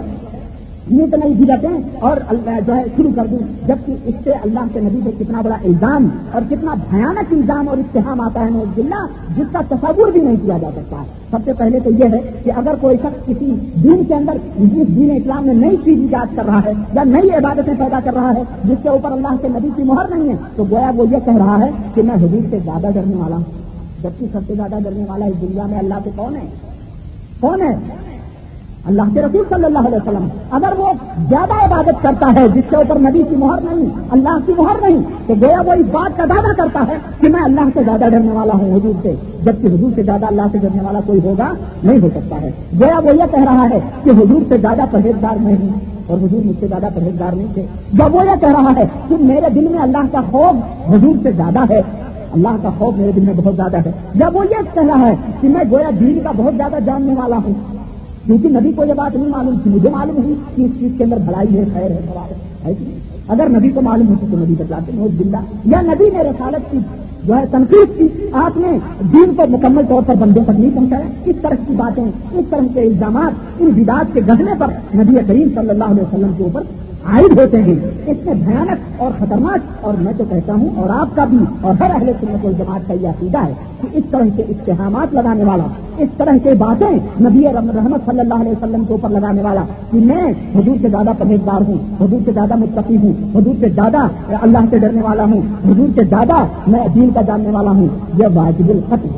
نیت 0.92 1.16
نہیں 1.16 1.34
دی 1.34 1.68
اور 2.00 2.18
جو 2.68 2.76
ہے 2.76 2.84
شروع 2.96 3.12
کر 3.16 3.26
دوں 3.32 3.40
جبکہ 3.68 3.94
اس 4.06 4.16
سے 4.24 4.32
اللہ 4.32 4.60
کے 4.74 4.80
نبی 4.80 5.00
سے 5.04 5.24
کتنا 5.24 5.42
بڑا 5.42 5.56
الزام 5.64 6.08
اور 6.32 6.42
کتنا 6.50 6.74
بھیانک 6.90 7.34
الزام 7.34 7.70
اور 7.70 7.78
اتحام 7.78 8.22
آتا 8.22 8.46
ہے 8.46 8.50
نوز 8.50 8.68
بلّہ 8.76 9.06
جس 9.38 9.46
کا 9.52 9.60
تصور 9.70 10.12
بھی 10.12 10.22
نہیں 10.22 10.36
کیا 10.46 10.58
جا 10.58 10.70
سکتا۔ 10.76 11.04
سب 11.32 11.38
سے 11.46 11.54
پہلے 11.54 11.80
تو 11.80 11.90
یہ 11.90 12.04
ہے 12.04 12.20
کہ 12.44 12.52
اگر 12.56 12.74
کوئی 12.82 12.98
شخص 12.98 13.26
کسی 13.26 13.56
دین 13.84 14.04
کے 14.04 14.14
اندر 14.14 14.34
جس 14.60 14.96
دین 14.96 15.12
اسلام 15.12 15.46
میں 15.46 15.54
نئی 15.54 15.76
چیز 15.84 16.02
ایجاد 16.02 16.36
کر 16.36 16.46
رہا 16.46 16.60
ہے 16.66 16.72
یا 16.94 17.04
نئی 17.04 17.30
عبادتیں 17.30 17.74
پیدا 17.80 18.00
کر 18.04 18.14
رہا 18.14 18.34
ہے، 18.36 18.44
جس 18.64 18.78
کے 18.84 18.90
اوپر 18.90 19.12
اللہ 19.12 19.36
کے 19.42 19.48
نبی 19.48 19.70
کی 19.76 19.84
مہر 19.84 20.16
نہیں 20.16 20.30
ہے، 20.30 20.36
تو 20.56 20.64
گویا 20.72 20.92
وہ 20.96 21.06
یہ 21.12 21.18
کہہ 21.26 21.38
رہا 21.38 21.66
ہے 21.66 21.72
کہ 21.94 22.02
میں 22.02 22.16
حدیث 22.16 22.50
سے 22.50 22.58
زیادہ 22.64 22.88
ڈرنے 22.94 23.16
والا 23.16 23.36
ہوں۔ 23.36 23.65
جبکہ 24.06 24.26
سب 24.32 24.48
سے 24.48 24.56
زیادہ 24.56 24.84
ڈرنے 24.84 25.06
والا 25.08 25.26
اس 25.26 25.42
دنیا 25.42 25.66
میں 25.66 25.80
اللہ 25.80 26.04
سے 26.04 26.10
کون 26.16 26.36
ہے؟ 26.36 26.48
کون 27.40 27.62
ہے؟ 27.62 27.76
اللہ 28.90 29.08
کے 29.14 29.22
رسول 29.22 29.44
صلی 29.50 29.66
اللہ 29.66 29.88
علیہ 29.88 29.98
وسلم۔ 29.98 30.26
اگر 30.52 30.74
وہ 30.78 30.92
زیادہ 31.30 31.54
عبادت 31.66 32.02
کرتا 32.02 32.28
ہے، 32.36 32.48
جس 32.48 32.70
کے 32.70 32.76
اوپر 32.76 33.00
نبی 33.00 33.24
کی 33.30 33.36
مہر 33.36 33.62
نہیں، 33.62 33.86
اللہ 34.12 34.38
کی 34.46 34.54
مہر 34.58 34.82
نہیں، 34.82 35.02
تو 35.28 35.34
گویا 35.34 35.62
وہ 35.66 35.74
اس 35.74 35.86
بات 35.92 36.18
کا 36.18 36.26
دعویٰ 36.30 36.54
کرتا 36.58 36.84
ہے 36.88 36.98
کہ 37.20 37.30
میں 37.30 37.42
اللہ 37.44 37.72
سے 37.74 37.84
زیادہ 37.86 38.10
ڈرنے 38.12 38.32
والا 38.32 38.54
ہوں 38.54 38.76
حضور 38.76 38.94
سے، 39.02 39.14
جبکہ 39.44 39.68
حضور 39.68 39.92
سے 39.96 40.04
زیادہ 40.04 40.26
اللہ 40.26 40.52
سے 40.52 40.58
ڈرنے 40.58 40.84
والا 40.84 41.00
کوئی 41.06 41.20
ہوگا 41.24 41.52
نہیں، 41.84 42.00
ہو 42.00 42.10
سکتا 42.16 42.42
ہے۔ 42.42 42.52
گویا 42.82 43.00
وہ 43.00 43.16
یہ 43.16 43.32
کہہ 43.32 43.44
رہا 43.46 43.68
ہے 43.70 43.80
کہ 44.04 44.10
حضور 44.10 44.42
سے 44.50 44.58
زیادہ 44.58 44.86
پرہیزگار 44.92 45.44
میں 45.44 45.56
ہوں، 45.62 45.80
اور 46.08 46.18
حضور 46.18 46.46
مجھ 46.46 46.60
سے 46.60 46.68
زیادہ 46.68 46.88
پرہیزگار 46.96 47.36
نہیں 47.36 47.54
تھے۔ 47.54 47.66
جب 47.94 48.16
وہ 48.16 48.26
یہ 48.26 48.40
کہہ 48.42 48.56
رہا 48.60 48.72
ہے 48.78 48.86
کہ 49.08 49.16
میرے 49.24 49.50
دل 49.56 49.68
میں 49.68 49.82
اللہ 49.82 50.12
کا 50.12 50.22
خوف 50.32 50.90
حضور 50.90 51.16
سے 51.24 51.32
زیادہ 51.32 51.64
ہے 51.70 51.82
اللہ 52.36 52.58
کا 52.64 52.70
خوف 52.78 52.98
میرے 52.98 53.12
دل 53.12 53.22
میں 53.22 53.34
بہت 53.38 53.56
زیادہ 53.56 53.78
ہے۔ 53.78 53.92
جب 54.16 54.36
وہ 54.36 54.46
یہ 54.46 54.62
کہہ 54.74 54.84
رہا 54.84 55.10
ہے 55.10 55.16
کہ 55.42 55.48
میں 55.50 55.64
گویا 55.72 55.90
دین 56.00 56.20
کا 56.24 56.32
بہت 56.38 56.54
زیادہ 56.58 56.76
جاننے 56.86 57.14
والا 57.14 57.36
ہوں۔ 57.36 57.54
کیونکہ 58.26 58.50
نبی 58.50 58.72
کو 58.72 58.86
یہ 58.86 58.94
بات 58.94 59.16
نہیں 59.16 59.28
معلوم 59.28 59.60
تھی، 59.64 59.72
مجھے 59.72 59.90
معلوم 59.90 60.24
ہوئی 60.24 60.36
کہ 60.56 60.62
اس 60.62 60.72
چیز 60.80 60.92
کے 60.98 61.04
اندر 61.04 61.18
بھلائی 61.18 61.58
ہے، 61.58 61.64
خیر 61.74 61.92
ہے 61.92 62.00
سوال 62.14 62.34
ہے 62.66 62.74
اگر 63.28 63.50
نبی 63.50 63.70
کو 63.70 63.82
معلوم 63.82 64.08
ہوتی 64.08 64.26
تو 64.32 64.38
نبی 64.38 64.56
بتلاتے 64.60 64.92
نوز 64.96 65.12
بلّہ 65.18 65.38
یا 65.66 65.82
نبی 65.82 66.10
نے 66.14 66.20
رسالت 66.24 66.72
کی 66.72 66.78
جو 67.24 67.36
ہے 67.36 67.44
تنقید 67.52 67.98
کی، 67.98 68.08
آپ 68.34 68.58
نے 68.58 68.78
دین 69.00 69.36
کو 69.36 69.44
مکمل 69.50 69.82
طور 69.90 70.02
پر 70.06 70.16
بندوں 70.16 70.44
تک 70.44 70.60
نہیں 70.60 70.72
پہنچایا۔ 70.76 71.06
اس 71.26 71.36
طرح 71.42 71.56
کی 71.68 71.74
باتیں، 71.74 72.04
اس 72.34 72.46
طرح 72.50 72.62
کے 72.74 72.82
الزامات، 72.82 73.32
ان 73.60 73.70
بداعت 73.70 74.06
کے 74.14 74.22
گھٹنے 74.28 74.52
پر 74.58 74.68
نبی 74.96 75.14
کریم 75.28 75.48
صلی 75.56 75.70
اللہ 75.70 75.84
علیہ 75.84 76.04
وسلم 76.04 76.32
کے 76.38 76.44
اوپر 76.44 76.62
عائد 77.06 77.40
ہوتے 77.40 77.62
ہیں۔ 77.62 77.76
اس 78.08 78.26
میں 78.26 78.34
بھیانک 78.34 79.02
اور 79.02 79.12
خطرناک، 79.20 79.86
اور 79.86 79.94
میں 79.94 80.14
تو 80.18 80.24
کہتا 80.30 80.54
ہوں، 80.54 80.70
اور 80.76 80.90
آپ 80.90 81.16
کا 81.16 81.26
بھی، 81.26 81.38
اور 81.62 81.74
ہر 81.82 81.92
اہل 81.96 82.12
سنت 82.20 82.46
جماعت 82.58 82.88
کا 82.88 82.94
یہ 82.94 83.08
عقیدہ 83.08 83.38
ہے 83.38 83.54
کہ 83.82 83.88
اس 83.94 84.04
طرح 84.12 84.28
کے 84.36 84.44
اتحامات 84.50 85.14
لگانے 85.14 85.44
والا، 85.44 85.68
اس 85.98 86.10
طرح 86.18 86.38
کی 86.44 86.56
باتیں 86.58 86.90
نبی 87.22 87.44
رحمت 87.54 88.06
صلی 88.06 88.20
اللہ 88.20 88.34
علیہ 88.34 88.52
وسلم 88.52 88.84
کے 88.86 88.94
اوپر 88.94 89.10
لگانے 89.10 89.42
والا 89.42 89.64
کہ 89.92 90.00
میں 90.00 90.26
حضور 90.56 90.76
سے 90.82 90.90
زیادہ 90.90 91.12
پرہیزگار 91.18 91.68
ہوں، 91.68 91.78
حضور 92.02 92.20
سے 92.26 92.32
زیادہ 92.32 92.56
متقی 92.56 92.98
ہوں، 92.98 93.14
حضور 93.36 93.56
سے 93.60 93.70
زیادہ 93.70 94.08
اللہ 94.42 94.70
سے 94.70 94.78
ڈرنے 94.78 95.02
والا 95.02 95.24
ہوں، 95.24 95.42
حضور 95.66 95.88
سے 95.96 96.04
زیادہ 96.10 96.44
میں 96.68 96.88
دین 96.96 97.10
کا 97.16 97.22
جاننے 97.22 97.52
والا 97.52 97.72
ہوں، 97.72 97.88
یہ 98.18 98.36
واجب 98.36 98.70
الخط 98.70 99.06
ہے۔ 99.06 99.18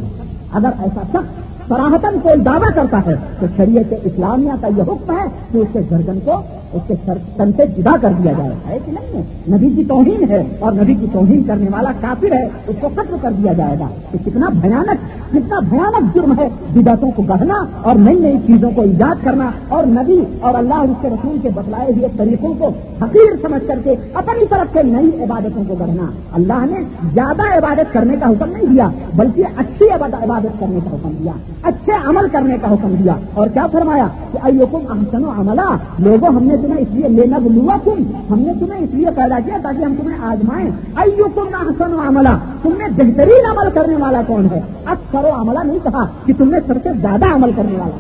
اگر 0.52 0.70
ایسا 0.80 1.02
شخص 1.12 1.47
سراہتن 1.70 2.20
کوئی 2.24 2.42
دعویٰ 2.42 2.70
کرتا 2.76 3.00
ہے 3.06 3.16
تو 3.40 3.46
شریعت 3.58 3.94
اسلامیہ 4.04 4.52
کا 4.62 4.68
یہ 4.78 4.82
حکم 4.82 5.12
ہے 5.12 5.26
کہ 5.52 5.58
اس 5.58 5.68
کے 5.74 5.80
گردن 5.92 6.20
کو 6.26 6.42
اس 6.74 6.82
کے 6.88 6.94
تن 7.38 7.52
سے 7.52 7.66
جدا 7.78 7.98
کر 8.02 8.10
دیا 8.24 8.32
جائے۔ 8.32 8.52
ہے 8.68 8.80
کہ 8.86 8.92
نہیں 8.92 9.22
ہے؟ 9.22 9.58
نبی 9.58 9.70
کی 9.76 9.84
توہین 9.84 10.30
ہے 10.30 10.44
اور 10.60 10.72
نبی 10.72 10.96
کی 10.96 11.06
توہین 11.12 11.44
کرنے 11.44 11.66
والا 11.72 11.92
کافر 12.02 12.36
ہے، 12.36 12.48
اس 12.68 12.76
کو 12.82 12.90
ختم 12.96 13.16
کر 13.22 13.32
دیا 13.32 13.54
جائے 13.54 13.80
گا۔ 13.80 13.88
یہ 14.14 14.26
کتنا 14.26 14.50
بھیانک 14.50 14.98
کتنا 15.30 15.60
بھیانک 15.60 16.16
جرم 16.16 16.34
ہے 16.40 16.50
بدعتوں 16.74 17.12
کو 17.16 17.24
گہنا 17.24 17.66
اور 17.82 17.96
نئی 17.96 18.20
نئی 18.20 18.38
چیزوں 18.48 18.72
کو 18.76 18.82
ایجاد 18.82 19.24
کرنا 19.24 19.52
اور 19.70 19.84
نبی 19.84 20.24
اور 20.42 20.54
اللہ 20.54 20.74
اور 20.74 20.88
اس 20.88 20.98
کے 21.02 21.08
رسول 21.10 21.38
کے 21.42 21.50
بتلائے 21.56 21.92
ہوئے 21.92 22.08
طریقوں 22.18 22.54
کو 22.58 22.68
حقیر 23.02 23.36
سمجھ 23.42 23.68
کر 23.68 23.80
کے 23.84 23.96
اپنی 24.14 24.46
طرف 24.50 24.74
سے 24.74 24.84
نئی 24.84 25.24
عبادتوں 25.24 25.64
کو 25.68 25.76
گڑھنا 25.80 26.04
اللہ 26.34 26.66
نے 26.66 26.80
زیادہ 27.14 27.58
عبادت 27.58 27.94
کرنے 27.94 28.16
کا 28.20 28.30
حکم 28.30 28.52
نہیں 28.52 28.66
دیا، 28.66 28.90
بلکہ 29.16 29.44
اچھی 29.58 29.86
عبادت 29.90 30.60
کرنے 30.60 30.80
کا 30.84 30.96
حکم 30.96 31.10
دیا۔ 31.20 31.32
اچھے 31.64 31.92
عمل 32.06 32.28
کرنے 32.32 32.58
کا 32.62 32.68
حکم 32.68 32.96
دیا 33.00 33.14
اور 33.34 33.48
کیا 33.48 33.68
فرمایا 33.68 34.08
کہ 34.32 34.38
ایوکم 34.44 34.80
احسن 34.90 35.26
و 35.26 35.30
عملہ 35.30 35.76
لوگوں 36.00 36.30
ہم 36.30 36.44
نے 36.44 36.58
تمہیں 36.58 36.78
اس 36.78 36.88
لیے 36.92 37.08
لینا 37.08 37.38
بلوا 37.38 37.78
تم 37.84 38.04
ہم 38.30 38.40
نے 38.40 38.54
تمہیں 38.60 38.82
اس 38.84 38.94
لیے 38.94 39.08
پیدا 39.16 39.40
کیا 39.46 39.58
تاکہ 39.64 39.84
ہم 39.84 39.96
تمہیں 40.04 40.18
آزمائیں۔ 40.22 40.70
ایوکم 40.96 41.48
احسن 41.54 41.94
و 41.94 42.00
عملہ 42.08 42.30
تم 42.62 42.70
نے 42.78 42.86
بہترین 42.90 43.46
عمل 43.52 43.72
کرنے 43.74 43.96
والا 44.00 44.22
کون 44.28 44.48
ہے؟ 44.52 44.62
اکثر 44.86 45.24
و 45.24 45.42
عملہ 45.42 45.60
نہیں 45.64 45.80
کہا 45.84 46.06
کہ 46.26 46.34
تم 46.38 46.50
نے 46.50 46.58
سب 46.68 46.74
سے 46.84 46.90
زیادہ 47.02 47.26
عمل 47.36 47.52
کرنے 47.56 47.80
والا۔ 47.80 47.98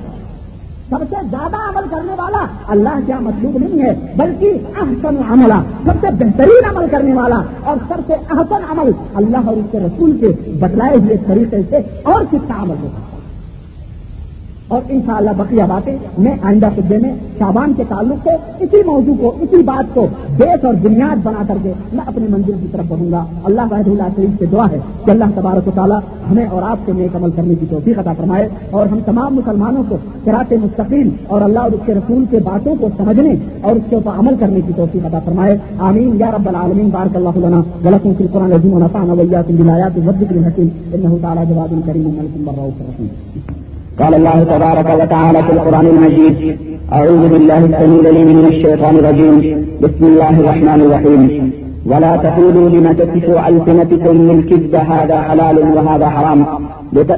سب 0.90 1.04
سے 1.10 1.16
زیادہ 1.30 1.56
عمل 1.56 1.88
کرنے 1.90 2.12
والا 2.18 2.46
اللہ 2.68 3.00
کیا 3.06 3.20
مطلوب 3.20 3.58
نہیں 3.58 3.82
ہے، 3.82 3.94
بلکہ 4.16 4.60
احسن 4.82 5.16
عملہ 5.30 5.62
سب 5.84 5.94
سے 6.02 6.08
بہترین 6.12 6.78
عمل 6.78 6.86
کرنے 6.92 7.14
والا 7.14 7.42
اور 7.64 7.78
سب 7.88 8.02
سے 8.08 8.14
احسن 8.14 8.64
عمل 8.70 8.92
اللہ 9.16 9.38
اور 9.38 9.58
اس 9.58 9.66
کے 9.72 9.80
رسول 9.80 10.18
کے 10.18 10.28
بتلائے 10.60 10.98
ہوئے 10.98 11.18
طریقے 11.28 11.58
سے 11.70 11.78
اور 12.04 12.24
کتنا 12.32 12.64
عمل 12.64 12.76
ہوتا 12.82 13.12
ہے 13.12 13.17
اور 14.68 14.82
ان 14.90 15.00
شاء 15.06 15.14
اللہ 15.14 15.30
بقیہ 15.38 15.64
باتیں 15.70 15.98
میں 16.18 16.38
آئندہ 16.42 16.68
خدے 16.76 16.98
میں 16.98 17.12
شابان 17.40 17.74
کے 17.78 17.84
تعلق 17.90 18.28
سے 18.28 18.30
اسی 18.60 18.78
موضوع 18.86 19.14
کو، 19.22 19.32
اسی 19.42 19.64
بات 19.64 19.96
کو 19.96 20.08
بیس 20.38 20.66
اور 20.66 20.74
بنیاد 20.74 21.16
بنا 21.24 21.44
کر 21.48 21.54
کے 21.64 21.74
میں 21.94 22.04
اپنی 22.06 22.26
منزل 22.30 22.52
کی 22.62 22.68
طرف 22.72 22.86
بڑھوں 22.88 23.12
گا۔ 23.12 23.26
اللہ 23.44 23.62
وحد 23.72 23.88
اللہ 23.88 24.04
شریف 24.16 24.30
سے 24.40 24.46
دعا 24.46 24.66
ہے 24.72 24.80
کہ 25.06 25.12
اللہ 25.12 25.24
تبارک 25.36 25.68
و 25.68 25.72
تعالیٰ 25.76 26.00
ہمیں 26.32 26.48
اور 26.48 26.64
آپ 26.64 26.78
کو 26.86 26.94
نیک 26.94 27.16
عمل 27.16 27.32
کرنے 27.32 27.56
کی 27.56 27.66
توفیق 27.70 28.00
عطا 28.00 28.14
فرمائے 28.14 28.50
اور 28.72 28.86
ہم 28.86 29.00
تمام 29.06 29.36
مسلمانوں 29.36 29.84
کو 29.90 29.98
کراط 30.26 30.54
مستقل 30.54 31.10
اور 31.28 31.42
اللہ 31.42 31.60
اور 31.60 31.72
اس 31.72 31.80
کے 31.86 31.94
رسول 31.94 32.26
کے 32.30 32.38
باتوں 32.38 32.76
کو 32.80 32.90
سمجھنے 32.98 33.36
اور 33.62 33.76
اس 33.76 33.82
کے 33.90 33.96
اوپر 33.96 34.20
عمل 34.20 34.36
کرنے 34.40 34.62
کی 34.68 34.74
توفیق 34.76 35.06
عطا 35.06 35.20
فرمائے۔ 35.20 35.58
آمین۔ 35.80 36.16
یا 36.20 36.32
رب 36.32 36.48
العالمین، 36.48 36.90
بارک 36.90 37.16
اللہ 37.16 37.30
لنا 37.36 37.62
غلطوں 37.84 38.14
کی 38.18 38.24
قرآن 38.32 38.54
عظیم 38.54 38.74
و 38.74 38.80
ویات 38.96 39.52
بلایات 39.52 39.98
وذکر 39.98 40.48
حکیم 40.48 40.68
انه 40.94 41.16
تعالی 41.22 41.54
جواد 41.54 41.74
کریم 41.86 42.04
ملک 42.04 42.50
الرؤوف 42.50 42.82
الرحیم 42.82 43.57
قال 44.02 44.14
الله 44.16 44.44
تبارك 44.44 44.90
وتعالى 45.02 45.44
في 45.44 45.52
القرآن 45.54 45.86
المجيد، 45.86 46.58
أعوذ 46.94 47.24
بالله 47.34 47.58
السميع 47.58 48.00
العليم 48.00 48.28
من 48.28 48.46
الشيطان 48.54 48.96
الرجيم، 48.96 49.36
بسم 49.82 50.04
الله 50.12 50.40
الرحمن 50.42 50.80
الرحيم. 50.86 51.52
ولا 51.86 52.14
تقولوا 52.26 52.70
لما 52.70 52.94
تصفوا 52.94 53.48
ألسنتكم 53.50 54.16
من 54.30 54.38
كذب، 54.50 54.76
هذا 54.76 55.18
حلال 55.22 55.58
وهذا 55.76 56.10
حرام. 56.10 56.46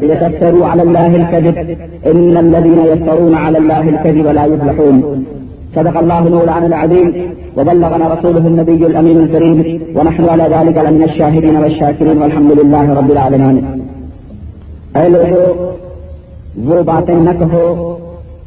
لتفتروا 0.10 0.66
على 0.66 0.82
الله 0.88 1.12
الكذب. 1.16 1.56
إن 2.12 2.38
الذين 2.46 2.80
يفترون 2.92 3.36
على 3.36 3.58
الله 3.58 3.90
الكذب 3.90 4.28
لا 4.38 4.46
يفلحون. 4.46 5.26
صدق 5.76 5.96
الله 6.04 6.22
مولانا 6.30 6.68
العظيم، 6.72 7.08
وبلغنا 7.58 8.06
رسوله 8.14 8.48
النبي 8.48 8.86
الأمين 8.86 9.18
الكريم، 9.18 9.58
ونحن 9.96 10.24
على 10.34 10.44
ذلك 10.56 10.78
لمن 10.86 11.04
الشاهدين 11.10 11.56
والشاكرين 11.64 12.18
والحمد 12.22 12.52
لله 12.60 12.94
رب 13.00 13.12
العالمين. 13.12 13.56
أي 14.96 15.08
وہ 16.58 16.82
باتیں 16.84 17.16
نہ 17.16 17.30
کہو 17.40 17.98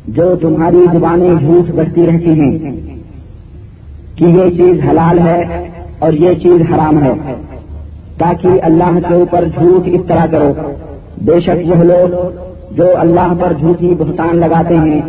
جو 0.09 0.34
تمہاری 0.40 0.84
زبانیں 0.92 1.34
جھوٹ 1.34 1.70
بڑھتی 1.70 2.07
رہتی 2.07 2.40
ہیں 2.40 2.59
کہ 4.16 4.24
یہ 4.24 4.50
چیز 4.57 4.80
حلال 4.90 5.18
ہے 5.18 5.68
اور 5.98 6.12
یہ 6.12 6.34
چیز 6.34 6.61
حرام 6.70 7.03
ہے، 7.05 7.12
تاکہ 8.18 8.48
اللہ 8.62 8.98
کے 9.09 9.14
اوپر 9.14 9.44
جھوٹ 9.44 9.88
اس 9.88 10.00
طرح 10.09 10.26
کرو۔ 10.26 10.53
بے 11.24 11.40
شک 11.40 11.68
وہ 11.68 11.82
لوگ 11.84 12.30
جو 12.76 12.86
اللہ 12.94 13.34
پر 13.40 13.53
جھوٹی 13.59 13.94
بہتان 13.98 14.36
لگاتے 14.36 14.76
ہیں، 14.76 15.00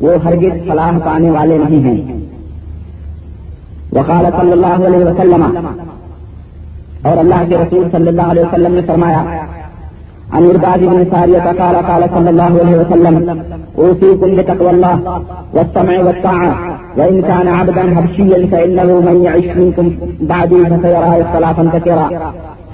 وہ 0.00 0.12
ہرگز 0.24 0.68
فلاح 0.68 0.98
پانے 1.04 1.30
والے 1.30 1.58
نہیں 1.58 1.84
ہیں۔ 1.84 2.18
وقال 3.92 4.26
صلی 4.38 4.52
اللہ 4.52 4.86
علیہ 4.86 5.04
وسلم 5.04 5.42
اور 7.02 7.16
اللہ 7.16 7.48
کے 7.48 7.56
رسول 7.56 7.88
صلی 7.92 8.08
اللہ 8.08 8.22
علیہ 8.22 8.42
وسلم 8.42 8.74
نے 8.74 8.80
فرمایا 8.86 9.22
عن 10.32 10.42
إرباد 10.44 10.80
بن 10.80 11.06
سارية 11.12 11.38
قال 11.38 11.76
قال 11.76 12.10
صلى 12.14 12.30
الله 12.30 12.52
عليه 12.60 12.76
وسلم، 12.80 13.42
أوصيكم 13.78 14.36
بتقوى 14.36 14.70
الله 14.70 15.22
والسمع 15.54 16.00
والطاعة، 16.00 16.78
وإن 16.98 17.22
كان 17.22 17.48
عبدا 17.48 17.94
حبشيا 17.96 18.46
فإنه 18.46 19.00
من 19.00 19.22
يعش 19.22 19.56
منكم 19.56 19.92
بعدي 20.20 20.66
فسيرى 20.66 21.22
اختلافا 21.22 21.70
كثيرا. 21.74 22.10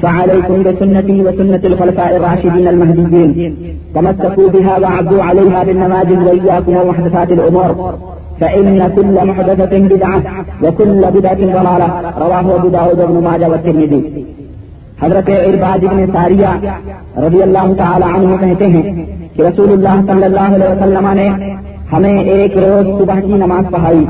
فعليكم 0.03 0.63
بسنتي 0.63 1.23
وسنة 1.23 1.61
الخلفاء 1.65 2.17
الراشدين 2.17 2.69
المهديين 2.69 3.57
تمسكوا 3.95 4.49
بها 4.49 4.79
وعدوا 4.79 5.23
عليها 5.23 5.65
بالنماذج 5.65 6.19
وإياكم 6.27 6.77
ومحدثات 6.77 7.33
الأمور، 7.33 7.95
فإن 8.41 8.91
كل 8.97 9.27
محدثة 9.27 9.79
بدعة 9.79 10.23
وكل 10.63 11.03
بدعة 11.17 11.35
ضلالة، 11.35 11.89
رواه 12.19 12.57
أبو 12.57 12.69
داود 12.69 12.97
بن 12.97 13.25
ماجه 13.25 13.49
والترمذي. 13.49 14.25
حضرت 15.03 15.29
ارباد 15.31 15.85
ابن 15.85 16.05
ساریہ 16.13 16.53
رضی 17.17 17.43
اللہ 17.43 17.73
تعالی 17.79 18.07
عنہ 18.15 18.37
کہتے 18.37 18.67
ہیں 18.67 18.83
کہ 19.35 19.43
رسول 19.43 19.73
اللہ 19.73 20.01
صلی 20.11 20.25
اللہ 20.25 20.55
علیہ 20.55 20.69
وسلم 20.69 21.09
نے 21.15 21.29
ہمیں 21.93 22.19
ایک 22.19 22.57
روز 22.57 22.87
صبح 23.01 23.21
کی 23.21 23.33
نماز 23.33 23.71
پڑھائی، 23.73 24.05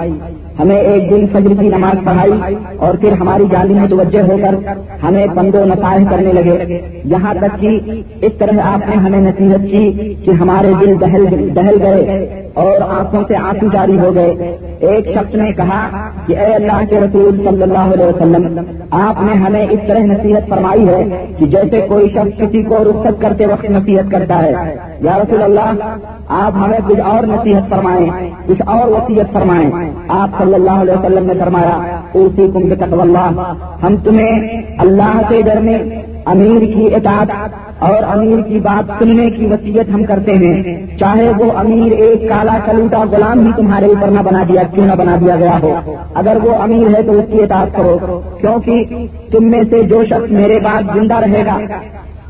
ہمیں 0.59 0.77
ایک 0.77 1.11
دن 1.11 1.27
فجر 1.33 1.55
کی 1.61 1.69
نماز 1.69 2.05
پڑھائی 2.05 2.55
اور 2.77 2.95
پھر 2.95 3.13
ہماری 3.21 3.45
جالی 3.51 3.75
میں 3.75 3.87
توجہ 3.91 4.23
ہو 4.31 4.37
کر 4.43 4.55
ہمیں 5.03 5.27
پند 5.35 5.55
و 5.55 5.65
نتائج 5.65 6.07
کرنے 6.11 6.33
لگے۔ 6.33 6.81
یہاں 7.13 7.35
تک 7.41 7.61
کہ 7.61 7.79
اس 8.27 8.39
طرح 8.39 8.61
آپ 8.65 8.89
نے 8.89 8.97
ہمیں 8.97 9.21
نصیحت 9.21 9.71
کی 9.71 10.15
کہ 10.25 10.31
ہمارے 10.41 10.73
دل 10.81 10.95
دہل 11.01 11.27
دہل 11.57 11.83
گئے۔ 11.83 12.46
اور 12.57 12.81
آنکھوں 12.99 13.25
سے 13.29 13.37
آنسو 13.37 13.67
جاری 13.73 13.99
ہو 13.99 14.15
گئے۔ 14.15 14.57
ایک 14.81 15.09
شخص 15.15 15.35
نے 15.35 15.53
کہا 15.53 15.89
کہ 16.27 16.39
اے 16.39 16.55
اللہ 16.55 16.85
کے 16.91 17.01
رسول 17.01 17.37
صلی 17.37 17.63
اللہ 17.63 17.79
علیہ 17.79 18.07
وسلم، 18.07 18.61
آپ 18.91 19.23
نے 19.23 19.33
ہمیں 19.33 19.67
اس 19.71 19.81
طرح 19.89 19.99
نصیحت 19.99 20.49
فرمائی 20.49 20.89
ہے 20.89 21.27
کہ 21.39 21.47
جیسے 21.47 21.87
کوئی 21.89 22.09
شخص 22.09 22.41
کسی 22.41 22.63
کو 22.63 22.77
رخصت 22.85 23.23
کرتے 23.23 23.47
وقت 23.47 23.71
نصیحت 23.71 24.11
کرتا 24.11 24.43
ہے۔ 24.43 24.77
یا 25.01 25.19
رسول 25.19 25.43
اللہ، 25.43 25.97
آپ 26.29 26.53
ہمیں 26.55 26.79
کچھ 26.87 27.01
اور 27.01 27.23
نصیحت 27.23 27.71
فرمائیں، 27.71 28.31
کچھ 28.47 28.63
اور 28.67 28.89
وصیت 28.89 29.27
فرمائیں۔ 29.33 29.71
آپ 30.09 30.29
صلی 30.39 30.55
اللہ 30.55 30.71
علیہ 30.71 30.93
وسلم 30.93 31.27
نے 31.27 31.35
فرمایا 31.39 32.01
اسی 32.15 32.51
کم 32.55 32.69
کے 32.69 33.01
اللہ، 33.01 33.53
ہم 33.83 33.97
تمہیں 33.97 34.63
اللہ 34.79 35.21
کے 35.29 35.43
ڈرنے 35.43 35.79
امیر 36.27 36.61
کی 36.75 36.95
اطاعت 36.95 37.31
اور 37.79 38.03
امیر 38.03 38.41
کی 38.41 38.61
بات 38.61 38.93
سننے 38.99 39.31
کی 39.31 39.47
وصیت 39.47 39.95
ہم 39.95 40.05
کرتے 40.05 40.33
ہیں۔ 40.33 40.87
چاہے 40.99 41.31
وہ 41.39 41.53
امیر 41.57 41.93
ایک 41.93 42.29
کالا 42.29 42.59
کلوٹا 42.67 43.05
غلام 43.11 43.39
بھی 43.39 43.51
تمہارے 43.57 43.87
اوپر 43.87 44.09
نہ 44.09 44.21
بنا 44.21 44.43
دیا، 44.49 44.63
کیوں 44.75 44.87
نہ 44.87 44.95
بنا 44.95 45.17
دیا 45.21 45.37
گیا 45.37 45.59
ہو؟ 45.63 45.95
اگر 46.15 46.37
وہ 46.43 46.55
امیر 46.63 46.97
ہے 46.97 47.03
تو 47.03 47.13
اس 47.13 47.25
کی 47.33 47.43
اطاعت 47.43 47.77
کرو، 47.77 48.21
کیونکہ 48.41 48.85
تم 49.33 49.51
میں 49.51 49.63
سے 49.71 49.83
جو 49.83 50.05
شخص 50.05 50.31
میرے 50.31 50.59
بعد 50.61 50.83
زندہ 50.95 51.15
رہے 51.15 51.47
گا 51.47 51.59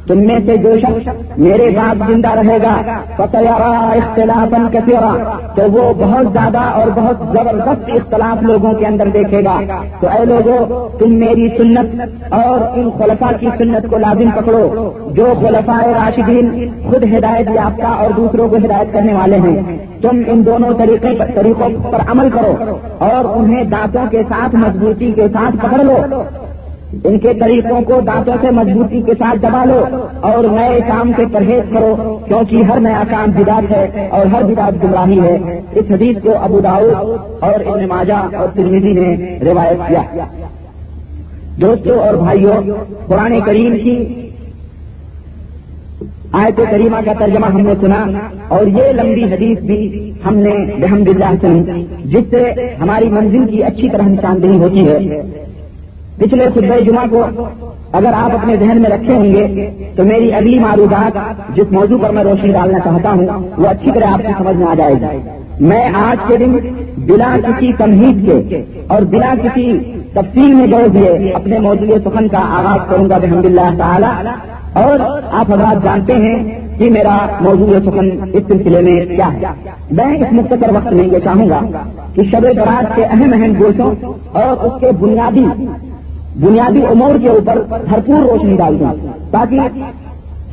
تم 0.07 0.19
میں 0.19 0.39
سے 0.47 0.57
جو 0.57 0.79
شخص 0.79 1.09
میرے 1.37 1.71
بعد 1.71 1.95
زندہ 2.09 2.29
رہے 2.29 2.59
گا 2.63 2.75
فتح 3.17 3.49
اختلاف 3.97 4.73
کثیرا 4.73 5.39
تو 5.55 5.63
وہ 5.73 5.93
بہت 5.99 6.27
زیادہ 6.33 6.59
اور 6.59 6.87
بہت 6.95 7.17
زبردست 7.19 7.91
اختلاف 7.95 8.43
لوگوں 8.43 8.73
کے 8.73 8.87
اندر 8.87 9.09
دیکھے 9.09 9.45
گا۔ 9.45 9.61
تو 10.01 10.09
اے 10.09 10.25
لوگوں 10.25 10.89
تم 10.99 11.15
میری 11.15 11.49
سنت 11.49 12.01
اور 12.33 12.79
ان 12.79 12.91
خلفا 12.99 13.33
کی 13.41 13.49
سنت 13.59 13.91
کو 13.91 13.99
لازم 13.99 14.31
پکڑو۔ 14.31 14.91
جو 15.11 15.27
خلفاء 15.41 15.87
راشدین 15.87 16.69
خود 16.91 17.05
ہدایت 17.05 17.51
یافتہ 17.55 17.87
اور 17.87 18.11
دوسروں 18.17 18.49
کو 18.49 18.57
ہدایت 18.57 18.93
کرنے 18.93 19.15
والے 19.15 19.37
ہیں، 19.37 19.79
تم 20.03 20.23
ان 20.27 20.47
دونوں 20.47 20.71
طریقے 20.79 21.09
پر 21.19 21.27
طریقوں 21.35 21.93
پر 21.93 21.99
عمل 22.11 22.31
کرو 22.31 22.77
اور 22.99 23.39
انہیں 23.39 23.65
دانتوں 23.65 24.11
کے 24.11 24.23
ساتھ، 24.29 24.55
مضبوطی 24.55 25.13
کے 25.13 25.29
ساتھ 25.33 25.57
پکڑ 25.57 25.85
لو۔ 25.85 26.23
ان 27.05 27.19
کے 27.19 27.35
طریقوں 27.41 27.81
کو 27.81 28.01
دانتوں 28.01 28.35
سے 28.41 28.51
مضبوطی 28.51 29.03
کے 29.07 29.13
ساتھ 29.19 29.39
دبا 29.39 29.65
لو 29.65 29.85
اور 30.21 30.45
نئے 30.45 30.81
کام 30.89 31.13
سے 31.17 31.23
پرہیز 31.33 31.75
کرو، 31.75 32.19
کیونکہ 32.29 32.63
ہر 32.63 32.81
نیا 32.81 33.03
کام 33.11 33.31
بدات 33.31 33.73
ہے 33.73 34.09
اور 34.11 34.27
ہر 34.27 34.43
بدات 34.43 34.85
گمراہی 34.85 35.21
ہے۔ 35.21 35.61
اس 35.73 35.85
حدیث 35.91 36.17
کو 36.23 36.35
ابو 36.41 36.61
داؤد 36.61 36.95
اور 37.41 37.67
ابن 37.67 37.89
ماجہ 37.89 38.37
اور 38.37 38.49
ترمیزی 38.55 38.93
نے 38.93 39.39
روایت 39.51 39.79
کیا۔ 39.89 40.25
دوستوں 41.61 41.99
اور 41.99 42.15
بھائیوں 42.15 42.75
قرآن 43.07 43.41
کریم 43.45 43.77
کی 43.77 44.23
آیت 46.33 46.61
کریمہ 46.71 46.97
کا 47.05 47.13
ترجمہ 47.19 47.47
ہم 47.47 47.61
نے 47.61 47.75
سنا 47.81 48.05
اور 48.49 48.67
یہ 48.67 48.93
لمبی 48.93 49.25
حدیث 49.25 49.59
بھی 49.59 50.13
ہم 50.25 50.37
نے 50.37 50.55
بحمد 50.81 51.09
اللہ 51.09 51.33
سنی، 51.41 51.87
جس 52.05 52.31
سے 52.31 52.53
ہماری 52.81 53.09
منزل 53.09 53.47
کی 53.51 53.65
اچھی 53.65 53.89
طرح 53.89 54.03
نشاندہی 54.03 54.59
ہوتی 54.59 54.89
ہے۔ 54.89 55.23
پچھلے 56.19 56.47
خطبہ 56.55 56.81
جمعہ 56.81 57.05
کو 57.11 57.45
اگر 57.93 58.13
آپ 58.15 58.35
اپنے 58.35 58.57
ذہن 58.57 58.83
میں 58.83 58.91
رکھے 58.91 59.15
ہوں 59.17 59.33
گے 59.33 59.71
تو 59.97 60.05
میری 60.05 60.33
اگلی 60.33 60.59
معروضات 60.59 61.13
جس 61.57 61.73
موضوع 61.73 61.99
پر 61.99 62.11
میں 62.11 62.25
روشنی 62.25 62.53
ڈالنا 62.53 62.79
چاہتا 62.79 63.13
ہوں، 63.13 63.27
وہ 63.59 63.69
اچھی 63.69 63.91
طرح 63.91 64.07
آپ 64.07 64.19
کی 64.19 64.33
سمجھ 64.39 64.57
میں 64.57 64.67
آ 64.67 64.75
جائے 64.75 64.95
گی۔ 64.95 65.19
میں 65.61 65.91
آج 65.95 66.17
کے 66.29 66.37
دن 66.37 66.57
بلا 66.97 67.37
کسی 67.43 67.73
تمہید 67.73 68.49
کے 68.49 68.63
اور 68.87 69.03
بلا 69.03 69.35
کسی 69.43 69.79
تفصیل 70.13 70.55
میں 70.55 70.67
جوڑ 70.67 70.87
دیے 70.87 71.31
اپنے 71.31 71.59
موضوع 71.59 71.97
سخن 72.05 72.29
کا 72.29 72.39
آغاز 72.39 72.91
کروں 72.91 73.11
گا 73.11 73.15
الحمد 73.15 73.45
اللہ 73.45 73.79
تعالی۔ 73.79 74.29
اور 74.73 75.21
آپ 75.33 75.53
حضرات 75.53 75.85
جانتے 75.85 76.15
ہیں 76.15 76.59
کہ 76.79 76.91
میرا 76.91 77.27
موضوع 77.41 77.91
سخن 77.91 78.09
اس 78.33 78.43
سلسلے 78.49 78.81
میں 78.81 79.17
کیا 79.17 79.33
ہے۔ 79.33 79.71
میں 79.91 80.17
اس 80.17 80.33
مختصر 80.33 80.75
وقت 80.75 80.93
میں 80.93 81.05
یہ 81.05 81.19
چاہوں 81.19 81.49
گا 81.49 81.61
کہ 82.15 82.23
شب 82.23 82.43
برات 82.43 82.97
کے 82.97 83.05
اہم 83.05 83.31
اہم 83.33 83.53
گوشوں 83.61 83.95
اور 84.33 84.65
اس 84.65 84.81
کے 84.81 84.87
بنیادی 85.01 85.45
بنیادی 86.41 86.87
امور 86.87 87.19
کے 87.23 87.29
اوپر 87.29 87.59
بھرپور 87.89 88.21
روشنی 88.23 88.57
ڈال 88.57 88.81
دوں 88.81 88.93
تاکہ 89.31 89.61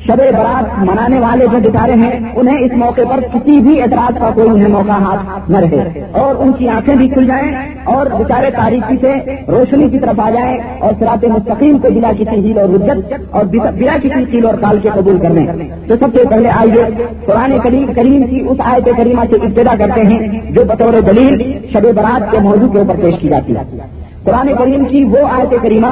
شب 0.08 0.18
برات 0.18 0.80
منانے 0.80 1.20
والے 1.20 1.46
جو 1.52 1.58
بچارے 1.64 1.92
ہیں، 1.92 2.20
انہیں 2.36 2.58
اس 2.58 2.72
موقع 2.76 3.02
پر 3.10 3.20
کسی 3.34 3.60
بھی 3.60 3.82
اعتراض 3.82 4.18
کا 4.20 4.30
کوئی 4.36 4.50
انہیں 4.50 4.68
موقع 4.68 4.92
ہاتھ 4.92 5.52
نہ 5.52 5.58
رہے۔ 5.58 6.04
اور 6.12 6.36
ان 6.36 6.52
کی 6.52 6.68
آنکھیں 6.70 6.96
بھی 6.96 7.08
کھل 7.08 7.28
جائیں 7.28 7.52
اور 7.84 8.06
بچارے 8.06 8.50
تاریخی 8.52 8.96
سے 9.02 9.14
روشنی 9.48 9.90
کی 9.90 10.00
طرف 10.00 10.20
آ 10.20 10.30
جائیں 10.30 10.58
اور 10.80 10.92
سرات 11.00 11.26
مستقیم 11.26 11.78
کو 11.78 11.88
بلا 11.90 12.12
کسی 12.20 12.48
ہیل 12.48 12.60
اور 12.60 12.70
رجت 12.70 13.14
اور 13.32 13.46
بلا 13.46 13.98
کسی 14.04 14.26
کیل 14.32 14.46
اور 14.46 14.54
کال 14.54 14.80
کے 14.80 14.90
قبول 14.94 15.18
کرنے 15.18 15.46
تو 15.88 15.96
سب 15.96 16.18
سے 16.18 16.24
پہلے 16.30 16.50
آئیے، 16.50 17.06
قرآن 17.26 17.60
کریم 17.64 17.94
کریم 17.96 18.24
کی 18.24 18.40
اس 18.50 18.58
آیت 18.60 18.90
کریمہ 18.98 19.22
سے 19.30 19.36
ابتدا 19.46 19.86
کرتے 19.86 20.02
ہیں، 20.02 20.42
جو 20.50 20.62
بطور 20.68 21.02
دلیل 21.02 21.58
شب 21.74 21.84
برات 21.96 22.32
کے 22.32 22.40
موضوع 22.40 22.72
کے 22.72 22.78
اوپر 22.78 22.96
پیش 22.96 23.16
کی 23.20 23.28
جاتی 23.28 23.56
ہے۔ 23.56 24.03
قرآن 24.24 24.50
کریم 24.60 24.86
کی 24.86 25.04
وہ 25.04 25.28
آیت 25.32 25.56
کریمہ 25.64 25.88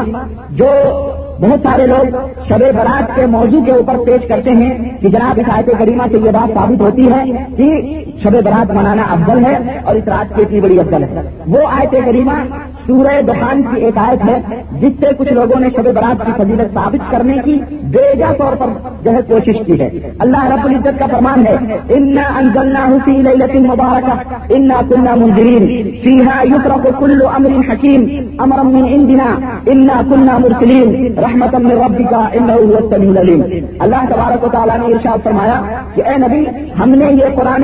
جو 0.49 0.65
بہت 1.41 1.59
سارے 1.63 1.87
لوگ 1.87 2.15
شب 2.49 2.61
برات 2.75 3.15
کے 3.15 3.25
موضوع 3.25 3.63
کے 3.65 3.71
اوپر 3.71 3.97
پیش 4.05 4.27
کرتے 4.27 4.49
ہیں 4.49 4.73
کہ 5.01 5.07
جناب 5.07 5.39
اس 5.39 5.49
آیت 5.49 5.69
کریمہ 5.79 6.03
سے 6.11 6.17
یہ 6.25 6.31
بات 6.31 6.53
ثابت 6.53 6.81
ہوتی 6.81 7.11
ہے 7.11 7.23
کہ 7.57 7.99
شب 8.23 8.33
برات 8.43 8.71
منانا 8.71 9.03
افضل 9.09 9.45
ہے 9.45 9.79
اور 9.83 9.95
اس 9.95 10.07
رات 10.07 10.35
کی 10.35 10.41
اتنی 10.41 10.61
بڑی 10.61 10.79
افضل 10.79 11.03
ہے۔ 11.03 11.29
وہ 11.47 11.59
آیت 11.71 11.95
کریمہ 12.05 12.31
سورہ 12.91 13.19
دخان 13.27 13.61
کی 13.63 13.85
ایک 13.85 13.97
آیت 13.97 14.23
ہے، 14.29 14.37
جس 14.79 14.93
سے 14.99 15.09
کچھ 15.17 15.31
لوگوں 15.33 15.59
نے 15.59 15.67
شب 15.75 15.85
برات 15.95 16.25
کی 16.25 16.31
فضیلت 16.37 16.73
ثابت 16.73 17.11
کرنے 17.11 17.37
کی 17.43 17.53
بے 17.93 18.03
جا 18.19 18.31
طور 18.37 18.55
پر 18.59 18.69
جو 19.03 19.11
ہے 19.15 19.21
کوشش 19.27 19.59
کی 19.65 19.79
ہے۔ 19.81 19.89
اللہ 20.23 20.43
رب 20.53 20.65
العزت 20.67 20.99
کا 20.99 21.05
فرمان 21.11 21.45
ہے، 21.47 21.55
انا 21.97 22.25
انزلنا 22.39 22.85
حسین 22.85 23.67
مبارکہ 23.67 24.15
انا 24.55 24.81
کنہ 24.89 25.13
منظرین 25.21 25.63
فیحا 26.03 26.41
یسرف 26.47 26.87
کل 26.99 27.21
امر 27.35 27.55
حکیم 27.69 28.03
امر 28.45 28.63
من 28.73 28.87
عندنا 28.97 29.29
انا 29.73 30.01
کنہ 30.09 30.37
مرسلین 30.45 31.17
رحمت 31.25 31.55
من 31.55 31.71
ربک 31.83 32.13
انه 32.13 32.59
هو 32.59 32.75
السمیع 32.81 33.09
العلیم 33.13 33.41
اللہ 33.85 34.05
تبارک 34.11 34.43
و 34.43 34.51
تعالی 34.57 34.77
نے 34.83 34.93
ارشاد 34.93 35.23
فرمایا 35.29 35.57
کہ 35.95 36.01
اے 36.05 36.17
نبی، 36.17 36.45
ہم 36.79 36.89
نے 36.89 37.05
یہ 37.11 37.25
قرآن 37.35 37.63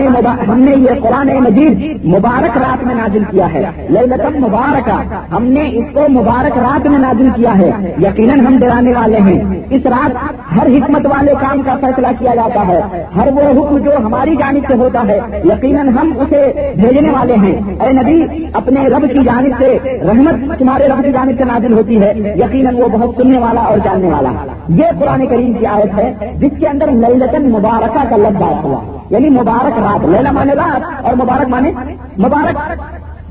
ہم 0.49 0.59
نے 0.59 0.71
یہ 0.71 0.99
قرآن 1.01 1.27
مجید 1.27 2.05
مبارک 2.05 2.57
رات 2.57 2.83
میں 2.83 2.95
نازل 2.95 3.23
کیا 3.31 3.53
ہے۔ 3.53 3.63
لیلت 3.89 4.39
مبارکہ، 4.39 5.15
ہم 5.35 5.43
نے 5.43 5.69
اس 5.73 5.85
کو 5.93 6.01
مبارک 6.09 6.57
رات 6.57 6.87
میں 6.87 6.99
نازل 6.99 7.29
کیا 7.35 7.57
ہے۔ 7.59 7.95
یقیناً 8.01 8.39
ہم 8.39 8.57
ڈرانے 8.59 8.91
والے 8.91 9.17
ہیں۔ 9.17 9.41
اس 9.69 9.85
رات 9.85 10.11
ہر 10.55 10.67
حکمت 10.67 11.05
والے 11.05 11.33
کام 11.41 11.61
کا 11.61 11.75
فیصلہ 11.81 12.07
کیا 12.19 12.35
جاتا 12.35 12.67
ہے۔ 12.67 13.03
ہر 13.15 13.27
وہ 13.27 13.65
حکم 13.65 13.77
جو 13.77 13.91
ہماری 14.05 14.35
جانب 14.35 14.63
سے 14.67 14.77
ہوتا 14.77 15.03
ہے، 15.07 15.19
یقیناً 15.45 15.89
ہم 15.89 16.13
اسے 16.19 16.71
بھیجنے 16.75 17.09
والے 17.09 17.35
ہیں۔ 17.35 17.55
اے 17.79 17.93
نبی، 17.93 18.45
اپنے 18.53 18.87
رب 18.87 19.01
کی 19.01 19.19
جانب 19.25 19.51
سے 19.59 19.77
رحمت 19.83 20.59
تمہارے 20.59 20.87
رب 20.87 21.05
کی 21.05 21.11
جانب 21.11 21.31
سے 21.37 21.43
نازل 21.43 21.73
ہوتی 21.73 22.01
ہے۔ 22.01 22.13
یقیناً 22.35 22.75
وہ 22.75 22.87
بہت 22.87 23.15
سننے 23.21 23.37
والا 23.37 23.61
اور 23.61 23.77
جاننے 23.77 24.07
والا۔ 24.07 24.29
یہ 24.69 24.85
قرآن 24.99 25.25
کریم 25.25 25.53
کی 25.53 25.65
آیت 25.65 25.99
ہے، 25.99 26.13
جس 26.37 26.51
کے 26.59 26.67
اندر 26.67 26.91
للتن 26.91 27.49
مبارکہ 27.51 28.09
کا 28.09 28.16
لفظ 28.17 28.43
آیا 28.43 28.61
ہوا۔ 28.63 28.97
یعنی 29.09 29.29
مبارک 29.29 29.79
رات۔ 29.79 30.05
لینا 30.05 30.31
مانے 30.31 30.53
رات 30.53 31.05
اور 31.05 31.13
مبارک 31.13 31.49
مانے 31.49 31.71
مبارک۔ 32.19 32.57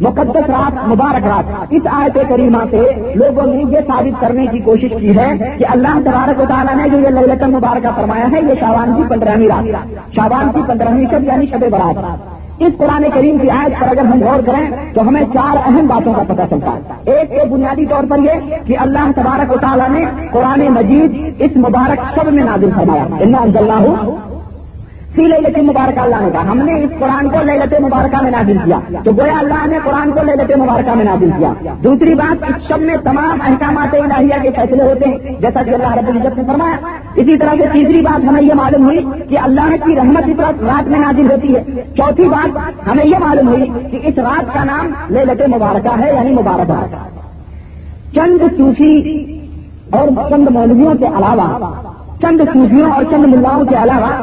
مقدس 0.01 0.51
رات، 0.51 0.89
مبارک 0.89 1.27
رات۔ 1.27 1.67
اس 1.71 1.83
آیت 1.91 2.19
کریمہ 2.29 2.59
سے 2.71 2.91
لوگوں 3.15 3.55
نے 3.55 3.63
یہ 3.69 3.79
ثابت 3.87 4.21
کرنے 4.21 4.47
کی 4.47 4.59
کوشش 4.59 4.93
کی 5.01 5.19
ہے 5.19 5.55
کہ 5.59 5.65
اللہ 5.69 6.01
تبارک 6.05 6.41
و 6.41 6.45
تعالیٰ 6.49 6.77
نے 6.77 6.89
جو 6.89 6.99
یہ 6.99 7.09
للت 7.09 7.43
مبارکہ 7.43 7.89
فرمایا 7.97 8.25
ہے، 8.33 8.41
یہ 8.41 8.55
شاوان 8.61 8.95
کی 8.97 9.03
پندرہویں 9.09 9.49
رات۔ 9.49 9.89
شاوان 10.15 10.53
کی 10.55 10.61
پندرہویں 10.67 11.07
شب 11.11 11.25
یعنی 11.25 11.47
شب 11.47 11.61
برات۔ 11.71 12.19
اس 12.59 12.73
قرآن 12.79 13.05
کریم 13.15 13.39
کی 13.39 13.51
آیت 13.51 13.81
پر 13.81 13.89
اگر 13.89 14.05
ہم 14.05 14.23
غور 14.23 14.41
کریں 14.47 14.95
تو 14.95 15.01
ہمیں 15.01 15.23
چار 15.35 15.57
اہم 15.67 15.87
باتوں 15.87 16.13
کا 16.13 16.23
پتہ 16.23 16.43
چلتا 16.51 16.71
ہے۔ 16.71 17.11
ایک 17.13 17.31
تو 17.31 17.55
بنیادی 17.55 17.87
طور 17.87 18.05
پر 18.11 18.19
یہ 18.19 18.57
کہ 18.65 18.77
اللہ 18.79 19.11
تبارک 19.17 19.53
و 19.53 19.57
تعالیٰ 19.57 19.89
نے 19.89 20.05
قرآن 20.33 20.61
مجید 20.61 21.35
اس 21.39 21.57
مبارک 21.57 22.19
شب 22.19 22.33
میں 22.33 22.45
نازل 22.45 22.71
فرمایا۔ 22.77 23.03
اللہ 23.03 24.36
سی 25.17 25.25
للت 25.25 25.59
مبارکہ 25.59 26.01
اللہ 26.01 26.17
نے 26.21 26.31
کہا۔ 26.33 26.51
ہم 26.51 26.59
نے 26.59 26.83
اس 26.83 26.91
قرآن 26.99 27.29
کو 27.29 27.39
للت 27.43 27.81
مبارکہ 27.81 28.23
میں 28.23 28.31
نازل 28.31 28.57
کیا۔ 28.65 28.79
تو 29.05 29.11
گویا 29.19 29.39
اللہ 29.39 29.67
نے 29.67 29.79
قرآن 29.85 30.11
کو 30.11 30.21
للت 30.23 30.57
مبارکہ 30.57 30.97
میں 30.97 31.05
نازل 31.05 31.31
کیا۔ 31.39 31.53
دوسری 31.85 32.15
بات، 32.15 32.45
اس 32.49 32.69
شب 32.69 32.81
میں 32.81 32.97
تمام 33.05 33.39
احکامات 33.47 33.95
الہیہ 33.95 34.43
کے 34.43 34.51
فیصلے 34.51 34.83
ہوتے 34.83 35.09
ہیں۔ 35.09 35.19
جیسا 35.41 35.63
کہ 35.63 35.71
اللہ 35.71 35.95
رب 35.95 36.09
العزت 36.09 36.39
نے 36.39 36.45
فرمایا۔ 36.47 36.77
اسی 37.15 37.39
طرح 37.39 37.51
سے 37.51 37.65
تیسری 37.73 38.03
بات 38.03 38.29
ہمیں 38.29 38.43
یہ 38.43 38.55
معلوم 38.55 38.85
ہوئی 38.85 39.07
کہ 39.29 39.39
اللہ 39.39 39.87
کی 39.87 39.97
رحمت 39.97 40.23
اس 40.27 40.41
رات 40.41 40.89
میں 40.89 41.01
نازل 41.01 41.31
ہوتی 41.31 41.57
ہے۔ 41.57 41.65
چوتھی 41.97 42.25
بات 42.25 42.59
ہمیں 42.89 43.07
یہ 43.07 43.19
معلوم 43.19 43.49
ہوئی 43.49 43.67
کہ 43.91 43.99
اس 44.03 44.19
رات 44.19 44.55
کا 44.55 44.65
نام 44.65 44.93
للت 45.11 45.43
مبارکہ 45.57 46.01
ہے 46.01 46.15
یعنی 46.15 46.31
مبارک 46.31 46.97
چند 48.15 48.39
صوفی 48.57 49.25
اور 49.91 50.31
چند 50.31 50.49
مولویوں 50.49 50.95
کے 50.95 51.07
علاوہ، 51.07 51.75
چند 52.23 52.41
صوفیوں 52.55 52.91
اور 52.91 53.05
چند 53.11 53.25
ملاؤں 53.25 53.65
کے 53.65 53.77
علاوہ 53.77 54.23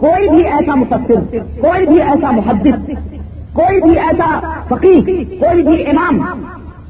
کوئی 0.00 0.28
بھی 0.28 0.46
ایسا 0.46 0.74
مفسر، 0.74 1.38
کوئی 1.60 1.86
بھی 1.86 2.02
ایسا 2.02 2.30
محدث، 2.30 2.90
کوئی 3.52 3.80
بھی 3.80 3.98
ایسا 3.98 4.38
فقیر 4.68 5.06
کوئی 5.40 5.62
بھی 5.62 5.86
امام 5.86 6.20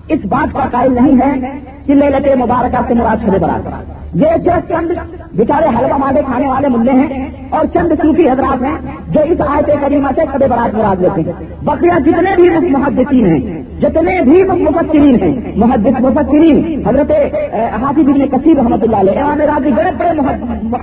اس 0.08 0.20
بات 0.28 0.52
کا 0.52 0.66
قائل 0.70 0.94
نہیں 0.94 1.20
ہے 1.20 1.58
کہ 1.86 1.94
لے 1.94 2.34
مبارکہ 2.34 2.80
سے 2.88 2.94
مراد 2.94 3.24
چھڑے 3.24 3.38
برات۔ 3.38 4.14
یہ 4.14 4.26
صرف 4.44 4.68
چند 4.68 4.90
بےچارے 5.36 5.66
حلوہ 5.68 5.96
مادے 5.96 6.20
کھانے 6.26 6.48
والے 6.48 6.68
ملے 6.68 6.92
ہیں 6.92 7.28
اور 7.50 7.66
چند 7.74 7.92
صوفی 8.02 8.28
حضرات 8.28 8.62
ہیں 8.62 8.76
جو 9.08 9.20
اس 9.20 9.40
آیت 9.48 9.70
کریمہ 9.80 10.08
سے 10.14 10.20
کبھی 10.32 10.46
برات 10.48 10.74
مراد 10.74 11.02
لیتے 11.02 11.20
ہیں۔ 11.20 11.64
بقیہ 11.64 11.98
جتنے 11.98 12.36
بھی 12.36 12.70
محدثین 12.70 13.26
ہیں 13.26 13.59
جتنے 13.82 14.14
بھی 14.24 14.42
مفسرین 14.62 15.14
ہیں، 15.22 15.52
محدث 15.56 16.00
مفسرین 16.00 16.58
حضرت 16.86 17.10
حافظ 17.82 18.08
ابن 18.08 18.26
کثیر 18.32 18.56
رحمۃ 18.58 18.82
اللہ 18.82 18.96
علیہ، 18.96 19.18
امام 19.22 19.40
راضی، 19.50 19.70
بڑے 19.76 19.90
بڑے 19.98 20.10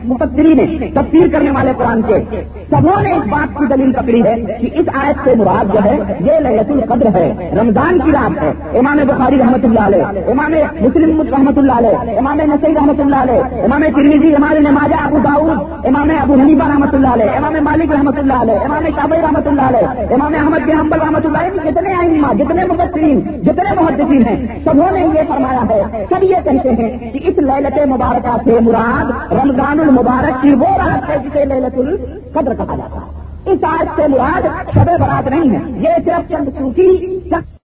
مفسرین 0.05 0.59
ہیں، 0.59 0.89
تفسیر 0.95 1.27
کرنے 1.33 1.51
والے 1.55 1.71
قرآن 1.77 2.01
کے۔ 2.07 2.41
سبوں 2.71 3.01
نے 3.01 3.11
اس 3.13 3.27
بات 3.31 3.57
کی 3.57 3.65
دلیل 3.73 3.91
پکڑی 3.93 4.21
ہے 4.25 4.35
کہ 4.59 4.69
اس 4.79 4.89
آیت 5.01 5.23
سے 5.25 5.35
مراد 5.39 5.73
جو 5.73 5.83
ہے، 5.85 5.95
یہ 6.27 6.39
لہت 6.45 6.71
القدر 6.71 7.15
ہے، 7.15 7.27
رمضان 7.59 7.99
کی 8.05 8.11
رات 8.11 8.41
ہے۔ 8.43 8.51
امام 8.79 9.01
بخاری 9.07 9.39
رحمۃ 9.39 9.67
اللہ 9.69 9.85
علیہ، 9.87 10.31
امام 10.31 10.55
مسلم 10.81 11.21
رحمۃ 11.33 11.57
اللہ 11.57 11.77
علیہ، 11.83 12.17
امام 12.19 12.41
نسائی 12.53 12.73
رحمۃ 12.75 12.99
اللہ 13.05 13.23
علیہ، 13.27 13.63
امام 13.67 13.83
ترمیزی 13.95 14.33
امام 14.35 14.57
نماز 14.67 14.93
ابو 15.03 15.19
داؤد، 15.25 15.85
امام 15.91 16.11
ابو 16.21 16.39
حنیفہ 16.41 16.67
رحمۃ 16.71 16.93
اللہ 16.93 17.13
علیہ، 17.13 17.37
امام 17.37 17.55
مالک 17.69 17.91
رحمۃ 17.91 18.19
اللہ 18.23 18.41
علیہ، 18.43 18.59
امام 18.65 18.89
شابئی 18.95 19.21
رحمۃ 19.21 19.47
اللہ 19.53 19.69
علیہ، 19.71 20.13
امام 20.13 20.35
احمد 20.41 20.67
بن 20.67 20.79
حنبل 20.79 21.01
رحمۃ 21.01 21.25
اللہ 21.25 21.47
علیہ، 21.47 21.69
جتنے 21.69 21.93
آئمہ، 22.01 22.33
جتنے 22.43 22.65
مفسرین 22.87 23.41
جتنے 23.41 23.73
محدثین 23.81 24.25
ہیں 24.27 24.59
سبوں 24.63 24.91
نے 24.91 24.99
یہ 24.99 25.21
فرمایا 25.27 25.61
ہے۔ 25.69 26.05
سب 26.09 26.23
یہ 26.23 26.35
کہتے 26.43 26.69
ہیں 26.69 27.11
کہ 27.11 27.19
اس 27.23 27.37
للت 27.37 27.79
مبارکہ 27.87 28.35
سے 28.45 28.59
مراد 28.59 29.33
رمضان 29.33 29.79
المبارک 29.79 30.41
کی 30.41 30.53
وہ 30.53 30.77
رات 30.77 31.09
ہے 31.09 31.17
جسے 31.23 31.45
للت 31.45 31.77
القدر 31.77 32.53
کہا 32.53 32.75
جاتا 32.75 32.95
ہے۔ 32.95 33.51
اس 33.51 33.63
آج 33.63 33.87
سے 33.95 34.07
مراد 34.07 34.47
شب 34.73 34.89
برات 34.99 35.27
نہیں 35.27 35.55
ہے، 35.55 35.79
یہ 35.79 35.89
صرف 36.05 36.29
چند 36.29 36.49
سوچی 36.57 37.19